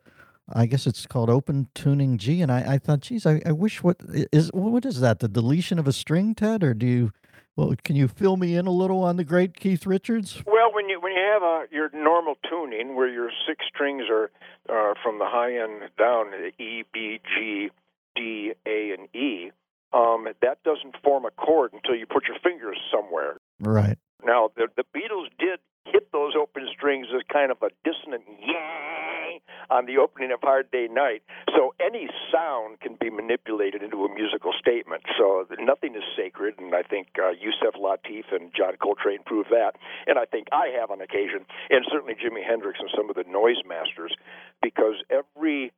I 0.53 0.67
guess 0.67 0.87
it's 0.87 1.07
called 1.07 1.31
open 1.31 1.69
tuning 1.75 2.19
G, 2.19 2.43
and 2.43 2.53
I, 2.53 2.75
I 2.75 2.79
thought, 2.79 3.01
geez, 3.01 3.25
I, 3.25 3.41
I 3.47 3.53
wish 3.53 3.83
what 3.83 3.97
is 4.31 4.51
what 4.53 4.85
is 4.85 5.01
that? 5.01 5.21
The 5.21 5.27
deletion 5.29 5.79
of 5.79 5.89
a 5.89 5.93
string, 5.93 6.35
Ted, 6.35 6.63
or 6.63 6.75
do 6.75 6.87
you 6.87 7.13
well, 7.57 7.75
can 7.85 7.97
you 7.97 8.09
fill 8.09 8.37
me 8.37 8.57
in 8.57 8.67
a 8.67 8.71
little 8.71 9.03
on 9.03 9.17
the 9.17 9.25
great 9.25 9.55
Keith 9.55 9.87
Richards? 9.87 10.43
Well, 10.47 10.73
when 10.73 10.89
you 10.89 11.01
when 11.01 11.13
you 11.13 11.23
have 11.33 11.43
a, 11.43 11.65
your 11.71 11.91
normal 11.95 12.35
tuning 12.49 12.97
where 12.97 13.09
your 13.09 13.31
six 13.47 13.65
strings 13.73 14.05
are 14.11 14.31
uh, 14.69 14.95
from 15.03 15.19
the 15.19 15.27
high 15.27 15.57
end 15.57 15.91
down 15.99 16.33
E, 16.59 16.83
B, 16.93 17.21
G, 17.37 17.71
D, 18.17 18.53
A, 18.67 18.91
and 18.99 19.09
E, 19.15 19.53
um, 19.93 20.27
that 20.43 20.63
doesn't 20.65 20.97
form 21.03 21.25
a 21.25 21.31
chord 21.31 21.73
until 21.73 21.95
you 21.95 22.07
put 22.07 22.25
your 22.27 22.39
fingers 22.43 22.79
somewhere. 22.93 23.37
Right. 23.61 23.99
Now, 24.25 24.51
the, 24.57 24.69
the 24.77 24.85
Beatles 24.95 25.29
did 25.39 25.61
hit 25.85 26.11
those 26.13 26.33
open 26.35 26.67
strings 26.75 27.07
as 27.15 27.23
kind 27.31 27.51
of 27.51 27.59
a 27.63 27.69
dissonant 27.85 28.25
yang 28.41 29.41
on 29.71 29.87
the 29.87 29.99
opening 29.99 30.33
of 30.33 30.41
Hard 30.43 30.71
Day 30.71 30.89
Night. 30.91 31.23
So 31.55 31.75
any 31.81 32.09
sound 32.33 32.81
can 32.81 32.97
be 33.01 33.11
manipulated 33.11 33.83
into 33.83 34.05
a 34.05 34.15
musical 34.15 34.53
statement. 34.59 35.03
So 35.19 35.47
nothing 35.59 35.95
is 35.95 36.03
sacred, 36.17 36.55
and 36.59 36.75
I 36.75 36.83
think 36.83 37.09
uh, 37.19 37.31
Yusef 37.31 37.75
Lateef 37.77 38.33
and 38.33 38.51
John 38.57 38.77
Coltrane 38.81 39.23
prove 39.27 39.47
that. 39.51 39.73
And 40.07 40.19
I 40.19 40.25
think 40.25 40.49
I 40.53 40.69
have 40.79 40.91
on 40.91 41.01
occasion, 41.01 41.45
and 41.71 41.85
certainly 41.91 42.15
Jimi 42.15 42.45
Hendrix 42.47 42.79
and 42.81 42.91
some 42.97 43.11
of 43.11 43.17
the 43.17 43.25
noise 43.29 43.61
masters, 43.67 44.15
because 44.63 44.97
every 45.11 45.73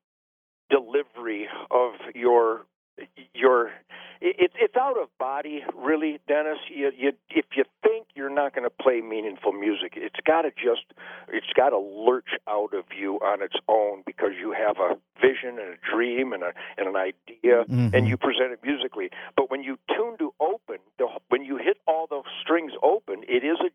delivery 0.71 1.49
of 1.71 1.93
your 2.15 2.67
your 3.35 3.71
it's 4.21 4.55
it's 4.59 4.77
out 4.77 4.97
of 5.01 5.09
body 5.19 5.63
really 5.75 6.19
dennis 6.27 6.59
you 6.69 6.91
you 6.97 7.13
if 7.31 7.45
you 7.57 7.65
think 7.83 8.07
you're 8.15 8.31
not 8.31 8.55
going 8.55 8.65
to 8.65 8.71
play 8.71 9.01
meaningful 9.01 9.53
music 9.53 9.93
it's 9.95 10.21
got 10.27 10.43
to 10.43 10.51
just 10.51 10.85
it's 11.29 11.53
got 11.55 11.71
to 11.71 11.79
lurch 11.79 12.31
out 12.49 12.73
of 12.73 12.85
you 12.99 13.17
on 13.17 13.43
its 13.43 13.57
own 13.69 14.03
because 14.07 14.31
you 14.41 14.53
have 14.53 14.77
a 14.79 14.97
vision 15.21 15.59
and 15.61 15.75
a 15.75 15.93
dream 15.93 16.33
and 16.33 16.43
a 16.43 16.53
and 16.79 16.89
an 16.89 16.97
idea 16.97 17.65
mm-hmm. 17.65 17.95
and 17.95 18.09
you 18.09 18.17
present 18.17 18.53
it 18.53 18.61
musically 18.63 19.11
but 19.37 19.51
when 19.51 19.63
you 19.63 19.79
tune 19.95 20.17
to 20.19 20.33
open 20.41 20.79
the, 20.99 21.07
when 21.29 21.45
you 21.45 21.57
hit 21.57 21.77
all 21.87 22.07
those 22.09 22.25
strings 22.41 22.73
open 22.83 23.23
it 23.29 23.45
is 23.45 23.59
a 23.61 23.71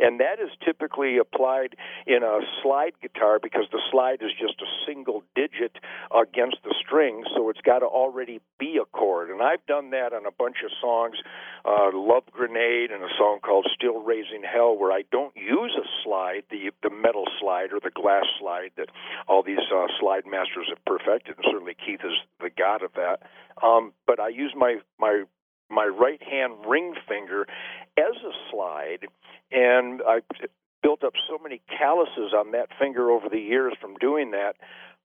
and 0.00 0.20
that 0.20 0.40
is 0.40 0.50
typically 0.64 1.18
applied 1.18 1.76
in 2.06 2.22
a 2.22 2.40
slide 2.62 2.92
guitar 3.02 3.38
because 3.40 3.66
the 3.72 3.80
slide 3.90 4.22
is 4.22 4.30
just 4.38 4.60
a 4.60 4.70
single 4.86 5.22
digit 5.34 5.76
against 6.10 6.56
the 6.64 6.74
strings, 6.80 7.26
so 7.34 7.50
it's 7.50 7.60
got 7.60 7.80
to 7.80 7.86
already 7.86 8.40
be 8.58 8.78
a 8.80 8.84
chord. 8.96 9.30
And 9.30 9.42
I've 9.42 9.64
done 9.66 9.90
that 9.90 10.12
on 10.12 10.26
a 10.26 10.30
bunch 10.30 10.56
of 10.64 10.70
songs, 10.80 11.16
uh, 11.64 11.90
"Love 11.92 12.24
Grenade" 12.32 12.90
and 12.90 13.02
a 13.02 13.12
song 13.18 13.40
called 13.42 13.66
"Still 13.74 14.00
Raising 14.02 14.42
Hell," 14.42 14.76
where 14.76 14.92
I 14.92 15.02
don't 15.12 15.36
use 15.36 15.76
a 15.76 15.86
slide, 16.02 16.44
the 16.50 16.70
the 16.82 16.90
metal 16.90 17.24
slide 17.38 17.72
or 17.72 17.80
the 17.80 17.90
glass 17.90 18.24
slide 18.38 18.72
that 18.76 18.88
all 19.28 19.42
these 19.42 19.64
uh, 19.74 19.86
slide 19.98 20.26
masters 20.26 20.68
have 20.68 20.84
perfected, 20.84 21.36
and 21.36 21.44
certainly 21.50 21.74
Keith 21.74 22.00
is 22.04 22.16
the 22.40 22.50
god 22.50 22.82
of 22.82 22.92
that. 22.94 23.22
Um, 23.62 23.92
but 24.06 24.18
I 24.18 24.28
use 24.28 24.54
my 24.56 24.78
my 24.98 25.24
my 25.70 25.86
right 25.86 26.22
hand 26.22 26.54
ring 26.66 26.94
finger 27.08 27.46
as 27.96 28.16
a 28.24 28.32
slide, 28.50 29.06
and 29.52 30.02
I 30.06 30.20
built 30.82 31.04
up 31.04 31.12
so 31.28 31.38
many 31.42 31.60
calluses 31.68 32.32
on 32.34 32.52
that 32.52 32.68
finger 32.78 33.10
over 33.10 33.28
the 33.28 33.40
years 33.40 33.74
from 33.80 33.94
doing 33.96 34.30
that. 34.32 34.56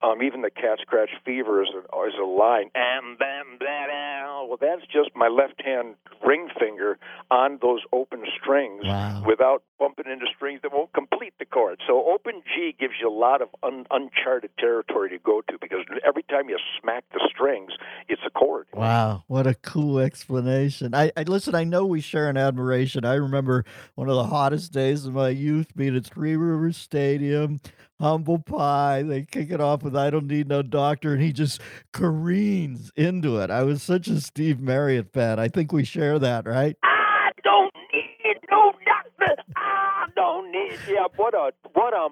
Um, 0.01 0.21
even 0.21 0.41
the 0.41 0.51
cat 0.51 0.79
scratch 0.81 1.09
fever 1.23 1.63
is 1.63 1.69
a, 1.73 1.79
is 2.07 2.13
a 2.21 2.25
line. 2.25 2.69
And 2.75 3.17
then 3.17 3.57
that, 3.59 3.87
well, 4.47 4.57
that's 4.59 4.85
just 4.91 5.15
my 5.15 5.27
left 5.27 5.61
hand 5.63 5.95
ring 6.25 6.47
finger 6.59 6.97
on 7.31 7.59
those 7.61 7.81
open 7.91 8.23
strings 8.39 8.83
Wow. 8.85 9.23
without 9.25 9.63
bumping 9.79 10.05
into 10.11 10.25
strings 10.35 10.61
that 10.63 10.71
won't 10.73 10.93
complete 10.93 11.33
the 11.39 11.45
chord. 11.45 11.79
So 11.87 12.05
open 12.11 12.41
G 12.53 12.75
gives 12.79 12.93
you 13.01 13.09
a 13.09 13.13
lot 13.13 13.41
of 13.41 13.49
un- 13.63 13.85
uncharted 13.91 14.51
territory 14.57 15.09
to 15.09 15.17
go 15.17 15.41
to 15.41 15.57
because 15.59 15.85
every 16.05 16.23
time 16.23 16.49
you 16.49 16.57
smack 16.81 17.03
the 17.11 17.21
strings, 17.33 17.71
it's 18.07 18.21
a 18.25 18.29
chord. 18.29 18.67
Wow, 18.73 19.23
what 19.27 19.47
a 19.47 19.55
cool 19.55 19.99
explanation. 19.99 20.93
I, 20.93 21.11
I 21.17 21.23
listen, 21.23 21.55
I 21.55 21.63
know 21.63 21.85
we 21.85 22.01
share 22.01 22.29
an 22.29 22.37
admiration. 22.37 23.05
I 23.05 23.15
remember 23.15 23.65
one 23.95 24.09
of 24.09 24.15
the 24.15 24.25
hottest 24.25 24.71
days 24.71 25.05
of 25.05 25.13
my 25.15 25.29
youth 25.29 25.75
being 25.75 25.95
at 25.95 26.05
Three 26.05 26.35
Rivers 26.35 26.77
Stadium, 26.77 27.59
humble 27.99 28.39
pie. 28.39 29.03
They 29.03 29.23
kick 29.23 29.51
it 29.51 29.61
off 29.61 29.83
with 29.83 29.95
I 29.95 30.09
don't 30.09 30.27
need 30.27 30.47
no 30.47 30.61
doctor, 30.61 31.13
and 31.13 31.21
he 31.21 31.31
just 31.31 31.61
careens 31.93 32.91
into 32.95 33.37
it. 33.37 33.49
I 33.49 33.63
was 33.63 33.81
such 33.81 34.07
a 34.07 34.21
Steve 34.21 34.59
Marriott 34.59 35.11
fan. 35.13 35.39
I 35.39 35.47
think 35.47 35.71
we 35.71 35.83
share 35.83 36.19
that, 36.19 36.45
right? 36.45 36.75
I 36.83 37.31
don't 37.43 37.73
need 37.93 38.37
no 38.51 38.73
doctor. 38.85 39.43
I 39.55 40.05
don't 40.15 40.51
need. 40.51 40.77
Yeah, 40.87 41.07
what 41.15 41.33
a 41.33 41.51
what 41.73 41.93
a 41.93 42.09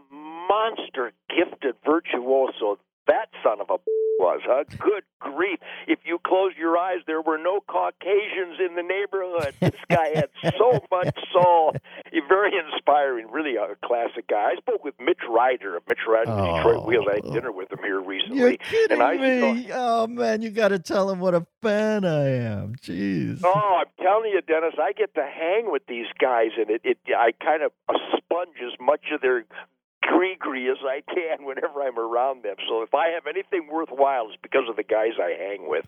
monster 0.48 1.12
gifted 1.30 1.76
virtuoso 1.86 2.78
that 3.08 3.28
son 3.44 3.62
of 3.62 3.70
a 3.70 3.78
was, 4.20 4.42
huh? 4.46 4.64
Good 4.80 5.04
grief! 5.20 5.60
If 5.88 6.00
you 6.06 6.20
close 6.26 6.52
your 6.58 6.78
eyes, 6.78 7.00
there 7.08 7.22
were 7.22 7.38
no 7.38 7.60
Caucasians 7.68 8.60
in 8.60 8.76
the 8.76 8.84
neighborhood. 8.84 9.56
This 9.60 9.80
guy 9.90 10.10
had 10.16 10.30
so 10.58 10.80
much 10.92 11.16
soul. 11.34 11.74
He 12.12 12.22
very 12.28 12.52
inspiring. 12.58 13.28
Really 13.32 13.56
a 13.56 13.76
classic 13.84 14.28
guy. 14.28 14.52
I 14.54 14.56
spoke 14.58 14.84
with 14.84 14.94
Mitch 15.00 15.20
Ryder 15.28 15.78
of 15.78 15.84
Mitch 15.90 16.00
Ryder 16.08 16.32
the 16.32 16.58
Detroit 16.58 16.78
oh. 16.82 16.86
Wheels. 16.86 17.06
I 17.10 17.16
had 17.16 17.34
dinner 17.34 17.52
with 17.52 17.72
him 17.72 17.80
here 17.84 18.00
recently. 18.00 18.38
You're 18.38 18.58
kidding 18.58 19.02
and 19.02 19.04
I 19.04 19.16
saw- 19.16 19.54
me. 19.54 19.70
Oh 19.74 20.08
man, 20.08 20.42
you 20.42 20.52
got 20.52 20.70
to 20.70 20.80
tell 20.80 21.10
him 21.10 21.20
what 21.20 21.34
a 21.34 21.46
fan 21.62 22.06
I 22.06 22.30
am. 22.30 22.76
Jeez. 22.76 23.42
Oh, 23.44 23.82
I'm 23.82 24.04
telling 24.04 24.32
you, 24.32 24.42
Dennis, 24.42 24.76
I 24.80 24.94
get 24.94 25.14
to 25.16 25.24
hang 25.24 25.72
with 25.72 25.86
these 25.88 26.08
guys, 26.20 26.52
and 26.58 26.70
it, 26.70 26.82
it 26.84 26.98
I 27.18 27.32
kind 27.44 27.64
of 27.64 27.72
sponge 28.18 28.58
as 28.64 28.80
much 28.80 29.06
of 29.12 29.22
their 29.22 29.46
gree 30.40 30.70
as 30.70 30.78
I 30.84 31.02
can 31.14 31.46
whenever 31.46 31.82
I'm 31.82 31.98
around 31.98 32.44
them. 32.44 32.56
So 32.68 32.82
if 32.82 32.94
I 32.94 33.10
have 33.10 33.28
anything 33.28 33.68
worthwhile, 33.72 34.28
it's 34.28 34.42
because 34.42 34.70
of 34.70 34.76
the 34.76 34.84
guys 34.84 35.14
I 35.20 35.36
hang 35.38 35.70
with. 35.70 35.86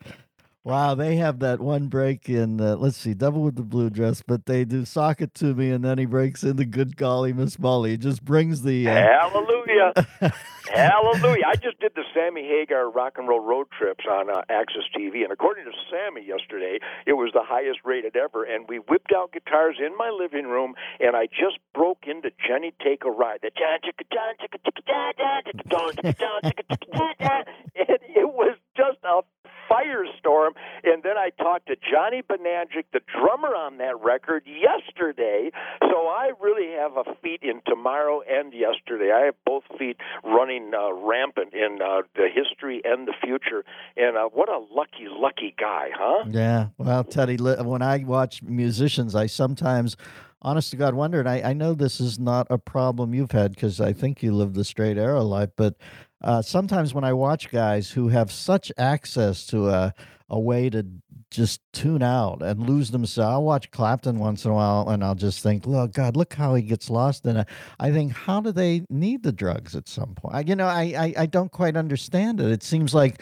Wow, 0.66 0.95
they 0.95 1.18
have 1.18 1.38
that 1.41 1.61
one 1.61 1.89
break 1.89 2.28
in, 2.28 2.59
uh, 2.59 2.76
let's 2.78 2.97
see, 2.97 3.13
Devil 3.13 3.43
with 3.43 3.55
the 3.55 3.61
Blue 3.61 3.91
Dress, 3.91 4.24
but 4.26 4.47
they 4.47 4.66
do 4.66 4.84
Sock 4.84 5.22
It 5.22 5.36
To 5.36 5.53
Me, 5.53 5.70
and 5.70 5.86
then 5.86 5.99
he 5.99 6.07
breaks 6.07 6.41
in 6.41 6.55
the 6.55 6.66
Good 6.66 6.97
Golly 6.97 7.34
Miss 7.34 7.59
Molly. 7.59 7.91
He 7.91 7.97
just 7.97 8.26
brings 8.26 8.63
the. 8.63 8.89
Uh, 8.89 8.93
Hallelujah. 8.95 9.93
Hallelujah. 10.74 11.43
I 11.45 11.53
just 11.53 11.80
did 11.80 11.91
the 11.93 12.01
Sammy 12.16 12.47
Hagar 12.47 12.89
rock 12.89 13.20
and 13.20 13.28
roll 13.28 13.41
road 13.41 13.68
trips 13.78 14.05
on 14.09 14.32
uh, 14.32 14.41
AXS 14.49 14.89
TV, 14.97 15.22
and 15.22 15.32
according 15.32 15.66
to 15.66 15.72
Sammy 15.91 16.26
yesterday, 16.26 16.80
it 17.05 17.13
was 17.13 17.30
the 17.32 17.43
highest 17.43 17.82
rated 17.86 18.16
ever. 18.16 18.43
And 18.43 18.68
we 18.68 18.78
whipped 18.78 19.11
out 19.16 19.34
guitars 19.34 19.78
in 19.78 19.95
my 19.95 20.09
living 20.09 20.47
room, 20.47 20.74
and 20.99 21.16
I 21.16 21.28
just 21.28 21.59
broke 21.76 22.05
into 22.07 22.32
Jenny 22.41 22.74
Take 22.84 23.05
a 23.05 23.11
Ride. 23.11 23.41
The 23.43 23.51
and 27.76 27.99
it 28.18 28.34
was 28.34 28.57
just 28.76 28.97
a 29.03 29.22
firestorm. 29.70 30.51
And 30.84 31.03
then 31.03 31.18
I 31.18 31.30
talked 31.41 31.68
to 31.68 31.76
Johnny 31.76 32.22
Badanjek, 32.22 32.86
the 32.93 33.01
drummer 33.13 33.55
on 33.55 33.78
that 33.78 33.99
record, 34.01 34.43
yesterday. 34.45 35.51
So 35.82 36.07
I 36.07 36.32
really 36.39 36.72
have 36.78 36.97
a 36.97 37.03
feet 37.22 37.41
in 37.43 37.61
tomorrow 37.66 38.22
and 38.28 38.53
yesterday. 38.53 39.11
I 39.11 39.26
have 39.26 39.36
both 39.45 39.63
feet 39.78 39.97
running 40.24 40.72
uh, 40.74 40.93
rampant 40.93 41.53
in 41.53 41.80
uh, 41.82 42.01
the 42.16 42.28
history 42.34 42.82
and 42.84 43.07
the 43.07 43.13
future. 43.24 43.63
And 43.97 44.18
uh, 44.18 44.30
what 44.30 44.49
a 44.49 44.59
lucky, 44.59 45.07
lucky 45.09 45.53
guy, 45.57 45.89
huh? 45.93 46.26
Yeah. 46.30 46.68
Well, 46.78 47.03
Teddy, 47.03 47.38
when 47.38 47.82
I 47.82 48.03
watch 48.05 48.41
musicians, 48.43 49.16
I 49.16 49.28
sometimes, 49.28 49.97
honest 50.42 50.72
to 50.72 50.78
God, 50.78 50.94
wonder, 50.94 51.28
I, 51.28 51.42
I 51.42 51.54
know 51.54 51.74
this 51.74 52.00
is 52.00 52.20
not 52.20 52.48
a 52.50 52.58
problem 52.58 53.14
you've 53.14 53.32
had 53.32 53.54
because 53.54 53.82
I 53.82 53.94
think 53.94 54.22
you 54.22 54.34
live 54.34 54.54
the 54.54 54.64
straight 54.64 54.98
arrow 54.98 55.24
life, 55.24 55.50
but 55.56 55.76
uh, 56.22 56.42
sometimes 56.42 56.94
when 56.94 57.04
I 57.04 57.14
watch 57.14 57.52
guys 57.52 57.92
who 57.92 58.08
have 58.10 58.32
such 58.32 58.72
access 58.78 59.46
to 59.48 59.70
a, 59.70 59.94
a 60.30 60.40
way 60.40 60.70
to 60.70 60.86
just 61.30 61.62
tune 61.74 62.02
out 62.02 62.42
and 62.42 62.68
lose 62.68 62.92
themselves, 62.92 63.34
I'll 63.34 63.44
watch 63.44 63.70
Clapton 63.72 64.20
once 64.20 64.46
in 64.46 64.52
a 64.52 64.54
while 64.54 64.90
and 64.90 65.04
I'll 65.04 65.16
just 65.16 65.44
think, 65.44 65.68
look, 65.68 65.94
God, 65.94 66.16
look 66.16 66.34
how 66.34 66.56
he 66.56 66.62
gets 66.62 66.90
lost 66.90 67.26
in 67.26 67.38
it. 67.38 67.48
I 67.80 67.92
think, 67.92 68.14
how 68.14 68.42
do 68.42 68.52
they 68.52 68.86
need 68.90 69.24
the 69.24 69.32
drugs 69.32 69.76
at 69.76 69.88
some 69.88 70.16
point? 70.16 70.36
I, 70.36 70.40
you 70.42 70.56
know, 70.56 70.68
I, 70.68 70.82
I, 70.98 71.14
I 71.24 71.26
don't 71.26 71.52
quite 71.52 71.78
understand 71.78 72.40
it. 72.40 72.52
It 72.52 72.64
seems 72.64 72.94
like 72.94 73.22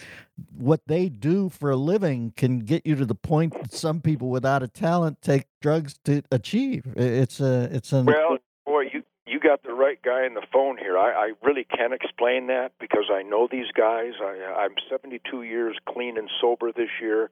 what 0.56 0.82
they 0.88 1.10
do 1.10 1.50
for 1.50 1.72
a 1.72 1.76
living 1.76 2.34
can 2.38 2.60
get 2.60 2.86
you 2.86 2.96
to 2.96 3.06
the 3.06 3.16
point 3.16 3.54
that 3.54 3.74
some 3.74 4.00
people 4.00 4.30
without 4.30 4.64
a 4.64 4.68
talent 4.68 5.22
take 5.22 5.46
drugs 5.62 5.96
to 6.06 6.24
achieve. 6.32 6.86
It's 6.96 7.40
a, 7.40 7.70
it's 7.72 7.92
an, 7.92 8.06
Well, 8.06 8.38
boy, 8.66 8.84
you 8.94 9.04
you 9.34 9.40
got 9.40 9.64
the 9.64 9.74
right 9.74 10.00
guy 10.00 10.26
on 10.26 10.36
the 10.36 10.46
phone 10.54 10.78
here. 10.78 10.96
I, 10.96 11.12
I 11.12 11.32
really 11.42 11.64
can 11.64 11.92
explain 11.92 12.48
that 12.48 12.72
because 12.80 13.10
I 13.12 13.24
know 13.24 13.48
these 13.50 13.72
guys. 13.76 14.14
I, 14.22 14.62
I'm 14.62 14.76
72 14.88 15.42
years 15.42 15.76
clean 15.90 16.20
and 16.20 16.30
sober 16.40 16.72
this 16.72 17.02
year, 17.02 17.32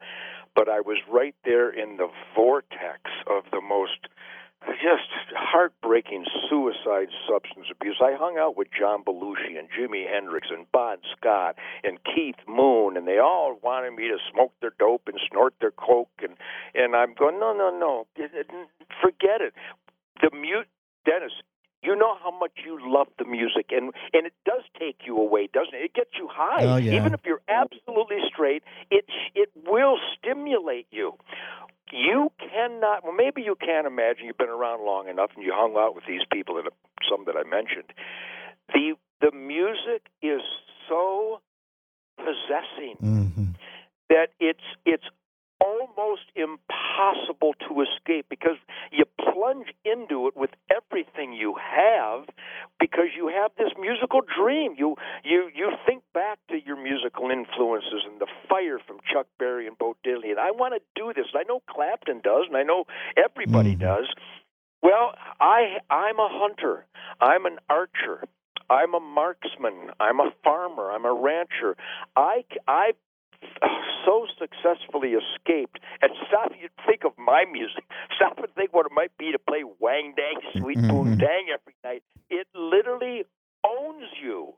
but 0.55 0.67
I 0.67 0.81
was 0.81 0.97
right 1.07 1.35
there 1.45 1.69
in 1.69 1.97
the 1.97 2.07
vortex 2.35 3.01
of 3.29 3.43
the 3.51 3.61
most 3.61 4.07
just 4.81 5.09
heartbreaking 5.35 6.25
suicide 6.49 7.09
substance 7.29 7.67
abuse. 7.71 7.97
I 8.01 8.15
hung 8.17 8.37
out 8.39 8.57
with 8.57 8.67
John 8.77 9.03
Belushi 9.03 9.57
and 9.57 9.67
Jimi 9.69 10.11
Hendrix 10.11 10.47
and 10.49 10.71
Bon 10.71 10.97
Scott 11.17 11.55
and 11.83 11.99
Keith 12.03 12.41
Moon, 12.47 12.97
and 12.97 13.07
they 13.07 13.19
all 13.19 13.59
wanted 13.61 13.91
me 13.91 14.07
to 14.07 14.17
smoke 14.33 14.53
their 14.59 14.73
dope 14.79 15.03
and 15.07 15.19
snort 15.29 15.53
their 15.61 15.71
coke, 15.71 16.09
and 16.23 16.33
and 16.73 16.95
I'm 16.95 17.13
going, 17.13 17.39
no, 17.39 17.53
no, 17.53 17.69
no, 17.69 18.07
forget 19.01 19.41
it. 19.41 19.53
The 20.21 20.29
mute, 20.35 20.67
Dennis. 21.05 21.33
You 21.83 21.95
know 21.95 22.15
how 22.23 22.31
much 22.37 22.51
you 22.63 22.77
love 22.81 23.07
the 23.17 23.25
music, 23.25 23.67
and 23.71 23.91
and 24.13 24.25
it 24.27 24.33
does 24.45 24.61
take 24.79 24.97
you 25.05 25.17
away, 25.17 25.47
doesn't 25.51 25.73
it? 25.73 25.83
It 25.85 25.93
gets 25.93 26.11
you 26.17 26.27
high, 26.31 26.63
Oh, 26.65 26.77
yeah. 26.77 26.93
even 26.93 27.13
if 27.13 27.21
you're 27.25 27.41
absolutely 27.47 28.17
straight. 28.27 28.63
It 28.91 29.05
it 29.33 29.49
will 29.65 29.97
stimulate 30.17 30.87
you. 30.91 31.13
You 31.91 32.31
cannot. 32.39 33.03
Well, 33.03 33.13
maybe 33.13 33.41
you 33.41 33.55
can't 33.55 33.87
imagine. 33.87 34.25
You've 34.25 34.37
been 34.37 34.49
around 34.49 34.85
long 34.85 35.07
enough, 35.09 35.31
and 35.35 35.43
you 35.43 35.53
hung 35.55 35.75
out 35.77 35.95
with 35.95 36.05
these 36.07 36.21
people, 36.31 36.55
that 36.55 36.71
some 37.09 37.25
that 37.25 37.35
I 37.35 37.43
mentioned. 37.49 37.91
The 38.73 38.93
the 39.19 39.31
music 39.31 40.03
is 40.21 40.41
so 40.87 41.41
possessing 42.17 42.97
Mhm. 43.01 43.55
that 44.09 44.29
it's 44.39 44.63
it's 44.85 45.05
almost 45.61 46.23
impossible 46.35 47.53
to 47.69 47.81
escape 47.81 48.25
because 48.29 48.57
you 48.91 49.05
plunge 49.31 49.67
into 49.85 50.27
it 50.27 50.35
with 50.35 50.49
everything 50.75 51.33
you 51.33 51.55
have 51.55 52.25
because 52.79 53.13
you 53.15 53.27
have 53.27 53.51
this 53.57 53.71
musical 53.79 54.21
dream 54.21 54.73
you 54.77 54.95
you 55.23 55.49
you 55.53 55.71
think 55.85 56.03
back 56.13 56.39
to 56.49 56.57
your 56.65 56.81
musical 56.81 57.29
influences 57.29 58.03
and 58.09 58.19
the 58.19 58.27
fire 58.49 58.79
from 58.85 58.97
Chuck 59.11 59.27
Berry 59.37 59.67
and 59.67 59.77
Bo 59.77 59.95
Diddley 60.05 60.31
and 60.31 60.39
I 60.39 60.51
want 60.51 60.73
to 60.73 60.81
do 60.95 61.13
this 61.15 61.27
I 61.35 61.43
know 61.43 61.61
Clapton 61.69 62.21
does 62.23 62.45
and 62.47 62.57
I 62.57 62.63
know 62.63 62.85
everybody 63.15 63.75
Mhm. 63.75 63.79
does 63.79 64.07
well 64.81 65.13
I 65.39 65.77
I'm 65.89 66.19
a 66.19 66.29
hunter 66.29 66.85
I'm 67.19 67.45
an 67.45 67.59
archer 67.69 68.23
I'm 68.69 68.93
a 68.93 69.01
marksman. 69.01 69.91
I'm 69.99 70.21
a 70.21 70.31
farmer. 70.45 70.91
I'm 70.91 71.03
a 71.03 71.13
rancher. 71.13 71.75
I, 72.15 72.45
I 72.69 72.93
so 74.05 74.25
successfully 74.39 75.13
escaped. 75.13 75.79
And 76.01 76.11
stop 76.27 76.51
you 76.59 76.69
think 76.85 77.03
of 77.03 77.13
my 77.17 77.45
music. 77.51 77.83
Stop 78.15 78.37
and 78.39 78.53
think 78.55 78.73
what 78.73 78.85
it 78.85 78.91
might 78.93 79.15
be 79.17 79.31
to 79.31 79.39
play 79.39 79.63
Wang 79.79 80.13
Dang 80.15 80.39
Sweet 80.61 80.77
Mhm. 80.77 81.19
Dang 81.19 81.47
every 81.53 81.75
night. 81.83 82.03
It 82.29 82.47
literally 82.53 83.25
owns 83.65 84.09
you. 84.21 84.53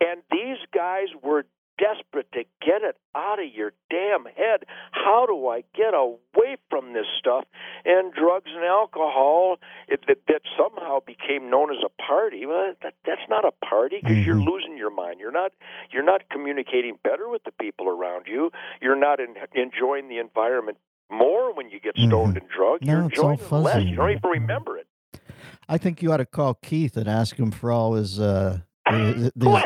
And 0.00 0.22
these 0.30 0.58
guys 0.72 1.08
were 1.22 1.46
desperate 1.78 2.30
to 2.32 2.44
get 2.64 2.82
it 2.82 2.96
out 3.14 3.38
of 3.38 3.46
your 3.54 3.72
damn 3.90 4.24
head. 4.24 4.64
How 4.92 5.26
do 5.26 5.48
I 5.48 5.62
get 5.74 5.94
away 5.94 6.56
from 6.70 6.92
this 6.92 7.06
stuff? 7.18 7.44
And 7.84 8.12
drugs 8.12 8.50
and 8.54 8.64
alcohol 8.64 9.56
it, 9.88 10.00
that, 10.08 10.18
that 10.28 10.42
somehow 10.56 11.00
became 11.06 11.50
known 11.50 11.70
as 11.70 11.78
a 11.84 12.02
party. 12.02 12.46
Well, 12.46 12.74
that, 12.82 12.94
that's 13.04 13.20
not 13.28 13.44
a 13.44 13.52
party 13.64 13.98
because 14.02 14.24
you're 14.24 14.36
Mhm. 14.36 14.46
losing 14.46 14.76
your 14.76 14.90
mind. 14.90 15.20
You're 15.20 15.32
not 15.32 15.52
you're 15.92 16.02
not 16.04 16.22
communicating 16.30 16.98
better 17.04 17.28
with 17.28 17.44
the 17.44 17.52
people 17.52 17.88
around 17.88 18.26
you. 18.26 18.50
You're 18.80 18.96
not 18.96 19.20
in, 19.20 19.34
enjoying 19.54 20.08
the 20.08 20.18
environment 20.18 20.78
more 21.10 21.54
when 21.54 21.70
you 21.70 21.78
get 21.80 21.94
stoned 21.96 22.36
and 22.36 22.48
drugged. 22.48 22.82
Mm-hmm. 22.82 22.86
No, 22.90 22.92
you're 22.92 23.02
enjoying 23.04 23.38
it 23.38 23.52
less. 23.52 23.82
You 23.84 23.96
don't 23.96 24.10
even 24.10 24.30
remember 24.30 24.78
it. 24.78 24.86
I 25.68 25.78
think 25.78 26.00
you 26.02 26.12
ought 26.12 26.18
to 26.18 26.26
call 26.26 26.54
Keith 26.54 26.96
and 26.96 27.08
ask 27.08 27.36
him 27.36 27.50
for 27.50 27.70
all 27.72 27.94
his. 27.94 28.18
Uh, 28.20 28.60
the- 28.88 29.32
the- 29.34 29.48
well, 29.50 29.64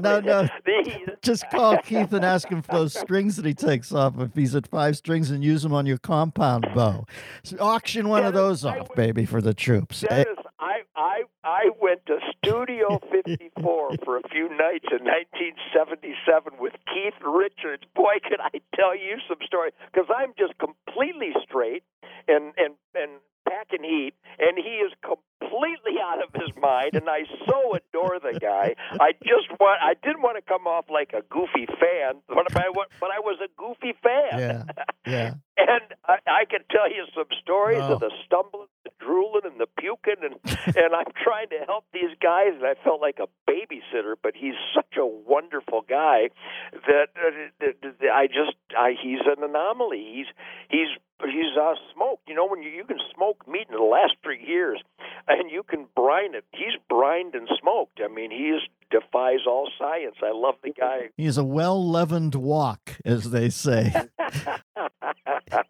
there's 0.00 0.18
a, 0.18 0.22
there's 0.22 0.24
an 0.26 0.28
anomaly. 0.28 1.04
No, 1.06 1.06
no. 1.06 1.14
Just 1.22 1.50
call 1.50 1.76
Keith 1.78 2.12
and 2.12 2.24
ask 2.24 2.48
him 2.48 2.62
for 2.62 2.72
those 2.72 2.98
strings 2.98 3.36
that 3.36 3.44
he 3.44 3.54
takes 3.54 3.92
off 3.92 4.18
if 4.18 4.34
he's 4.34 4.54
at 4.54 4.66
five 4.66 4.96
strings 4.96 5.30
and 5.30 5.44
use 5.44 5.62
them 5.62 5.72
on 5.72 5.86
your 5.86 5.98
compound 5.98 6.66
bow. 6.74 7.04
So 7.42 7.56
auction 7.60 8.08
one 8.08 8.24
of 8.24 8.34
those 8.34 8.64
off, 8.64 8.88
would- 8.88 8.96
baby, 8.96 9.24
for 9.26 9.40
the 9.40 9.54
troops. 9.54 10.04
Eh, 10.04 10.24
Dennis, 10.24 10.38
I, 10.58 10.80
I, 10.96 11.22
I 11.44 11.70
went 11.80 12.04
to 12.06 12.18
Studio 12.38 13.00
54 13.10 13.96
for 14.04 14.16
a 14.18 14.22
few 14.28 14.48
nights 14.48 14.86
in 14.90 15.04
1977 15.04 16.54
with 16.58 16.72
Keith 16.92 17.14
Richards. 17.24 17.82
Boy, 17.94 18.14
could 18.28 18.40
I 18.40 18.60
tell 18.74 18.94
you 18.96 19.16
some 19.28 19.38
stories 19.46 19.72
because 19.92 20.08
I'm 20.14 20.32
just 20.38 20.54
completely 20.58 21.32
straight 21.42 21.82
and 22.28 22.52
and 22.56 22.74
and 22.94 23.20
packing 23.48 23.82
heat, 23.82 24.12
and 24.38 24.56
he 24.58 24.80
is 24.84 24.92
completely 25.02 25.24
out 25.54 26.22
of 26.22 26.32
his 26.34 26.50
mind. 26.60 26.90
And 26.94 27.08
I 27.08 27.22
so 27.46 27.74
adore 27.74 28.18
the 28.20 28.38
guy. 28.38 28.74
I 29.00 29.12
just 29.22 29.50
want 29.58 29.80
I 29.82 29.94
didn't 29.94 30.22
want 30.22 30.36
to 30.36 30.42
come 30.42 30.66
off 30.66 30.86
like 30.90 31.12
a 31.12 31.22
goofy 31.30 31.66
fan, 31.66 32.20
but 32.28 32.56
I 32.56 32.66
but 33.00 33.10
I 33.10 33.20
was 33.20 33.38
a 33.42 33.48
goofy 33.56 33.94
fan. 34.02 34.38
Yeah, 34.38 34.62
yeah. 35.06 35.34
And 35.56 35.82
I, 36.06 36.16
I 36.26 36.44
can 36.48 36.60
tell 36.70 36.88
you 36.90 37.04
some 37.14 37.26
stories 37.42 37.80
Oh. 37.82 37.94
of 37.94 38.00
the 38.00 38.10
stumbling, 38.26 38.66
the 38.84 38.90
drooling, 38.98 39.42
and 39.44 39.60
the 39.60 39.66
puking, 39.78 40.22
and 40.22 40.34
and 40.76 40.94
I'm 40.94 41.12
trying 41.22 41.48
to 41.50 41.58
help 41.66 41.84
these 41.92 42.14
guys, 42.22 42.52
and 42.56 42.64
I 42.64 42.74
felt 42.82 43.00
like 43.00 43.18
a 43.20 43.28
babysitter. 43.50 44.14
But 44.22 44.34
he's 44.36 44.54
such 44.74 44.96
a 44.98 45.06
wonderful 45.06 45.82
guy 45.88 46.30
that, 46.72 47.08
uh, 47.16 47.30
that, 47.60 47.74
that 48.00 48.10
I 48.12 48.26
just 48.26 48.56
I, 48.76 48.94
he's 49.00 49.20
an 49.24 49.42
anomaly. 49.44 50.04
He's 50.14 50.26
he's 50.68 50.88
he's 51.28 51.56
uh, 51.60 51.74
smoked. 51.94 52.28
You 52.28 52.34
know, 52.34 52.46
when 52.46 52.62
you 52.62 52.70
you 52.70 52.84
can 52.84 52.98
smoke 53.14 53.46
meat 53.46 53.66
in 53.68 53.76
the 53.76 53.82
last 53.82 54.14
three 54.22 54.42
years, 54.44 54.80
and 55.28 55.50
you 55.50 55.62
can 55.62 55.86
brine 55.94 56.34
it. 56.34 56.44
He's 56.52 56.78
brined 56.88 57.34
and 57.34 57.48
smoked. 57.60 58.00
I 58.02 58.08
mean, 58.08 58.30
he 58.30 58.48
is 58.48 58.62
defies 58.90 59.40
all 59.46 59.68
science. 59.78 60.16
I 60.22 60.32
love 60.32 60.56
the 60.62 60.70
guy. 60.70 61.10
He's 61.16 61.38
a 61.38 61.44
well 61.44 61.88
leavened 61.88 62.34
walk, 62.34 62.96
as 63.04 63.30
they 63.30 63.50
say. 63.50 63.92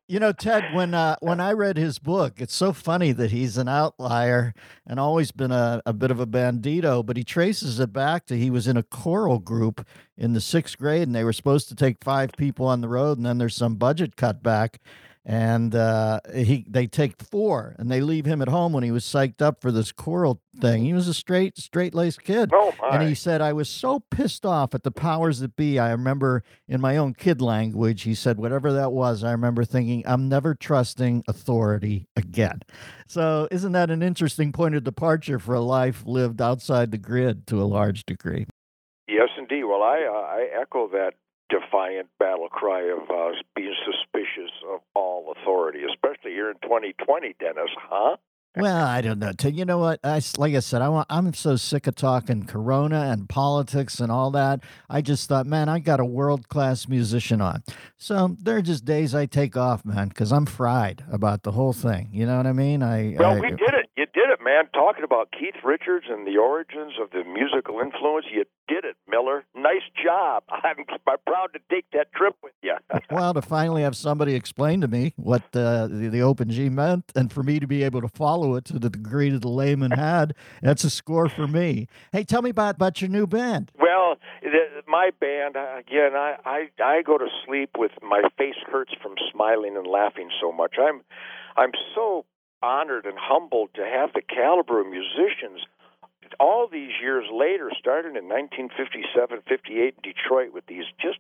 You 0.09 0.19
know, 0.19 0.33
Ted, 0.33 0.75
when 0.75 0.93
uh, 0.93 1.17
when 1.21 1.41
I 1.41 1.53
read 1.53 1.77
his 1.77 1.99
book, 1.99 2.41
it's 2.41 2.55
so 2.55 2.73
funny 2.73 3.13
that 3.13 3.31
he's 3.31 3.57
an 3.57 3.69
outlier 3.69 4.53
and 4.87 4.99
always 4.99 5.31
been 5.31 5.53
a, 5.53 5.81
a 5.87 5.93
bit 5.93 6.11
of 6.11 6.19
a 6.21 6.27
bandito, 6.27 7.07
but 7.07 7.17
he 7.17 7.25
traces 7.25 7.79
it 7.79 7.93
back 7.93 8.27
to 8.27 8.37
he 8.37 8.51
was 8.51 8.67
in 8.67 8.77
a 8.77 8.83
choral 8.83 9.39
group 9.39 9.87
in 10.19 10.33
the 10.33 10.41
sixth 10.41 10.79
grade 10.79 11.03
and 11.03 11.15
they 11.15 11.25
were 11.25 11.33
supposed 11.33 11.69
to 11.69 11.75
take 11.75 12.03
five 12.03 12.33
people 12.37 12.67
on 12.67 12.81
the 12.81 12.89
road 12.89 13.17
and 13.17 13.25
then 13.25 13.39
there's 13.39 13.57
some 13.57 13.77
budget 13.77 14.17
cutback 14.17 14.77
and 15.31 15.77
uh, 15.77 16.19
he 16.35 16.67
they 16.69 16.89
take 16.89 17.23
four 17.23 17.77
and 17.79 17.89
they 17.89 18.01
leave 18.01 18.25
him 18.25 18.43
at 18.43 18.49
home 18.49 18.73
when 18.73 18.83
he 18.83 18.91
was 18.91 19.05
psyched 19.05 19.41
up 19.41 19.61
for 19.61 19.71
this 19.71 19.93
choral 19.93 20.43
thing. 20.61 20.85
He 20.85 20.93
was 20.93 21.07
a 21.07 21.15
straight 21.15 21.57
straight 21.57 21.95
laced 21.95 22.25
kid. 22.25 22.51
oh! 22.53 22.75
And 22.91 23.05
he 23.07 23.15
said, 23.15 23.41
I 23.41 23.53
was 23.53 23.69
so 23.69 24.01
pissed 24.11 24.45
off 24.45 24.75
at 24.75 24.83
the 24.83 24.91
powers 24.91 25.39
that 25.39 25.55
be. 25.55 25.79
I 25.79 25.93
remember 25.93 26.43
in 26.67 26.81
my 26.81 26.97
own 26.97 27.15
kid 27.15 27.41
language, 27.41 28.03
he 28.03 28.13
said, 28.13 28.39
whatever 28.39 28.73
that 28.73 28.91
was, 28.91 29.23
I 29.23 29.31
remember 29.31 29.65
thinking, 29.65 30.03
I'm 30.05 30.29
never 30.29 30.57
trusting 30.57 31.23
authority 31.29 32.09
again. 32.17 32.63
So, 33.07 33.47
isn't 33.53 33.71
that 33.71 33.93
an 33.93 34.03
interesting 34.03 34.51
point 34.51 34.75
of 34.75 34.83
departure 34.83 35.39
for 35.39 35.55
a 35.55 35.61
life 35.61 36.03
lived 36.05 36.43
outside 36.43 36.91
the 36.91 36.99
grid 36.99 37.47
to 37.47 37.63
a 37.63 37.71
large 37.71 38.05
degree? 38.05 38.49
Yes, 39.07 39.29
indeed. 39.39 39.63
Well, 39.63 39.83
I 39.83 40.03
uh, 40.11 40.13
I 40.13 40.61
echo 40.61 40.89
that 40.89 41.15
defiant 41.51 42.09
battle 42.19 42.49
cry 42.49 42.83
of 42.83 43.11
uh, 43.11 43.37
being 43.55 43.75
suspicious 43.85 44.51
of 44.73 44.81
all 44.95 45.35
authority, 45.37 45.81
especially 45.85 46.31
here 46.31 46.51
in 46.51 46.57
2020, 46.71 47.35
Dennis. 47.41 47.69
Huh? 47.77 48.17
Well, 48.57 48.87
I 48.87 49.01
don't 49.01 49.19
know. 49.19 49.33
You 49.45 49.65
know 49.65 49.79
what? 49.79 49.99
I, 50.05 50.21
like 50.37 50.55
I 50.55 50.61
said, 50.61 50.83
I 50.83 50.89
want, 50.89 51.07
I'm 51.11 51.33
so 51.35 51.57
sick 51.57 51.89
of 51.89 51.97
talking 51.97 52.47
Corona 52.47 53.11
and 53.13 53.29
politics 53.29 53.99
and 53.99 54.11
all 54.11 54.31
that. 54.33 54.61
I 54.89 55.03
just 55.03 55.29
thought, 55.29 55.47
man, 55.47 55.69
I 55.69 55.81
got 55.81 55.99
a 55.99 56.05
world 56.05 56.49
class 56.49 56.89
musician 56.89 57.41
on. 57.41 57.65
So 57.97 58.37
there 58.41 58.57
are 58.57 58.63
just 58.63 58.85
days 58.85 59.15
I 59.17 59.27
take 59.27 59.57
off, 59.57 59.85
man, 59.85 60.09
because 60.09 60.33
I'm 60.33 60.47
fried 60.47 61.05
about 61.11 61.43
the 61.43 61.53
whole 61.53 61.73
thing. 61.73 62.09
You 62.13 62.27
know 62.27 62.37
what 62.37 62.47
I 62.47 62.53
mean? 62.53 62.83
I 62.85 63.17
Well, 63.19 63.33
I, 63.33 63.41
we 63.41 63.51
did 63.51 63.61
it. 63.61 63.80
You 64.41 64.47
did 64.47 64.55
it, 64.57 64.65
man. 64.65 64.69
Talking 64.73 65.05
about 65.05 65.31
Keith 65.33 65.63
Richards 65.65 66.07
and 66.09 66.27
the 66.27 66.39
origins 66.39 66.95
of 67.01 67.11
the 67.11 67.25
musical 67.25 67.81
influence, 67.81 68.27
you 68.31 68.45
did 68.69 68.85
it, 68.85 68.97
Miller. 69.09 69.45
Nice 69.55 69.83
job. 70.03 70.45
I'm, 70.51 70.85
I'm 71.07 71.17
proud 71.27 71.53
to 71.55 71.61
take 71.71 71.87
that 71.93 72.13
trip 72.13 72.37
with 72.43 72.53
you. 72.63 72.77
well, 73.11 73.35
to 73.35 73.43
finally 73.43 73.83
have 73.83 73.97
somebody 73.97 74.35
explain 74.35 74.81
to 74.81 74.89
me 74.89 75.13
what 75.17 75.43
uh, 75.55 75.87
the, 75.87 76.09
the 76.11 76.23
open 76.23 76.51
G 76.51 76.69
meant, 76.69 77.13
and 77.15 77.33
for 77.33 77.43
me 77.43 77.61
to 77.61 77.67
be 77.67 77.83
able 77.83 78.01
to 78.01 78.09
follow 78.09 78.55
it 78.57 78.65
to 78.67 78.79
the 78.79 78.91
degree 78.91 79.31
that 79.31 79.43
the 79.43 79.49
layman 79.49 79.93
had, 79.93 80.35
that's 80.63 80.85
a 80.85 80.91
score 80.91 81.29
for 81.29 81.47
me. 81.47 81.89
Hey, 82.13 82.25
tell 82.25 82.43
me 82.43 82.51
about, 82.51 82.77
about 82.77 83.01
your 83.01 83.11
new 83.11 83.27
band. 83.27 83.71
Well, 83.79 84.17
the, 84.43 84.83
my 84.87 85.11
band 85.21 85.57
again. 85.57 86.15
I, 86.15 86.37
I 86.45 86.69
I 86.83 87.03
go 87.03 87.19
to 87.19 87.27
sleep 87.47 87.71
with 87.79 87.93
my 88.03 88.23
face 88.37 88.57
hurts 88.71 88.93
from 89.01 89.15
smiling 89.33 89.77
and 89.77 89.87
laughing 89.87 90.31
so 90.41 90.51
much. 90.53 90.75
I'm 90.79 91.03
I'm 91.57 91.73
so 91.95 92.25
honored 92.63 93.07
and 93.07 93.19
humbled 93.19 93.71
to 93.75 93.85
have 93.85 94.13
the 94.13 94.23
caliber 94.23 94.81
of 94.81 94.87
musicians 94.87 95.67
all 96.39 96.69
these 96.71 96.93
years 97.03 97.27
later, 97.33 97.71
starting 97.79 98.15
in 98.15 98.29
1957, 98.29 99.43
58 99.49 99.95
in 99.95 100.01
Detroit 100.03 100.53
with 100.55 100.65
these 100.67 100.85
just 101.01 101.19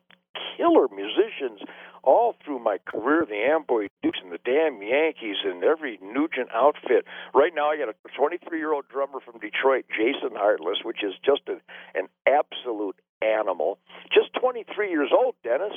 killer 0.56 0.86
musicians 0.94 1.60
all 2.02 2.34
through 2.44 2.58
my 2.58 2.78
career, 2.86 3.26
the 3.28 3.36
Amboy 3.36 3.88
Dukes 4.02 4.20
and 4.22 4.32
the 4.32 4.40
Damn 4.44 4.80
Yankees 4.80 5.36
and 5.44 5.64
every 5.64 5.98
Nugent 6.02 6.48
outfit. 6.54 7.04
Right 7.34 7.52
now, 7.54 7.70
I 7.70 7.76
got 7.76 7.88
a 7.88 7.94
23 8.16 8.58
year 8.58 8.72
old 8.72 8.88
drummer 8.88 9.20
from 9.20 9.40
Detroit, 9.40 9.84
Jason 9.90 10.36
Hartless, 10.36 10.78
which 10.84 11.02
is 11.02 11.12
just 11.24 11.42
a, 11.48 11.60
an 11.98 12.08
absolute 12.26 12.96
animal. 13.22 13.78
Just 14.12 14.32
23 14.40 14.90
years 14.90 15.10
old, 15.16 15.34
Dennis. 15.44 15.74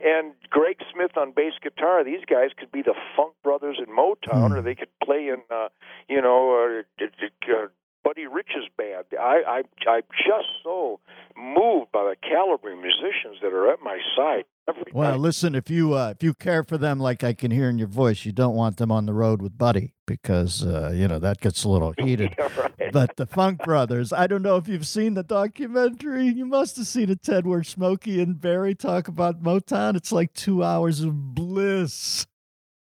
And 0.00 0.32
Greg 0.50 0.76
Smith 0.92 1.16
on 1.16 1.32
bass 1.32 1.54
guitar. 1.62 2.02
These 2.04 2.24
guys 2.28 2.50
could 2.56 2.72
be 2.72 2.82
the 2.82 2.94
Funk 3.16 3.34
Brothers 3.42 3.78
in 3.78 3.86
Motown, 3.94 4.48
Hmm. 4.48 4.54
or 4.54 4.62
they 4.62 4.74
could 4.74 4.88
play 5.02 5.28
in, 5.28 5.42
uh, 5.50 5.68
you 6.08 6.20
know, 6.20 6.82
uh, 7.00 7.04
uh, 7.52 7.66
Buddy 8.04 8.26
Rich's 8.26 8.68
band. 8.76 9.04
I, 9.18 9.42
I, 9.46 9.62
I'm 9.88 10.02
just 10.10 10.48
so 10.62 10.98
moved 11.36 11.92
by 11.92 12.02
the 12.04 12.16
caliber 12.20 12.72
of 12.72 12.78
musicians 12.78 13.38
that 13.42 13.52
are 13.52 13.72
at 13.72 13.80
my 13.82 13.98
side 14.16 14.44
every 14.68 14.90
Well, 14.92 15.12
night. 15.12 15.20
listen, 15.20 15.54
if 15.54 15.70
you 15.70 15.94
uh, 15.94 16.14
if 16.16 16.22
you 16.22 16.34
care 16.34 16.64
for 16.64 16.76
them 16.78 16.98
like 16.98 17.22
I 17.24 17.32
can 17.32 17.50
hear 17.50 17.68
in 17.68 17.78
your 17.78 17.88
voice, 17.88 18.24
you 18.24 18.32
don't 18.32 18.54
want 18.56 18.76
them 18.78 18.90
on 18.90 19.06
the 19.06 19.12
road 19.12 19.40
with 19.40 19.56
Buddy 19.56 19.94
because 20.06 20.64
uh, 20.66 20.90
you 20.94 21.06
know 21.08 21.18
that 21.20 21.40
gets 21.40 21.62
a 21.64 21.68
little 21.68 21.94
heated. 21.98 22.34
Yeah, 22.38 22.48
right. 22.60 22.92
But 22.92 23.16
the 23.16 23.26
Funk 23.26 23.62
Brothers, 23.64 24.12
I 24.12 24.26
don't 24.26 24.42
know 24.42 24.56
if 24.56 24.66
you've 24.68 24.86
seen 24.86 25.14
the 25.14 25.22
documentary. 25.22 26.26
You 26.26 26.44
must 26.44 26.76
have 26.78 26.86
seen 26.86 27.08
it, 27.08 27.22
Ted, 27.22 27.46
where 27.46 27.62
Smokey 27.62 28.20
and 28.20 28.40
Barry 28.40 28.74
talk 28.74 29.08
about 29.08 29.42
Motown. 29.42 29.96
It's 29.96 30.12
like 30.12 30.32
two 30.34 30.62
hours 30.64 31.00
of 31.00 31.34
bliss. 31.34 32.26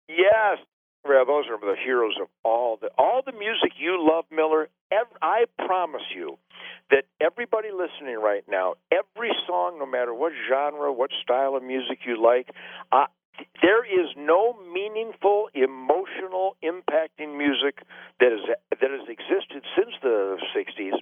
Yes, 0.07 0.57
those 1.03 1.45
are 1.49 1.59
the 1.59 1.75
heroes 1.83 2.15
of 2.21 2.27
all 2.43 2.77
the 2.81 2.89
all 2.97 3.21
the 3.25 3.31
music 3.31 3.73
you 3.77 3.97
love, 3.99 4.25
Miller. 4.31 4.69
Ev- 4.91 5.17
I 5.21 5.45
promise 5.65 6.03
you 6.15 6.37
that 6.91 7.03
everybody 7.21 7.69
listening 7.71 8.17
right 8.21 8.43
now, 8.49 8.75
every 8.91 9.31
song, 9.47 9.77
no 9.79 9.85
matter 9.85 10.13
what 10.13 10.33
genre, 10.49 10.91
what 10.91 11.11
style 11.23 11.55
of 11.55 11.63
music 11.63 11.99
you 12.05 12.21
like, 12.21 12.49
uh, 12.91 13.05
there 13.61 13.85
is 13.85 14.09
no 14.17 14.57
meaningful, 14.73 15.49
emotional, 15.53 16.55
impacting 16.63 17.37
music 17.37 17.79
that 18.19 18.33
is 18.33 18.41
that 18.71 18.89
has 18.91 19.07
existed 19.07 19.63
since 19.75 19.93
the 20.01 20.37
'60s 20.55 20.99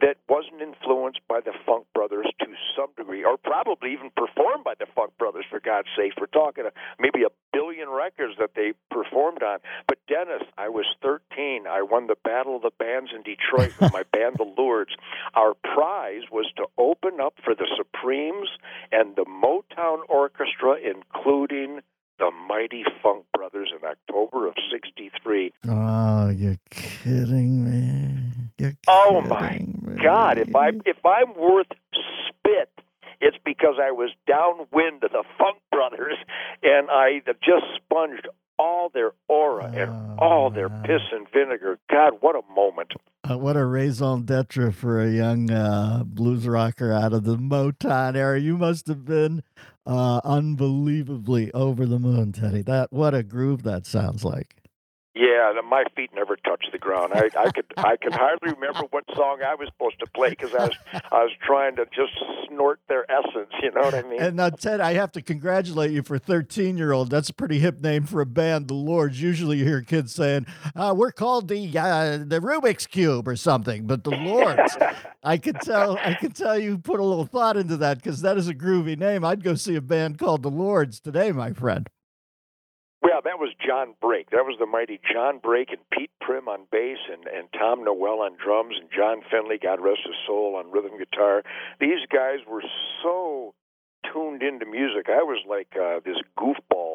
that 0.00 0.16
wasn't 0.28 0.60
influenced 0.60 1.20
by 1.28 1.40
the 1.40 1.52
Funk 1.64 1.86
Brothers 1.94 2.26
to 2.40 2.46
some 2.76 2.88
degree, 2.96 3.24
or 3.24 3.36
probably 3.36 3.92
even 3.92 4.10
performed 4.16 4.64
by 4.64 4.74
the 4.78 4.86
Funk 4.94 5.12
Brothers. 5.18 5.44
For 5.50 5.60
God's 5.60 5.88
sake, 5.96 6.12
we're 6.20 6.26
talking 6.26 6.66
uh, 6.66 6.70
maybe 6.98 7.22
a 7.24 7.32
billion 7.52 7.88
records 7.88 8.34
that 8.38 8.50
they 8.54 8.72
performed 8.90 9.42
on. 9.42 9.58
But 9.88 9.98
Dennis, 10.08 10.42
I 10.58 10.68
was 10.68 10.86
13. 11.02 11.66
I 11.68 11.82
won 11.82 12.06
the 12.06 12.16
Battle 12.24 12.56
of 12.56 12.62
the 12.62 12.72
Bands 12.78 13.10
in 13.14 13.22
Detroit 13.22 13.72
with 13.80 13.92
my 13.92 14.02
band, 14.12 14.36
the 14.38 14.44
Lourds. 14.44 14.90
Our 15.34 15.54
prize 15.54 16.22
was 16.30 16.50
to 16.56 16.66
open 16.76 17.20
up 17.20 17.34
for 17.44 17.54
the 17.54 17.66
Supremes 17.76 18.48
and 18.92 19.16
the 19.16 19.24
Motown 19.24 20.00
Orchestra, 20.08 20.76
including 20.76 21.80
the 22.18 22.30
mighty 22.48 22.84
Funk 23.02 23.24
Brothers 23.34 23.72
in 23.72 23.86
October 23.86 24.46
of 24.46 24.54
'63. 24.70 25.52
Oh, 25.68 26.30
you're 26.30 26.56
kidding 26.70 27.64
me. 27.64 28.25
You're 28.66 28.76
Oh, 28.88 29.20
my 29.22 29.58
me. 29.82 30.02
God, 30.02 30.38
if 30.38 30.54
I 30.54 30.68
if 30.84 30.96
I'm 31.04 31.34
worth 31.36 31.66
spit, 32.28 32.70
it's 33.20 33.36
because 33.44 33.76
I 33.80 33.90
was 33.92 34.10
downwind 34.26 35.02
of 35.04 35.12
the 35.12 35.24
Funk 35.38 35.58
Brothers, 35.70 36.16
and 36.62 36.88
I 36.90 37.20
just 37.42 37.64
sponged 37.76 38.28
all 38.58 38.88
their 38.92 39.12
aura 39.28 39.66
and 39.74 39.90
Oh, 39.90 40.24
all 40.24 40.50
their 40.50 40.68
piss 40.70 41.02
and 41.12 41.26
vinegar. 41.32 41.78
God, 41.90 42.14
what 42.20 42.36
a 42.36 42.42
moment! 42.54 42.92
Uh, 43.28 43.36
what 43.36 43.56
a 43.56 43.64
raison 43.64 44.24
d'etre 44.24 44.72
for 44.72 45.00
a 45.00 45.10
young 45.10 45.50
uh, 45.50 46.02
blues 46.06 46.46
rocker 46.46 46.92
out 46.92 47.12
of 47.12 47.24
the 47.24 47.36
Motown 47.36 48.16
era. 48.16 48.38
You 48.40 48.56
must 48.56 48.86
have 48.86 49.04
been 49.04 49.42
uh, 49.86 50.20
unbelievably 50.24 51.52
over 51.52 51.86
the 51.86 51.98
moon, 51.98 52.32
Teddy. 52.32 52.62
That 52.62 52.92
what 52.92 53.14
a 53.14 53.22
groove 53.22 53.62
that 53.64 53.84
sounds 53.86 54.24
like. 54.24 54.56
Yeah, 55.16 55.58
my 55.66 55.84
feet 55.96 56.10
never 56.14 56.36
touched 56.36 56.72
the 56.72 56.78
ground. 56.78 57.14
I, 57.14 57.30
I 57.38 57.50
could 57.50 57.64
I 57.78 57.96
could 57.96 58.12
hardly 58.12 58.52
remember 58.52 58.82
what 58.90 59.04
song 59.14 59.38
I 59.42 59.54
was 59.54 59.68
supposed 59.68 59.98
to 60.00 60.06
play 60.10 60.28
because 60.28 60.54
I 60.54 60.66
was 60.66 60.76
I 61.10 61.22
was 61.22 61.32
trying 61.42 61.76
to 61.76 61.86
just 61.86 62.12
snort 62.46 62.80
their 62.90 63.10
essence. 63.10 63.50
You 63.62 63.70
know 63.70 63.80
what 63.80 63.94
I 63.94 64.02
mean? 64.02 64.20
And 64.20 64.36
now, 64.36 64.50
Ted, 64.50 64.82
I 64.82 64.92
have 64.92 65.12
to 65.12 65.22
congratulate 65.22 65.90
you 65.90 66.02
for 66.02 66.18
13 66.18 66.76
year 66.76 66.92
old. 66.92 67.08
That's 67.08 67.30
a 67.30 67.34
pretty 67.34 67.60
hip 67.60 67.80
name 67.80 68.04
for 68.04 68.20
a 68.20 68.26
band, 68.26 68.68
the 68.68 68.74
Lords. 68.74 69.22
Usually 69.22 69.56
you 69.56 69.64
hear 69.64 69.80
kids 69.80 70.14
saying, 70.14 70.44
uh, 70.74 70.92
we're 70.94 71.12
called 71.12 71.48
the 71.48 71.66
uh, 71.66 72.18
the 72.18 72.40
Rubik's 72.40 72.86
Cube 72.86 73.26
or 73.26 73.36
something, 73.36 73.86
but 73.86 74.04
the 74.04 74.10
Lords. 74.10 74.76
I 75.22 75.38
could 75.38 75.62
tell 75.62 75.96
I 75.96 76.12
could 76.12 76.34
tell 76.34 76.58
you 76.58 76.76
put 76.76 77.00
a 77.00 77.04
little 77.04 77.24
thought 77.24 77.56
into 77.56 77.78
that 77.78 77.96
because 77.96 78.20
that 78.20 78.36
is 78.36 78.48
a 78.48 78.54
groovy 78.54 78.98
name. 78.98 79.24
I'd 79.24 79.42
go 79.42 79.54
see 79.54 79.76
a 79.76 79.80
band 79.80 80.18
called 80.18 80.42
the 80.42 80.50
Lords 80.50 81.00
today, 81.00 81.32
my 81.32 81.54
friend. 81.54 81.88
Well, 83.06 83.22
that 83.22 83.38
was 83.38 83.54
John 83.64 83.94
Brake. 84.00 84.30
That 84.30 84.42
was 84.42 84.56
the 84.58 84.66
mighty 84.66 84.98
John 85.12 85.38
Brake 85.38 85.70
and 85.70 85.78
Pete 85.92 86.10
Prim 86.20 86.48
on 86.48 86.66
bass 86.72 86.98
and, 87.08 87.24
and 87.28 87.46
Tom 87.52 87.84
Noel 87.84 88.18
on 88.26 88.32
drums 88.34 88.74
and 88.80 88.90
John 88.90 89.22
Finley, 89.30 89.58
God 89.62 89.78
rest 89.80 90.00
his 90.04 90.16
soul, 90.26 90.56
on 90.56 90.72
rhythm 90.72 90.98
guitar. 90.98 91.44
These 91.78 92.02
guys 92.12 92.40
were 92.50 92.64
so 93.04 93.54
tuned 94.12 94.42
into 94.42 94.66
music. 94.66 95.06
I 95.08 95.22
was 95.22 95.38
like 95.48 95.68
uh, 95.80 96.00
this 96.04 96.16
goofball. 96.36 96.85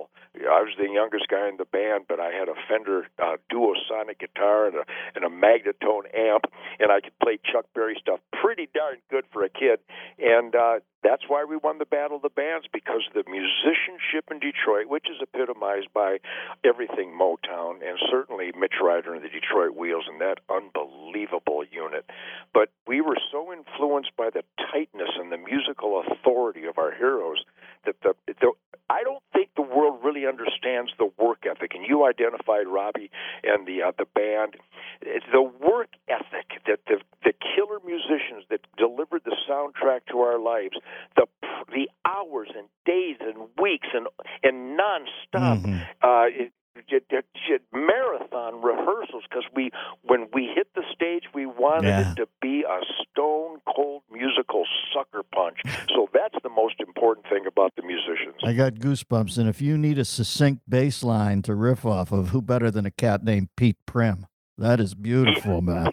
I 0.48 0.62
was 0.62 0.74
the 0.78 0.90
youngest 0.90 1.28
guy 1.28 1.48
in 1.50 1.58
the 1.58 1.66
band, 1.66 2.06
but 2.08 2.20
I 2.20 2.32
had 2.32 2.50
a 2.50 2.56
Fender 2.68 3.08
uh, 3.20 3.38
Duo 3.50 3.74
Sonic 3.88 4.20
guitar 4.20 4.68
and 4.68 4.76
a, 4.76 4.84
and 5.16 5.24
a 5.26 5.30
Magnatone 5.30 6.08
amp, 6.14 6.46
and 6.80 6.92
I 6.92 7.02
could 7.02 7.18
play 7.20 7.40
Chuck 7.44 7.66
Berry 7.74 7.98
stuff 8.00 8.20
pretty 8.42 8.70
darn 8.74 8.98
good 9.10 9.26
for 9.32 9.44
a 9.44 9.50
kid. 9.50 9.80
And 10.20 10.56
uh, 10.56 10.80
that's 11.04 11.24
why 11.28 11.46
we 11.46 11.58
won 11.58 11.78
the 11.78 11.86
Battle 11.86 12.18
of 12.18 12.22
the 12.22 12.30
Bands 12.30 12.68
because 12.72 13.02
of 13.08 13.14
the 13.14 13.30
musicianship 13.30 14.30
in 14.30 14.40
Detroit, 14.40 14.88
which 14.88 15.08
is 15.10 15.18
epitomized 15.22 15.94
by 15.94 16.18
everything 16.64 17.10
Motown 17.10 17.82
and 17.82 17.98
certainly 18.10 18.52
Mitch 18.58 18.78
Ryder 18.82 19.14
and 19.14 19.24
the 19.24 19.30
Detroit 19.30 19.76
Wheels 19.76 20.06
and 20.08 20.22
that 20.22 20.40
unbelievable 20.50 21.64
unit. 21.72 22.06
But 22.54 22.70
we 22.86 23.02
were 23.02 23.18
so 23.32 23.52
influenced 23.52 24.16
by 24.16 24.30
the 24.30 24.44
tightness 24.72 25.10
and 25.18 25.32
the 25.32 25.38
musical 25.38 26.02
authority 26.02 26.66
of 26.66 26.78
our 26.78 26.94
heroes 26.94 27.44
that 27.86 27.96
the, 28.02 28.14
the 28.28 28.52
I 28.90 29.04
don't 29.04 29.24
think 29.32 29.50
the 29.56 29.62
world 29.62 30.00
really 30.04 30.28
understands 30.28 30.92
the 30.98 31.10
work 31.18 31.46
ethic. 31.50 31.72
And 31.76 31.86
you 31.88 32.06
identified 32.06 32.68
Robbie 32.68 33.10
and 33.44 33.66
the 33.66 33.84
uh, 33.84 33.92
the 33.98 34.06
band. 34.06 34.56
It's 35.02 35.26
the 35.32 35.42
work 35.42 35.90
ethic 36.10 36.62
that 36.68 36.80
the 36.88 36.98
the 37.24 37.34
killer 37.34 37.80
musicians 37.86 38.44
that 38.50 38.62
delivered 38.78 39.22
the 39.24 39.36
soundtrack 39.50 40.02
to 40.12 40.20
our 40.20 40.40
lives, 40.40 40.78
the 41.16 41.26
the 41.70 41.90
hours 42.06 42.50
and 42.56 42.68
days 42.86 43.18
and 43.22 43.48
weeks 43.62 43.88
and 43.94 44.08
and 44.44 44.78
nonstop 44.78 45.62
Mhm. 45.64 45.88
uh, 46.02 46.50
it, 46.76 47.62
marathon 47.74 48.62
rehearsals 48.62 49.24
because 49.30 49.44
we 49.56 49.72
when 50.04 50.28
we 50.34 50.50
hit 50.54 50.68
the 50.76 50.84
stage 50.94 51.24
we 51.34 51.46
wanted 51.46 51.88
Yeah. 51.90 52.12
it 52.12 52.16
to 52.16 52.28
be 52.42 52.64
a 52.64 52.80
stone 53.04 53.60
cold 53.76 54.04
musical 54.12 54.64
sucker 54.94 55.24
punch 55.34 55.60
so 55.90 56.08
that's 56.14 56.36
the 56.44 56.50
most 56.50 56.76
important 56.80 57.26
thing 57.28 57.46
about 57.48 57.74
the 57.76 57.82
musicians 57.84 58.36
I 58.44 58.54
got 58.54 58.76
goosebumps. 58.76 59.38
And 59.38 59.48
if 59.50 59.62
you 59.62 59.78
need 59.78 59.98
a 60.00 60.06
succinct 60.06 60.62
bass 60.68 61.04
line 61.04 61.42
to 61.44 61.56
riff 61.56 61.86
off 61.86 62.12
of, 62.12 62.30
who 62.30 62.42
better 62.42 62.72
than 62.72 62.86
a 62.86 62.92
cat 62.92 63.24
named 63.24 63.50
Pete 63.56 63.78
Prim? 63.86 64.26
That 64.58 64.80
is 64.80 64.94
beautiful, 64.96 65.62
man. 65.72 65.90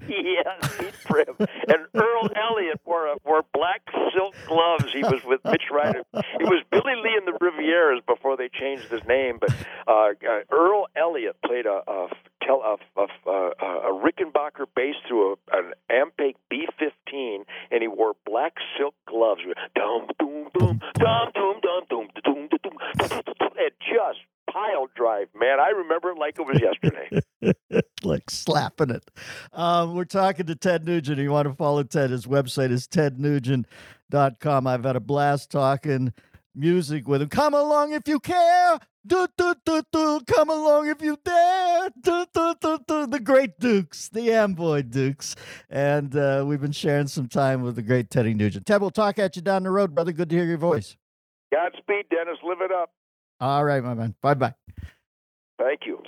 Yes 0.00 0.76
Pete 0.78 0.94
Prim 1.04 1.36
and 1.38 1.86
Earl 1.94 2.28
Elliott 2.36 2.80
wore 2.84 3.06
a, 3.06 3.16
wore 3.24 3.44
black 3.52 3.82
silk 4.14 4.34
gloves 4.46 4.92
he 4.92 5.02
was 5.02 5.22
with 5.24 5.40
Mitch 5.44 5.64
Ryder 5.70 6.02
it 6.14 6.48
was 6.48 6.62
Billy 6.70 6.94
Lee 7.02 7.16
and 7.16 7.26
the 7.26 7.38
Rivieras 7.40 8.04
before 8.06 8.36
they 8.36 8.48
changed 8.48 8.84
his 8.84 9.04
name 9.06 9.38
but 9.40 9.52
uh, 9.86 10.10
uh, 10.10 10.40
Earl 10.50 10.86
Elliott 10.96 11.36
played 11.44 11.66
a 11.66 11.80
a, 11.86 12.08
a, 12.48 12.76
a, 12.96 13.30
a, 13.30 13.66
a 13.90 14.02
Rickenbacker 14.02 14.66
bass 14.74 14.94
through 15.08 15.32
a, 15.32 15.56
an 15.56 15.72
Ampeg 15.90 16.34
B15, 16.52 17.44
and 17.70 17.82
he 17.82 17.88
wore 17.88 18.14
black 18.26 18.54
silk 18.78 18.94
gloves. 19.08 19.40
Dum 19.74 20.06
dum 20.18 20.50
dum 20.54 20.80
dum 20.98 21.30
dum 21.34 21.60
dum 21.62 21.80
dum 21.90 22.08
dum 22.22 22.48
dum. 22.62 23.50
It 23.56 23.74
just 23.80 24.20
pile 24.54 24.86
drive, 24.94 25.28
man. 25.34 25.58
I 25.58 25.70
remember 25.70 26.10
it 26.10 26.18
like 26.18 26.38
it 26.38 26.46
was 26.46 26.60
yesterday. 26.60 27.82
like 28.04 28.30
slapping 28.30 28.90
it. 28.90 29.10
Um, 29.52 29.94
we're 29.94 30.04
talking 30.04 30.46
to 30.46 30.54
Ted 30.54 30.86
Nugent. 30.86 31.18
If 31.18 31.24
you 31.24 31.32
want 31.32 31.48
to 31.48 31.54
follow 31.54 31.82
Ted, 31.82 32.10
his 32.10 32.26
website 32.26 32.70
is 32.70 32.86
tednugent.com. 32.86 34.66
I've 34.66 34.84
had 34.84 34.96
a 34.96 35.00
blast 35.00 35.50
talking 35.50 36.12
music 36.54 37.08
with 37.08 37.22
him. 37.22 37.28
Come 37.28 37.54
along 37.54 37.92
if 37.92 38.06
you 38.06 38.20
care. 38.20 38.78
Do, 39.06 39.26
do, 39.36 39.54
do, 39.66 39.82
do. 39.92 40.20
Come 40.26 40.50
along 40.50 40.88
if 40.88 41.02
you 41.02 41.18
dare. 41.24 41.90
Do, 42.00 42.24
do, 42.32 42.54
do, 42.60 42.78
do. 42.86 43.06
The 43.08 43.20
great 43.20 43.58
Dukes, 43.58 44.08
the 44.08 44.32
Amboy 44.32 44.82
Dukes. 44.82 45.34
And 45.68 46.16
uh, 46.16 46.44
we've 46.46 46.60
been 46.60 46.72
sharing 46.72 47.08
some 47.08 47.28
time 47.28 47.62
with 47.62 47.74
the 47.74 47.82
great 47.82 48.08
Teddy 48.08 48.34
Nugent. 48.34 48.66
Ted, 48.66 48.80
we'll 48.80 48.90
talk 48.90 49.18
at 49.18 49.36
you 49.36 49.42
down 49.42 49.64
the 49.64 49.70
road, 49.70 49.94
brother. 49.94 50.12
Good 50.12 50.30
to 50.30 50.36
hear 50.36 50.46
your 50.46 50.58
voice. 50.58 50.96
Godspeed, 51.52 52.06
Dennis. 52.08 52.38
Live 52.42 52.60
it 52.62 52.70
up. 52.70 52.90
All 53.40 53.64
right, 53.64 53.82
my 53.82 53.94
man. 53.94 54.14
Bye 54.22 54.34
bye. 54.34 54.54
Thank 55.58 55.86
you. 55.86 56.02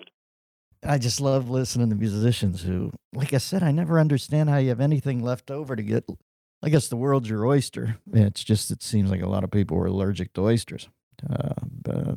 I 0.84 0.98
just 0.98 1.20
love 1.20 1.50
listening 1.50 1.90
to 1.90 1.96
musicians 1.96 2.62
who, 2.62 2.92
like 3.12 3.34
I 3.34 3.38
said, 3.38 3.62
I 3.62 3.72
never 3.72 3.98
understand 3.98 4.48
how 4.48 4.58
you 4.58 4.68
have 4.68 4.80
anything 4.80 5.22
left 5.22 5.50
over 5.50 5.74
to 5.74 5.82
get. 5.82 6.08
I 6.62 6.68
guess 6.68 6.88
the 6.88 6.96
world's 6.96 7.28
your 7.28 7.46
oyster. 7.46 7.98
It's 8.12 8.42
just, 8.42 8.70
it 8.70 8.82
seems 8.82 9.10
like 9.10 9.22
a 9.22 9.28
lot 9.28 9.44
of 9.44 9.50
people 9.50 9.76
are 9.78 9.86
allergic 9.86 10.32
to 10.34 10.42
oysters. 10.42 10.88
Uh, 11.28 11.54
but, 11.82 12.16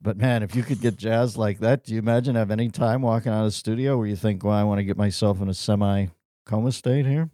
but 0.00 0.16
man, 0.16 0.42
if 0.42 0.54
you 0.54 0.62
could 0.62 0.80
get 0.80 0.96
jazz 0.96 1.36
like 1.36 1.58
that, 1.60 1.84
do 1.84 1.92
you 1.92 1.98
imagine 1.98 2.34
have 2.34 2.50
any 2.50 2.70
time 2.70 3.02
walking 3.02 3.32
out 3.32 3.40
of 3.40 3.46
the 3.46 3.52
studio 3.52 3.98
where 3.98 4.06
you 4.06 4.16
think, 4.16 4.42
well, 4.42 4.54
I 4.54 4.64
want 4.64 4.78
to 4.78 4.84
get 4.84 4.96
myself 4.96 5.40
in 5.40 5.48
a 5.48 5.54
semi 5.54 6.06
coma 6.46 6.72
state 6.72 7.06
here? 7.06 7.30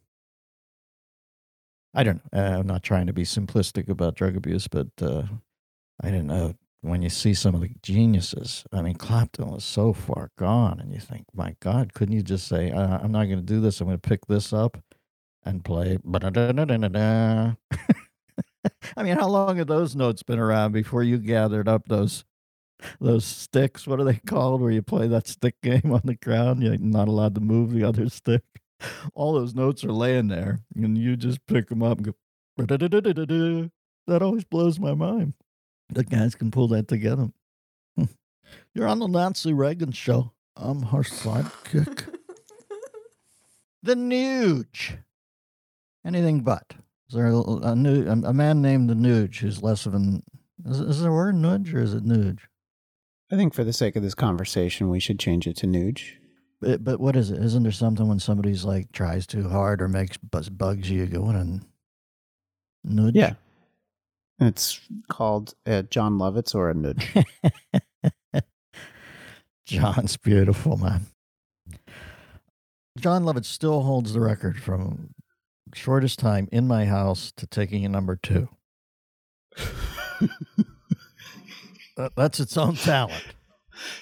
I 1.94 2.02
don't 2.02 2.20
know. 2.32 2.38
Uh, 2.38 2.58
I'm 2.58 2.66
not 2.66 2.82
trying 2.82 3.06
to 3.06 3.12
be 3.12 3.22
simplistic 3.22 3.88
about 3.88 4.16
drug 4.16 4.36
abuse, 4.36 4.68
but 4.68 4.88
uh, 5.00 5.22
I 6.00 6.10
didn't 6.10 6.26
know 6.26 6.54
when 6.82 7.02
you 7.02 7.08
see 7.08 7.34
some 7.34 7.54
of 7.54 7.60
the 7.60 7.70
geniuses. 7.82 8.64
I 8.72 8.82
mean, 8.82 8.94
Clapton 8.94 9.50
was 9.50 9.64
so 9.64 9.92
far 9.92 10.30
gone, 10.38 10.80
and 10.80 10.92
you 10.92 11.00
think, 11.00 11.24
my 11.34 11.56
God, 11.60 11.94
couldn't 11.94 12.14
you 12.14 12.22
just 12.22 12.46
say, 12.46 12.70
uh, 12.70 12.98
I'm 12.98 13.12
not 13.12 13.24
going 13.24 13.38
to 13.38 13.42
do 13.42 13.60
this. 13.60 13.80
I'm 13.80 13.88
going 13.88 13.98
to 13.98 14.08
pick 14.08 14.26
this 14.26 14.52
up 14.52 14.78
and 15.44 15.64
play. 15.64 15.98
I 18.96 19.02
mean, 19.02 19.16
how 19.16 19.28
long 19.28 19.56
have 19.56 19.68
those 19.68 19.96
notes 19.96 20.22
been 20.22 20.38
around 20.38 20.72
before 20.72 21.02
you 21.02 21.18
gathered 21.18 21.68
up 21.68 21.88
those 21.88 22.24
those 23.00 23.24
sticks? 23.24 23.86
What 23.86 24.00
are 24.00 24.04
they 24.04 24.20
called? 24.26 24.60
Where 24.60 24.70
you 24.70 24.82
play 24.82 25.08
that 25.08 25.26
stick 25.26 25.54
game 25.62 25.92
on 25.92 26.02
the 26.04 26.16
ground? 26.16 26.62
You're 26.62 26.76
not 26.78 27.08
allowed 27.08 27.34
to 27.36 27.40
move 27.40 27.72
the 27.72 27.84
other 27.84 28.08
stick. 28.08 28.42
All 29.14 29.32
those 29.32 29.54
notes 29.54 29.84
are 29.84 29.92
laying 29.92 30.28
there, 30.28 30.60
and 30.74 30.98
you 30.98 31.16
just 31.16 31.44
pick 31.46 31.68
them 31.68 31.82
up 31.82 31.98
and 31.98 32.06
go. 32.06 32.14
That 34.06 34.22
always 34.22 34.44
blows 34.44 34.78
my 34.78 34.94
mind. 34.94 35.34
The 35.88 36.04
guys 36.04 36.34
can 36.34 36.50
pull 36.50 36.68
that 36.68 36.88
together. 36.88 37.30
Hmm. 37.96 38.04
You're 38.74 38.88
on 38.88 38.98
the 38.98 39.06
Nancy 39.06 39.52
Reagan 39.52 39.92
show. 39.92 40.32
I'm 40.56 40.82
her 40.82 41.02
sidekick. 41.02 42.06
the 43.82 43.94
Nuge. 43.94 44.98
Anything 46.04 46.40
but. 46.40 46.74
Is 47.08 47.14
there 47.14 47.26
a, 47.26 47.38
a, 47.38 47.76
nu- 47.76 48.06
a, 48.08 48.28
a 48.28 48.32
man 48.32 48.62
named 48.62 48.90
the 48.90 48.94
Nuge 48.94 49.38
who's 49.38 49.62
less 49.62 49.86
of 49.86 49.94
an. 49.94 50.22
Is, 50.64 50.80
is 50.80 51.00
there 51.02 51.10
a 51.10 51.14
word 51.14 51.36
nudge 51.36 51.72
or 51.72 51.80
is 51.80 51.94
it 51.94 52.04
Nuge? 52.04 52.40
I 53.30 53.36
think 53.36 53.54
for 53.54 53.64
the 53.64 53.72
sake 53.72 53.96
of 53.96 54.02
this 54.02 54.14
conversation, 54.14 54.88
we 54.88 55.00
should 55.00 55.18
change 55.18 55.46
it 55.46 55.56
to 55.58 55.66
Nuge. 55.66 56.12
But, 56.60 56.82
but 56.82 57.00
what 57.00 57.16
is 57.16 57.30
it? 57.30 57.42
Isn't 57.42 57.64
there 57.64 57.72
something 57.72 58.08
when 58.08 58.18
somebody's 58.18 58.64
like 58.64 58.90
tries 58.92 59.26
too 59.26 59.48
hard 59.48 59.82
or 59.82 59.88
makes 59.88 60.16
buzz, 60.16 60.48
bugs 60.48 60.90
you, 60.90 61.00
you 61.00 61.06
go 61.06 61.28
in 61.30 61.36
and 61.36 61.66
nudge? 62.82 63.14
Yeah. 63.14 63.34
It's 64.38 64.80
called 65.10 65.54
uh, 65.66 65.82
Jon 65.82 66.18
Lovitz 66.18 66.54
or 66.54 66.68
a 66.70 66.74
nudge. 66.74 67.14
Jon's 69.66 70.16
beautiful, 70.16 70.76
man. 70.76 71.06
Jon 72.98 73.24
Lovitz 73.24 73.46
still 73.46 73.82
holds 73.82 74.12
the 74.12 74.20
record 74.20 74.60
from 74.62 75.14
shortest 75.74 76.18
time 76.18 76.48
in 76.52 76.66
my 76.68 76.84
house 76.84 77.32
to 77.36 77.46
taking 77.46 77.84
a 77.84 77.88
number 77.88 78.16
two. 78.16 78.48
That- 81.96 82.12
That's 82.14 82.40
its 82.40 82.56
own 82.58 82.74
talent. 82.76 83.24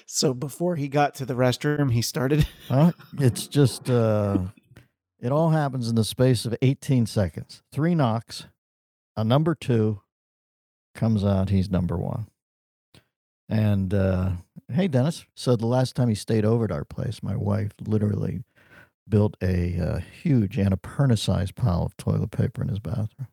so 0.05 0.35
before 0.35 0.74
he 0.74 0.89
got 0.89 1.14
to 1.16 1.24
the 1.24 1.35
restroom, 1.35 1.93
he 1.93 2.03
started. 2.03 2.47
Huh? 2.68 2.91
It's 3.18 3.47
just, 3.47 3.89
uh, 3.89 4.39
it 5.20 5.30
all 5.30 5.51
happens 5.51 5.89
in 5.89 5.95
the 5.95 6.03
space 6.05 6.45
of 6.45 6.57
18 6.61 7.07
seconds. 7.07 7.62
Three 7.72 7.95
knocks, 7.95 8.47
a 9.16 9.22
number 9.22 9.55
two 9.55 10.01
comes 10.95 11.24
out, 11.24 11.51
he's 11.51 11.70
number 11.70 11.97
one. 11.97 12.28
And 13.49 13.92
uh, 13.92 14.32
hey, 14.72 14.88
Dennis. 14.88 15.24
So 15.34 15.57
the 15.57 15.66
last 15.66 15.95
time 15.97 16.09
he 16.09 16.14
stayed 16.14 16.45
over 16.45 16.64
at 16.64 16.72
our 16.72 16.84
place, 16.84 17.22
my 17.22 17.36
wife 17.36 17.72
literally 17.86 18.42
built 19.09 19.36
a 19.42 19.78
uh, 19.78 19.99
huge 20.22 20.57
Annapurna-sized 20.57 21.55
pile 21.55 21.82
of 21.82 21.97
toilet 21.97 22.30
paper 22.30 22.62
in 22.62 22.68
his 22.68 22.78
bathroom. 22.78 23.28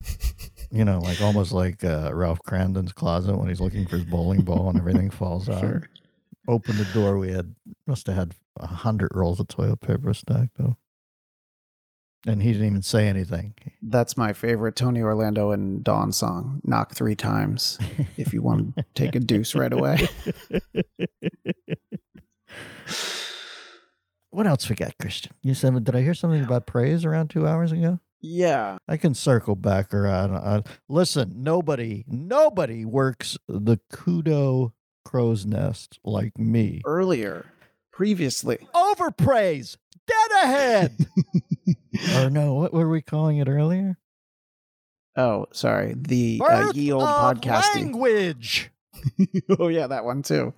you 0.70 0.84
know, 0.84 0.98
like 1.00 1.20
almost 1.20 1.52
like 1.52 1.82
uh, 1.82 2.10
Ralph 2.12 2.40
Kramden's 2.46 2.92
closet 2.92 3.36
when 3.36 3.48
he's 3.48 3.60
looking 3.60 3.86
for 3.86 3.96
his 3.96 4.04
bowling 4.04 4.42
ball 4.42 4.68
and 4.68 4.78
everything 4.78 5.10
falls 5.10 5.48
out. 5.48 5.60
Sure. 5.60 5.88
Opened 6.46 6.78
the 6.78 6.92
door, 6.92 7.18
we 7.18 7.32
had 7.32 7.54
must 7.86 8.06
have 8.06 8.16
had 8.16 8.34
a 8.58 8.66
hundred 8.66 9.10
rolls 9.14 9.40
of 9.40 9.48
toilet 9.48 9.80
paper 9.80 10.14
stacked 10.14 10.60
up. 10.60 10.78
And 12.26 12.42
he 12.42 12.52
didn't 12.52 12.66
even 12.66 12.82
say 12.82 13.06
anything. 13.06 13.54
That's 13.80 14.16
my 14.16 14.32
favorite 14.32 14.74
Tony 14.76 15.00
Orlando 15.02 15.52
and 15.52 15.84
Dawn 15.84 16.10
song. 16.12 16.60
Knock 16.64 16.94
three 16.94 17.14
times 17.14 17.78
if 18.16 18.32
you 18.32 18.42
want 18.42 18.76
to 18.76 18.84
take 18.94 19.14
a 19.14 19.20
deuce 19.20 19.54
right 19.54 19.72
away. 19.72 20.08
what 24.30 24.46
else 24.46 24.68
we 24.68 24.74
got, 24.74 24.98
Christian? 24.98 25.32
You 25.42 25.54
said, 25.54 25.84
did 25.84 25.94
I 25.94 26.02
hear 26.02 26.14
something 26.14 26.42
about 26.42 26.66
praise 26.66 27.04
around 27.04 27.28
two 27.30 27.46
hours 27.46 27.70
ago? 27.72 28.00
Yeah. 28.20 28.78
I 28.88 28.96
can 28.96 29.14
circle 29.14 29.54
back 29.54 29.94
around. 29.94 30.34
Uh, 30.34 30.62
listen, 30.88 31.34
nobody, 31.36 32.04
nobody 32.08 32.84
works 32.84 33.38
the 33.46 33.78
kudo 33.92 34.72
crow's 35.04 35.46
nest 35.46 35.98
like 36.04 36.36
me. 36.38 36.82
Earlier, 36.84 37.46
previously. 37.92 38.58
Overpraise, 38.74 39.76
dead 40.08 40.44
ahead. 40.44 41.06
or 42.16 42.30
no, 42.30 42.54
what 42.54 42.72
were 42.72 42.88
we 42.88 43.02
calling 43.02 43.38
it 43.38 43.48
earlier? 43.48 43.98
Oh, 45.16 45.46
sorry. 45.52 45.94
The 45.96 46.40
uh, 46.44 46.72
ye 46.74 46.92
old 46.92 47.04
podcasting. 47.04 47.74
language. 47.76 48.70
oh 49.58 49.68
yeah, 49.68 49.86
that 49.86 50.04
one 50.04 50.22
too. 50.22 50.54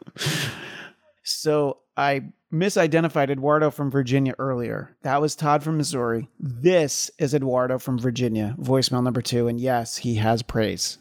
So 1.23 1.79
I 1.97 2.23
misidentified 2.53 3.31
Eduardo 3.31 3.71
from 3.71 3.91
Virginia 3.91 4.35
earlier. 4.39 4.97
That 5.03 5.21
was 5.21 5.37
Todd 5.37 5.63
from 5.63 5.77
Missouri. 5.77 6.29
This 6.39 7.11
is 7.19 7.35
Eduardo 7.35 7.79
from 7.79 7.99
Virginia. 7.99 8.57
Voicemail 8.59 9.03
number 9.03 9.23
two, 9.23 9.49
and 9.49 9.61
yes, 9.61 9.99
he 9.99 10.17
has 10.17 10.43
praise. 10.43 10.99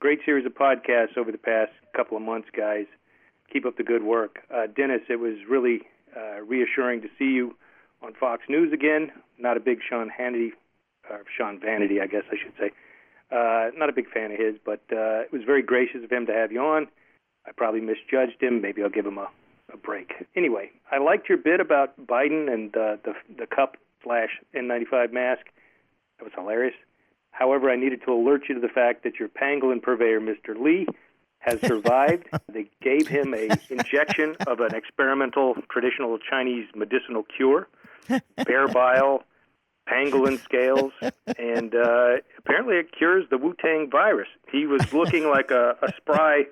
Great 0.00 0.20
series 0.24 0.46
of 0.46 0.54
podcasts 0.54 1.16
over 1.16 1.32
the 1.32 1.38
past 1.38 1.72
couple 1.94 2.16
of 2.16 2.22
months, 2.22 2.48
guys. 2.56 2.86
Keep 3.52 3.66
up 3.66 3.76
the 3.76 3.84
good 3.84 4.02
work, 4.02 4.40
uh, 4.54 4.66
Dennis. 4.74 5.02
It 5.08 5.20
was 5.20 5.34
really 5.48 5.82
uh, 6.16 6.42
reassuring 6.42 7.02
to 7.02 7.08
see 7.18 7.26
you 7.26 7.54
on 8.06 8.14
Fox 8.14 8.44
News 8.48 8.72
again. 8.72 9.10
Not 9.38 9.56
a 9.56 9.60
big 9.60 9.80
Sean 9.86 10.10
Hannity, 10.10 10.52
or 11.10 11.24
Sean 11.36 11.58
Vanity, 11.60 12.00
I 12.00 12.06
guess 12.06 12.22
I 12.30 12.36
should 12.42 12.52
say. 12.58 12.70
Uh, 13.30 13.70
not 13.76 13.88
a 13.88 13.92
big 13.92 14.08
fan 14.08 14.30
of 14.30 14.38
his, 14.38 14.54
but 14.64 14.80
uh, 14.92 15.22
it 15.22 15.32
was 15.32 15.42
very 15.44 15.62
gracious 15.62 16.04
of 16.04 16.10
him 16.10 16.26
to 16.26 16.32
have 16.32 16.52
you 16.52 16.60
on. 16.60 16.86
I 17.46 17.50
probably 17.52 17.80
misjudged 17.80 18.40
him. 18.40 18.60
Maybe 18.60 18.82
I'll 18.82 18.88
give 18.88 19.06
him 19.06 19.18
a, 19.18 19.28
a 19.72 19.76
break. 19.76 20.12
Anyway, 20.36 20.70
I 20.90 20.98
liked 20.98 21.28
your 21.28 21.38
bit 21.38 21.60
about 21.60 21.94
Biden 22.06 22.52
and 22.52 22.76
uh, 22.76 22.96
the 23.04 23.14
the 23.36 23.46
cup 23.46 23.76
slash 24.02 24.30
N95 24.54 25.12
mask. 25.12 25.46
That 26.18 26.24
was 26.24 26.32
hilarious. 26.34 26.74
However, 27.32 27.70
I 27.70 27.76
needed 27.76 28.00
to 28.06 28.12
alert 28.12 28.42
you 28.48 28.54
to 28.54 28.60
the 28.60 28.68
fact 28.68 29.02
that 29.02 29.18
your 29.18 29.28
pangolin 29.28 29.82
purveyor, 29.82 30.20
Mr. 30.20 30.58
Lee, 30.58 30.86
has 31.40 31.60
survived. 31.60 32.28
they 32.52 32.70
gave 32.80 33.08
him 33.08 33.34
a 33.34 33.48
injection 33.68 34.36
of 34.46 34.60
an 34.60 34.74
experimental 34.74 35.54
traditional 35.68 36.18
Chinese 36.18 36.66
medicinal 36.74 37.24
cure, 37.24 37.68
bear 38.44 38.68
bile, 38.68 39.22
pangolin 39.88 40.42
scales, 40.42 40.92
and 41.38 41.74
uh, 41.74 42.16
apparently 42.38 42.76
it 42.76 42.92
cures 42.96 43.24
the 43.30 43.38
Wu 43.38 43.54
Tang 43.60 43.88
virus. 43.90 44.28
He 44.50 44.66
was 44.66 44.92
looking 44.92 45.28
like 45.30 45.50
a, 45.50 45.76
a 45.82 45.92
spry 45.96 46.44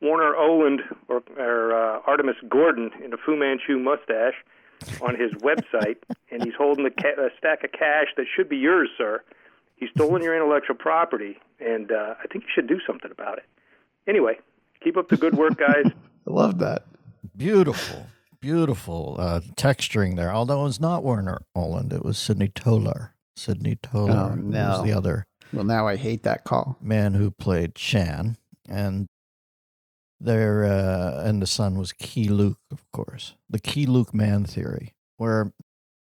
Warner 0.00 0.36
Oland 0.36 0.80
or, 1.08 1.22
or 1.38 1.72
uh, 1.72 2.00
Artemus 2.02 2.36
Gordon 2.48 2.90
in 3.02 3.12
a 3.12 3.16
Fu 3.16 3.36
Manchu 3.36 3.78
mustache 3.78 4.34
on 5.00 5.14
his 5.18 5.32
website, 5.42 5.96
and 6.30 6.44
he's 6.44 6.54
holding 6.58 6.84
a, 6.84 6.90
ca- 6.90 7.18
a 7.20 7.28
stack 7.38 7.64
of 7.64 7.72
cash 7.72 8.08
that 8.16 8.26
should 8.34 8.48
be 8.48 8.56
yours, 8.56 8.90
sir. 8.98 9.22
He's 9.76 9.88
stolen 9.96 10.22
your 10.22 10.34
intellectual 10.36 10.76
property, 10.76 11.38
and 11.58 11.90
uh, 11.90 12.14
I 12.22 12.26
think 12.26 12.44
you 12.44 12.50
should 12.54 12.66
do 12.66 12.80
something 12.86 13.10
about 13.10 13.38
it. 13.38 13.44
Anyway, 14.06 14.34
keep 14.82 14.96
up 14.96 15.08
the 15.08 15.16
good 15.16 15.34
work, 15.36 15.56
guys. 15.58 15.86
I 16.28 16.30
love 16.30 16.58
that. 16.58 16.84
Beautiful, 17.36 18.06
beautiful 18.44 19.16
uh, 19.18 19.40
texturing 19.56 20.16
there. 20.16 20.30
Although 20.32 20.60
it 20.60 20.64
was 20.64 20.80
not 20.80 21.02
Warner 21.02 21.40
Oland, 21.54 21.92
it 21.94 22.04
was 22.04 22.18
Sidney 22.18 22.48
Toler. 22.48 23.14
Sidney 23.36 23.76
Toler 23.76 24.34
Oh, 24.36 24.40
was 24.40 24.82
the 24.84 24.92
other 24.92 25.26
Well, 25.52 25.64
now 25.64 25.88
I 25.88 25.96
hate 25.96 26.22
that 26.24 26.44
call. 26.44 26.76
man 26.80 27.14
who 27.14 27.30
played 27.30 27.74
Chan, 27.74 28.36
and 28.68 29.06
their 30.20 30.64
uh, 30.64 31.22
and 31.24 31.40
the 31.42 31.46
son 31.46 31.78
was 31.78 31.92
Keye 31.92 32.28
Luke, 32.30 32.58
of 32.70 32.84
course. 32.92 33.34
The 33.48 33.58
Key 33.58 33.86
Luke 33.86 34.12
man 34.14 34.44
theory, 34.44 34.92
where 35.16 35.40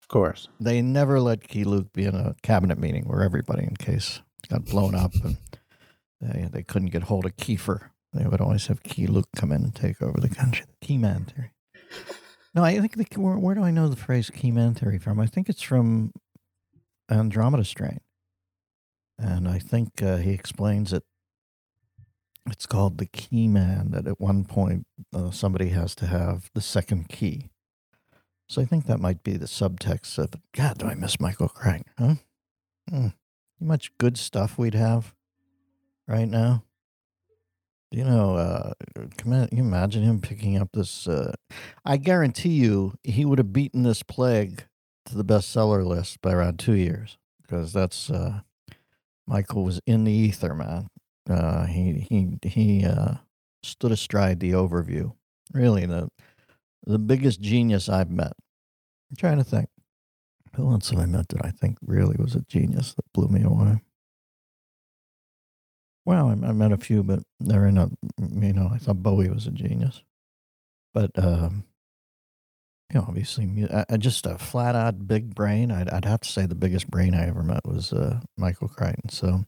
Of 0.02 0.08
course. 0.10 0.48
they 0.60 0.82
never 0.82 1.20
let 1.22 1.48
Keye 1.48 1.64
Luke 1.64 1.92
be 1.94 2.04
in 2.04 2.14
a 2.16 2.36
cabinet 2.44 2.78
meeting 2.78 3.06
where 3.06 3.24
everybody 3.24 3.64
in 3.64 3.76
case 3.78 4.20
got 4.50 4.66
blown 4.66 4.94
up 4.96 5.14
and 5.24 5.38
they, 6.20 6.50
they 6.52 6.64
couldn't 6.64 6.92
get 6.92 7.04
hold 7.04 7.26
of 7.26 7.36
Kiefer. 7.38 7.90
They 8.14 8.26
would 8.28 8.42
always 8.42 8.68
have 8.68 8.84
Keye 8.84 9.08
Luke 9.10 9.30
come 9.36 9.52
in 9.54 9.64
and 9.64 9.74
take 9.74 10.02
over 10.02 10.20
the 10.20 10.30
country. 10.30 10.66
The 10.80 10.86
key 10.86 10.98
man 10.98 11.26
theory. 11.26 11.50
No, 12.56 12.64
I 12.64 12.80
think 12.80 12.96
the, 12.96 13.20
where, 13.20 13.38
where 13.38 13.56
do 13.56 13.64
I 13.64 13.72
know 13.72 13.88
the 13.88 13.96
phrase 13.96 14.30
key 14.30 14.52
man 14.52 14.74
theory 14.76 15.00
from? 15.00 15.20
I 15.20 15.26
think 15.26 15.50
it's 15.50 15.62
from 15.62 16.12
Andromeda 17.10 17.66
Strain. 17.66 18.00
And 19.18 19.48
I 19.48 19.60
think 19.60 20.02
uh, 20.02 20.18
he 20.18 20.32
explains 20.32 20.94
it. 20.94 21.04
It's 22.50 22.66
called 22.66 22.98
the 22.98 23.06
key 23.06 23.48
man, 23.48 23.92
that 23.92 24.06
at 24.06 24.20
one 24.20 24.44
point 24.44 24.86
uh, 25.14 25.32
somebody 25.32 25.70
has 25.70 25.96
to 25.96 26.08
have 26.08 26.50
the 26.54 26.62
second 26.62 27.08
key. 27.08 27.50
So 28.50 28.62
I 28.62 28.66
think 28.66 28.86
that 28.86 29.00
might 29.00 29.24
be 29.24 29.38
the 29.38 29.46
subtext 29.46 30.18
of. 30.18 30.32
God, 30.54 30.80
do 30.80 30.88
I 30.88 30.94
miss 30.94 31.20
Michael 31.20 31.48
Crichton, 31.48 31.86
huh? 31.98 32.16
Hmm. 32.90 33.08
Much 33.60 33.98
good 33.98 34.18
stuff 34.18 34.58
we'd 34.58 34.74
have 34.74 35.14
right 36.08 36.28
now. 36.28 36.64
You 37.94 38.06
know, 38.06 38.36
uh, 38.36 38.74
can 39.18 39.48
you 39.52 39.60
imagine 39.60 40.02
him 40.02 40.20
picking 40.20 40.58
up 40.58 40.70
this? 40.74 41.08
Uh, 41.08 41.36
I 41.86 41.98
guarantee 41.98 42.54
you, 42.54 42.96
he 43.04 43.24
would 43.24 43.38
have 43.38 43.54
beaten 43.54 43.84
this 43.84 44.02
plague 44.02 44.64
to 45.06 45.16
the 45.16 45.24
bestseller 45.24 45.86
list 45.86 46.20
by 46.20 46.34
around 46.34 46.58
two 46.58 46.74
years 46.74 47.20
because 47.44 47.72
that's 47.72 48.10
uh, 48.10 48.40
Michael 49.28 49.64
was 49.64 49.80
in 49.86 50.06
the 50.06 50.12
ether, 50.12 50.56
man. 50.56 50.88
Uh, 51.30 51.68
he 51.68 52.00
he 52.10 52.50
he 52.50 52.84
uh, 52.84 53.18
stood 53.62 53.92
astride 53.92 54.40
the 54.40 54.54
overview. 54.54 55.14
Really, 55.54 55.86
the 55.86 56.10
the 56.88 56.98
biggest 56.98 57.42
genius 57.42 57.90
I've 57.90 58.10
met. 58.10 58.34
I'm 59.12 59.18
trying 59.18 59.38
to 59.38 59.44
think. 59.44 59.70
Who 60.56 60.72
else 60.72 60.90
have 60.90 61.00
I 61.00 61.06
met 61.06 61.30
that 61.30 61.46
I 61.46 61.52
think 61.52 61.78
really 61.86 62.16
was 62.18 62.34
a 62.34 62.42
genius 62.42 62.96
that 62.96 63.06
blew 63.14 63.28
me 63.28 63.44
away? 63.44 63.82
Well, 66.06 66.28
I, 66.28 66.48
I 66.48 66.52
met 66.52 66.72
a 66.72 66.78
few, 66.78 67.04
but 67.04 67.20
they're 67.40 67.68
in 67.68 67.78
a, 67.78 67.90
you 68.20 68.54
know, 68.54 68.70
I 68.74 68.78
thought 68.78 69.04
Bowie 69.04 69.30
was 69.30 69.48
a 69.48 69.52
genius. 69.52 70.02
But, 70.94 71.12
um, 71.16 71.64
you 72.92 73.00
know, 73.00 73.06
obviously, 73.08 73.68
I, 73.74 73.86
I 73.90 73.98
just 73.98 74.26
a 74.26 74.38
flat 74.38 74.76
out 74.76 75.08
big 75.08 75.34
brain. 75.34 75.72
I'd, 75.72 75.90
I'd 75.90 76.06
have 76.06 76.22
to 76.22 76.30
say 76.30 76.46
the 76.46 76.56
biggest 76.56 76.90
brain 76.90 77.16
I 77.16 77.28
ever 77.28 77.42
met 77.42 77.66
was 77.66 77.94
uh, 77.94 78.20
Michael 78.38 78.68
Crichton. 78.68 79.10
So, 79.10 79.46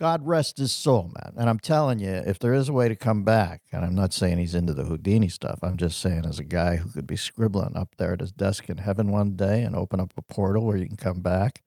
God 0.00 0.26
rest 0.26 0.58
his 0.58 0.72
soul, 0.72 1.12
man. 1.14 1.34
And 1.36 1.48
I'm 1.48 1.60
telling 1.60 2.00
you, 2.00 2.10
if 2.10 2.38
there 2.38 2.52
is 2.52 2.68
a 2.68 2.72
way 2.72 2.88
to 2.88 2.96
come 2.96 3.22
back, 3.22 3.62
and 3.72 3.84
I'm 3.84 3.94
not 3.94 4.12
saying 4.12 4.38
he's 4.38 4.54
into 4.54 4.74
the 4.74 4.84
Houdini 4.84 5.28
stuff, 5.28 5.60
I'm 5.62 5.76
just 5.76 6.00
saying 6.00 6.26
as 6.26 6.38
a 6.38 6.44
guy 6.44 6.76
who 6.76 6.90
could 6.90 7.06
be 7.06 7.16
scribbling 7.16 7.76
up 7.76 7.94
there 7.96 8.12
at 8.12 8.20
his 8.20 8.32
desk 8.32 8.68
in 8.68 8.78
heaven 8.78 9.12
one 9.12 9.36
day 9.36 9.62
and 9.62 9.76
open 9.76 10.00
up 10.00 10.12
a 10.16 10.22
portal 10.22 10.66
where 10.66 10.76
you 10.76 10.86
can 10.86 10.96
come 10.96 11.20
back, 11.20 11.62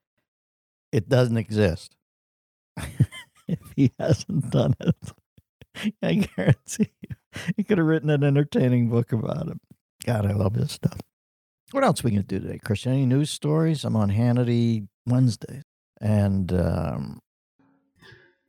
it 0.91 1.07
doesn't 1.07 1.37
exist. 1.37 1.95
if 3.47 3.59
he 3.75 3.91
hasn't 3.99 4.49
done 4.49 4.75
it, 4.79 4.95
I 6.01 6.13
guarantee 6.15 6.89
you, 7.01 7.15
he 7.55 7.63
could 7.63 7.77
have 7.77 7.87
written 7.87 8.09
an 8.09 8.23
entertaining 8.23 8.89
book 8.89 9.11
about 9.11 9.47
it. 9.47 9.57
God, 10.05 10.25
I 10.25 10.33
love 10.33 10.53
this 10.53 10.73
stuff. 10.73 10.99
What 11.71 11.83
else 11.83 12.03
we 12.03 12.11
gonna 12.11 12.23
do 12.23 12.39
today, 12.39 12.59
Christian? 12.63 12.93
Any 12.93 13.05
news 13.05 13.29
stories? 13.29 13.83
I'm 13.83 13.95
on 13.95 14.09
Hannity 14.09 14.87
Wednesday, 15.05 15.63
and 15.99 16.51
um, 16.53 17.19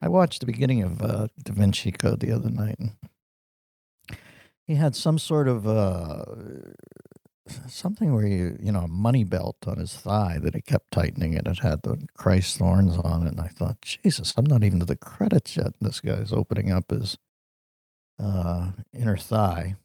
I 0.00 0.08
watched 0.08 0.40
the 0.40 0.46
beginning 0.46 0.82
of 0.82 1.02
uh, 1.02 1.26
Da 1.42 1.52
Vinci 1.52 1.90
Code 1.90 2.20
the 2.20 2.32
other 2.32 2.50
night. 2.50 2.78
He 4.66 4.76
had 4.76 4.94
some 4.94 5.18
sort 5.18 5.48
of 5.48 5.66
uh, 5.66 6.24
something 7.68 8.14
where 8.14 8.26
you, 8.26 8.56
you 8.60 8.72
know, 8.72 8.80
a 8.80 8.88
money 8.88 9.24
belt 9.24 9.56
on 9.66 9.78
his 9.78 9.94
thigh 9.94 10.38
that 10.42 10.54
he 10.54 10.60
kept 10.60 10.90
tightening, 10.92 11.34
and 11.36 11.46
it 11.46 11.58
had 11.60 11.82
the 11.82 11.98
Christ 12.14 12.58
thorns 12.58 12.96
on 12.98 13.26
it. 13.26 13.30
And 13.30 13.40
I 13.40 13.48
thought, 13.48 13.80
Jesus, 13.82 14.34
I'm 14.36 14.46
not 14.46 14.62
even 14.64 14.80
to 14.80 14.86
the 14.86 14.96
credits 14.96 15.56
yet. 15.56 15.66
and 15.66 15.74
This 15.80 16.00
guy's 16.00 16.32
opening 16.32 16.70
up 16.72 16.90
his 16.90 17.18
uh, 18.22 18.72
inner 18.92 19.16
thigh. 19.16 19.76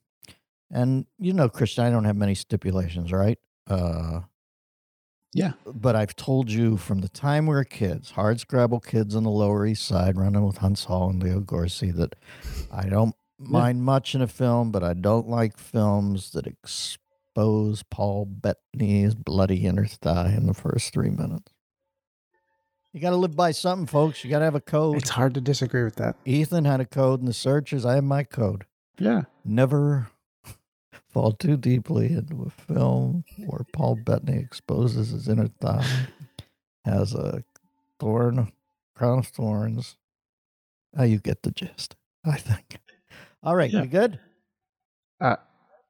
And 0.71 1.05
you 1.19 1.33
know, 1.33 1.49
Christian, 1.49 1.83
I 1.85 1.89
don't 1.91 2.05
have 2.05 2.15
many 2.17 2.33
stipulations, 2.35 3.11
right? 3.11 3.37
Uh, 3.69 4.21
Yeah. 5.33 5.53
but 5.65 5.95
I've 5.95 6.15
told 6.15 6.49
you 6.51 6.77
from 6.77 7.01
the 7.01 7.09
time 7.09 7.45
we 7.47 7.55
were 7.55 7.63
kids, 7.63 8.11
hard 8.11 8.39
scrabble 8.39 8.79
kids 8.79 9.15
on 9.15 9.23
the 9.23 9.29
Lower 9.29 9.65
East 9.65 9.85
Side 9.85 10.17
running 10.17 10.45
with 10.45 10.57
Huntz 10.59 10.85
Hall 10.85 11.09
and 11.09 11.21
Leo 11.21 11.39
Gorcey, 11.39 11.91
that 11.91 12.15
I 12.71 12.89
don't 12.89 13.15
mind 13.39 13.83
much 13.83 14.15
in 14.15 14.21
a 14.21 14.27
film, 14.27 14.71
but 14.71 14.83
I 14.83 14.93
don't 14.93 15.27
like 15.27 15.57
films 15.57 16.31
that 16.31 16.47
expose 17.37 17.83
Paul 17.89 18.25
Bettany's 18.25 19.15
bloody 19.15 19.65
inner 19.65 19.85
thigh 19.87 20.33
in 20.37 20.45
the 20.45 20.53
first 20.53 20.93
three 20.93 21.09
minutes. 21.09 21.51
You 22.93 22.99
got 22.99 23.09
to 23.09 23.15
live 23.15 23.35
by 23.35 23.51
something, 23.51 23.87
folks. 23.87 24.23
You 24.23 24.29
got 24.29 24.39
to 24.39 24.45
have 24.45 24.53
a 24.53 24.61
code. 24.61 24.97
It's 24.97 25.09
hard 25.09 25.33
to 25.33 25.41
disagree 25.41 25.83
with 25.83 25.95
that. 25.95 26.15
Ethan 26.25 26.65
had 26.65 26.79
a 26.79 26.85
code 26.85 27.21
in 27.21 27.25
the 27.25 27.33
searches. 27.33 27.85
I 27.87 27.95
have 27.95 28.03
my 28.03 28.23
code. 28.23 28.65
Yeah. 28.99 29.23
Never 29.43 30.09
fall 31.09 31.31
too 31.31 31.57
deeply 31.57 32.13
into 32.13 32.43
a 32.43 32.49
film 32.51 33.23
where 33.47 33.65
Paul 33.73 33.95
Bettany 33.95 34.37
exposes 34.37 35.09
his 35.09 35.27
inner 35.27 35.47
thigh, 35.59 35.87
has 36.85 37.15
a 37.15 37.43
thorn, 37.99 38.51
crown 38.95 39.19
of 39.19 39.27
thorns. 39.27 39.97
Oh, 40.95 41.03
you 41.03 41.17
get 41.17 41.41
the 41.41 41.49
gist, 41.51 41.95
I 42.23 42.37
think. 42.37 42.77
All 43.41 43.55
right, 43.55 43.71
Yeah. 43.71 43.81
you 43.81 43.87
good? 43.87 44.19
Uh, 45.19 45.37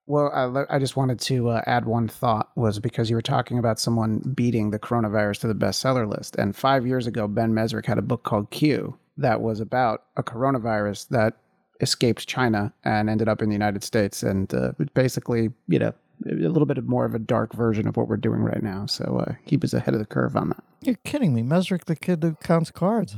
well, 0.05 0.31
I, 0.33 0.75
I 0.75 0.79
just 0.79 0.97
wanted 0.97 1.19
to 1.21 1.49
uh, 1.49 1.61
add 1.65 1.85
one 1.85 2.07
thought 2.07 2.49
was 2.55 2.79
because 2.79 3.09
you 3.09 3.15
were 3.15 3.21
talking 3.21 3.57
about 3.57 3.79
someone 3.79 4.19
beating 4.35 4.71
the 4.71 4.79
coronavirus 4.79 5.41
to 5.41 5.47
the 5.47 5.55
bestseller 5.55 6.09
list. 6.09 6.35
And 6.35 6.55
five 6.55 6.85
years 6.85 7.07
ago, 7.07 7.27
Ben 7.27 7.53
Mezrich 7.53 7.85
had 7.85 7.97
a 7.97 8.01
book 8.03 8.23
called 8.23 8.51
Q 8.51 8.97
that 9.17 9.41
was 9.41 9.59
about 9.59 10.03
a 10.17 10.23
coronavirus 10.23 11.09
that 11.09 11.37
escaped 11.79 12.27
China 12.27 12.73
and 12.83 13.09
ended 13.09 13.29
up 13.29 13.41
in 13.41 13.49
the 13.49 13.55
United 13.55 13.83
States. 13.83 14.23
And 14.23 14.53
uh, 14.53 14.73
basically, 14.93 15.51
you 15.67 15.79
know, 15.79 15.93
a 16.25 16.33
little 16.33 16.65
bit 16.65 16.83
more 16.83 17.05
of 17.05 17.15
a 17.15 17.19
dark 17.19 17.53
version 17.53 17.87
of 17.87 17.95
what 17.95 18.07
we're 18.07 18.17
doing 18.17 18.41
right 18.41 18.63
now. 18.63 18.85
So 18.85 19.23
uh, 19.25 19.33
he 19.43 19.57
was 19.57 19.73
ahead 19.73 19.93
of 19.93 19.99
the 19.99 20.05
curve 20.05 20.35
on 20.35 20.49
that. 20.49 20.63
You're 20.81 20.99
kidding 21.05 21.33
me. 21.33 21.43
Mezrich, 21.43 21.85
the 21.85 21.95
kid 21.95 22.23
who 22.23 22.35
counts 22.35 22.71
cards. 22.71 23.17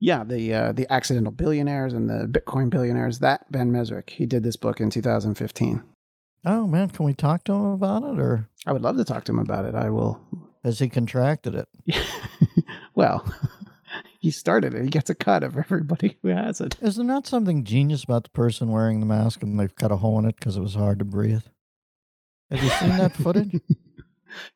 Yeah, 0.00 0.24
the 0.24 0.52
uh, 0.52 0.72
the 0.72 0.92
accidental 0.92 1.30
billionaires 1.30 1.92
and 1.92 2.10
the 2.10 2.26
Bitcoin 2.26 2.70
billionaires. 2.70 3.20
That 3.20 3.50
Ben 3.52 3.70
Mezrich, 3.70 4.10
he 4.10 4.26
did 4.26 4.42
this 4.42 4.56
book 4.56 4.80
in 4.80 4.90
2015. 4.90 5.84
Oh, 6.44 6.66
man, 6.66 6.88
can 6.88 7.06
we 7.06 7.14
talk 7.14 7.44
to 7.44 7.52
him 7.52 7.66
about 7.66 8.02
it 8.02 8.18
or 8.18 8.48
I 8.66 8.72
would 8.72 8.82
love 8.82 8.96
to 8.96 9.04
talk 9.04 9.24
to 9.24 9.32
him 9.32 9.38
about 9.38 9.64
it. 9.64 9.74
I 9.74 9.90
will 9.90 10.20
has 10.64 10.78
he 10.78 10.88
contracted 10.88 11.54
it? 11.54 11.68
well, 12.94 13.32
he 14.20 14.30
started 14.30 14.74
it. 14.74 14.84
He 14.84 14.90
gets 14.90 15.10
a 15.10 15.14
cut 15.14 15.42
of 15.42 15.56
everybody 15.56 16.18
who 16.22 16.28
has 16.28 16.60
it. 16.60 16.76
Is 16.80 16.96
there 16.96 17.04
not 17.04 17.26
something 17.26 17.64
genius 17.64 18.04
about 18.04 18.24
the 18.24 18.30
person 18.30 18.70
wearing 18.70 19.00
the 19.00 19.06
mask 19.06 19.42
and 19.42 19.58
they've 19.58 19.74
cut 19.74 19.90
a 19.90 19.96
hole 19.96 20.18
in 20.18 20.24
it 20.24 20.36
because 20.36 20.56
it 20.56 20.62
was 20.62 20.74
hard 20.74 21.00
to 21.00 21.04
breathe? 21.04 21.42
Have 22.50 22.62
you 22.62 22.70
seen 22.70 22.96
that 22.96 23.14
footage? 23.14 23.60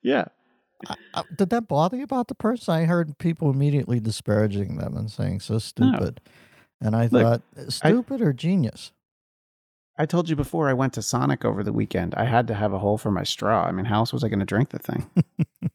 Yeah. 0.00 0.24
I, 0.88 0.94
I, 1.12 1.22
did 1.36 1.50
that 1.50 1.68
bother 1.68 1.98
you 1.98 2.04
about 2.04 2.28
the 2.28 2.34
person? 2.34 2.72
I 2.72 2.84
heard 2.84 3.18
people 3.18 3.50
immediately 3.50 4.00
disparaging 4.00 4.78
them 4.78 4.96
and 4.96 5.10
saying 5.10 5.40
so 5.40 5.58
stupid. 5.58 6.22
And 6.80 6.96
I 6.96 7.08
Look, 7.08 7.42
thought, 7.56 7.72
stupid 7.72 8.22
or 8.22 8.32
genius? 8.32 8.92
I 9.98 10.06
told 10.06 10.28
you 10.28 10.36
before 10.36 10.68
I 10.68 10.74
went 10.74 10.92
to 10.94 11.02
Sonic 11.02 11.44
over 11.44 11.62
the 11.62 11.72
weekend. 11.72 12.14
I 12.14 12.24
had 12.24 12.46
to 12.48 12.54
have 12.54 12.72
a 12.72 12.78
hole 12.78 12.98
for 12.98 13.10
my 13.10 13.22
straw. 13.24 13.64
I 13.64 13.72
mean, 13.72 13.86
how 13.86 14.00
else 14.00 14.12
was 14.12 14.22
I 14.22 14.28
going 14.28 14.40
to 14.40 14.44
drink 14.44 14.70
the 14.70 14.78
thing? 14.78 15.10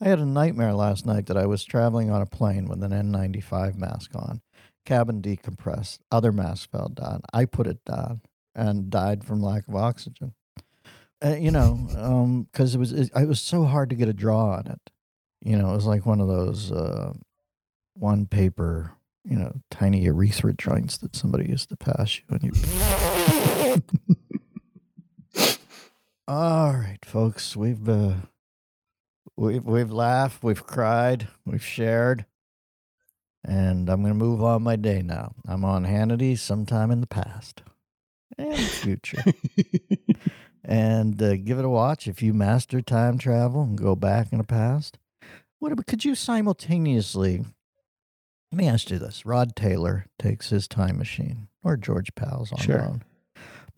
I 0.00 0.08
had 0.08 0.20
a 0.20 0.26
nightmare 0.26 0.74
last 0.74 1.04
night 1.04 1.26
that 1.26 1.36
I 1.36 1.46
was 1.46 1.64
traveling 1.64 2.10
on 2.10 2.22
a 2.22 2.26
plane 2.26 2.66
with 2.66 2.82
an 2.82 2.92
N95 2.92 3.76
mask 3.76 4.12
on, 4.14 4.42
cabin 4.86 5.20
decompressed, 5.20 5.98
other 6.10 6.32
mask 6.32 6.70
fell 6.70 6.88
down. 6.88 7.22
I 7.32 7.44
put 7.44 7.66
it 7.66 7.84
down 7.84 8.22
and 8.54 8.90
died 8.90 9.24
from 9.24 9.42
lack 9.42 9.66
of 9.68 9.74
oxygen. 9.74 10.34
Uh, 11.24 11.34
you 11.34 11.50
know, 11.50 12.46
because 12.52 12.76
it 12.76 12.78
was 12.78 12.92
it, 12.92 13.10
it 13.14 13.26
was 13.26 13.40
so 13.40 13.64
hard 13.64 13.90
to 13.90 13.96
get 13.96 14.08
a 14.08 14.12
draw 14.12 14.52
on 14.52 14.68
it. 14.68 14.90
You 15.42 15.56
know, 15.56 15.72
it 15.72 15.74
was 15.74 15.86
like 15.86 16.06
one 16.06 16.20
of 16.20 16.28
those 16.28 16.70
uh, 16.70 17.12
one 17.94 18.26
paper, 18.26 18.92
you 19.24 19.36
know, 19.36 19.60
tiny 19.68 20.02
urethra 20.02 20.52
joints 20.52 20.96
that 20.98 21.16
somebody 21.16 21.48
used 21.48 21.70
to 21.70 21.76
pass 21.76 22.18
you, 22.18 22.24
and 22.30 22.42
you. 22.44 23.07
All 26.28 26.72
right, 26.74 26.98
folks, 27.04 27.56
we've 27.56 27.88
uh, 27.88 28.14
we've 29.36 29.64
we've 29.64 29.90
laughed, 29.90 30.42
we've 30.42 30.66
cried, 30.66 31.28
we've 31.46 31.64
shared, 31.64 32.26
and 33.44 33.88
I'm 33.88 34.02
going 34.02 34.12
to 34.12 34.18
move 34.18 34.42
on 34.42 34.62
my 34.62 34.76
day 34.76 35.00
now. 35.00 35.32
I'm 35.46 35.64
on 35.64 35.84
Hannity 35.86 36.38
sometime 36.38 36.90
in 36.90 37.00
the 37.00 37.06
past 37.06 37.62
and 38.36 38.58
future, 38.58 39.22
and 40.64 41.20
uh, 41.22 41.36
give 41.36 41.58
it 41.58 41.64
a 41.64 41.68
watch 41.70 42.06
if 42.06 42.20
you 42.22 42.34
master 42.34 42.82
time 42.82 43.16
travel 43.16 43.62
and 43.62 43.78
go 43.78 43.96
back 43.96 44.30
in 44.32 44.38
the 44.38 44.44
past. 44.44 44.98
What 45.60 45.86
could 45.86 46.04
you 46.04 46.14
simultaneously? 46.14 47.44
Let 48.52 48.58
me 48.58 48.68
ask 48.68 48.90
you 48.90 48.98
this: 48.98 49.24
Rod 49.24 49.56
Taylor 49.56 50.06
takes 50.18 50.50
his 50.50 50.68
time 50.68 50.98
machine, 50.98 51.48
or 51.62 51.76
George 51.78 52.14
Pal's 52.14 52.52
on 52.52 52.58
Sure. 52.58 52.78
loan, 52.80 53.02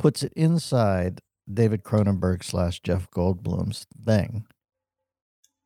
puts 0.00 0.22
it 0.22 0.32
inside 0.34 1.20
David 1.52 1.84
Cronenberg 1.84 2.42
slash 2.42 2.80
Jeff 2.80 3.10
Goldblum's 3.10 3.86
thing 4.02 4.46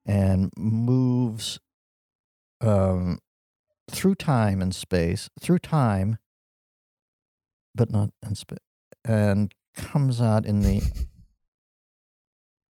and 0.05 0.51
moves 0.57 1.61
um, 2.61 3.21
through 3.89 4.17
time 4.17 4.61
and 4.61 4.75
space, 4.75 5.31
through 5.41 5.61
time, 5.61 6.19
but 7.77 7.93
not 7.93 8.11
in 8.27 8.35
space, 8.35 8.59
and 9.05 9.55
comes 9.77 10.21
out 10.21 10.45
in 10.45 10.63
the. 10.63 10.83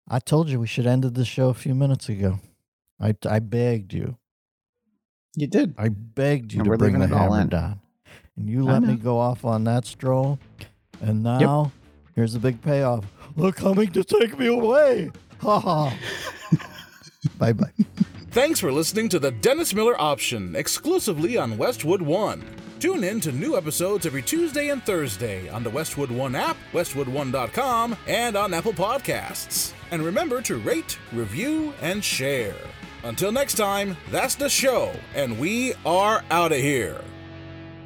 I 0.08 0.18
told 0.18 0.48
you 0.48 0.58
we 0.60 0.66
should 0.66 0.86
ended 0.86 1.14
the 1.14 1.26
show 1.26 1.50
a 1.50 1.54
few 1.54 1.74
minutes 1.74 2.08
ago. 2.08 2.40
I, 2.98 3.14
I 3.28 3.38
begged 3.38 3.92
you. 3.92 4.16
You 5.36 5.46
did. 5.46 5.74
I 5.76 5.90
begged 5.90 6.54
you 6.54 6.60
And 6.60 6.70
to 6.70 6.78
bring 6.78 6.94
the 6.94 7.00
leaving 7.00 7.14
it 7.14 7.20
all 7.20 7.32
hammer 7.32 7.42
in. 7.42 7.48
down. 7.48 7.80
And 8.36 8.48
you 8.48 8.64
let 8.64 8.82
me 8.82 8.96
go 8.96 9.18
off 9.18 9.44
on 9.44 9.64
that 9.64 9.84
stroll. 9.84 10.38
And 11.00 11.22
now, 11.22 11.72
here's 12.14 12.32
the 12.32 12.38
big 12.38 12.60
payoff. 12.62 13.04
They're 13.36 13.52
coming 13.52 13.90
to 13.92 14.04
take 14.04 14.38
me 14.38 14.46
away. 14.46 15.10
Ha 15.40 15.58
ha. 15.60 15.96
bye 17.38 17.52
bye. 17.52 17.72
Thanks 18.30 18.60
for 18.60 18.70
listening 18.70 19.08
to 19.08 19.18
the 19.18 19.30
Dennis 19.32 19.74
Miller 19.74 20.00
Option 20.00 20.54
exclusively 20.54 21.36
on 21.36 21.58
Westwood 21.58 22.02
One. 22.02 22.44
Tune 22.78 23.04
in 23.04 23.20
to 23.20 23.32
new 23.32 23.56
episodes 23.56 24.06
every 24.06 24.22
Tuesday 24.22 24.68
and 24.68 24.82
Thursday 24.84 25.48
on 25.48 25.62
the 25.62 25.70
Westwood 25.70 26.10
One 26.10 26.34
app, 26.34 26.56
westwood1.com, 26.72 27.96
and 28.06 28.36
on 28.36 28.54
Apple 28.54 28.72
Podcasts. 28.72 29.72
And 29.90 30.02
remember 30.02 30.40
to 30.42 30.56
rate, 30.56 30.98
review, 31.12 31.74
and 31.82 32.02
share. 32.02 32.54
Until 33.02 33.32
next 33.32 33.54
time, 33.54 33.96
that's 34.10 34.34
the 34.34 34.48
show, 34.48 34.92
and 35.14 35.38
we 35.38 35.74
are 35.84 36.22
out 36.30 36.52
of 36.52 36.58
here. 36.58 37.00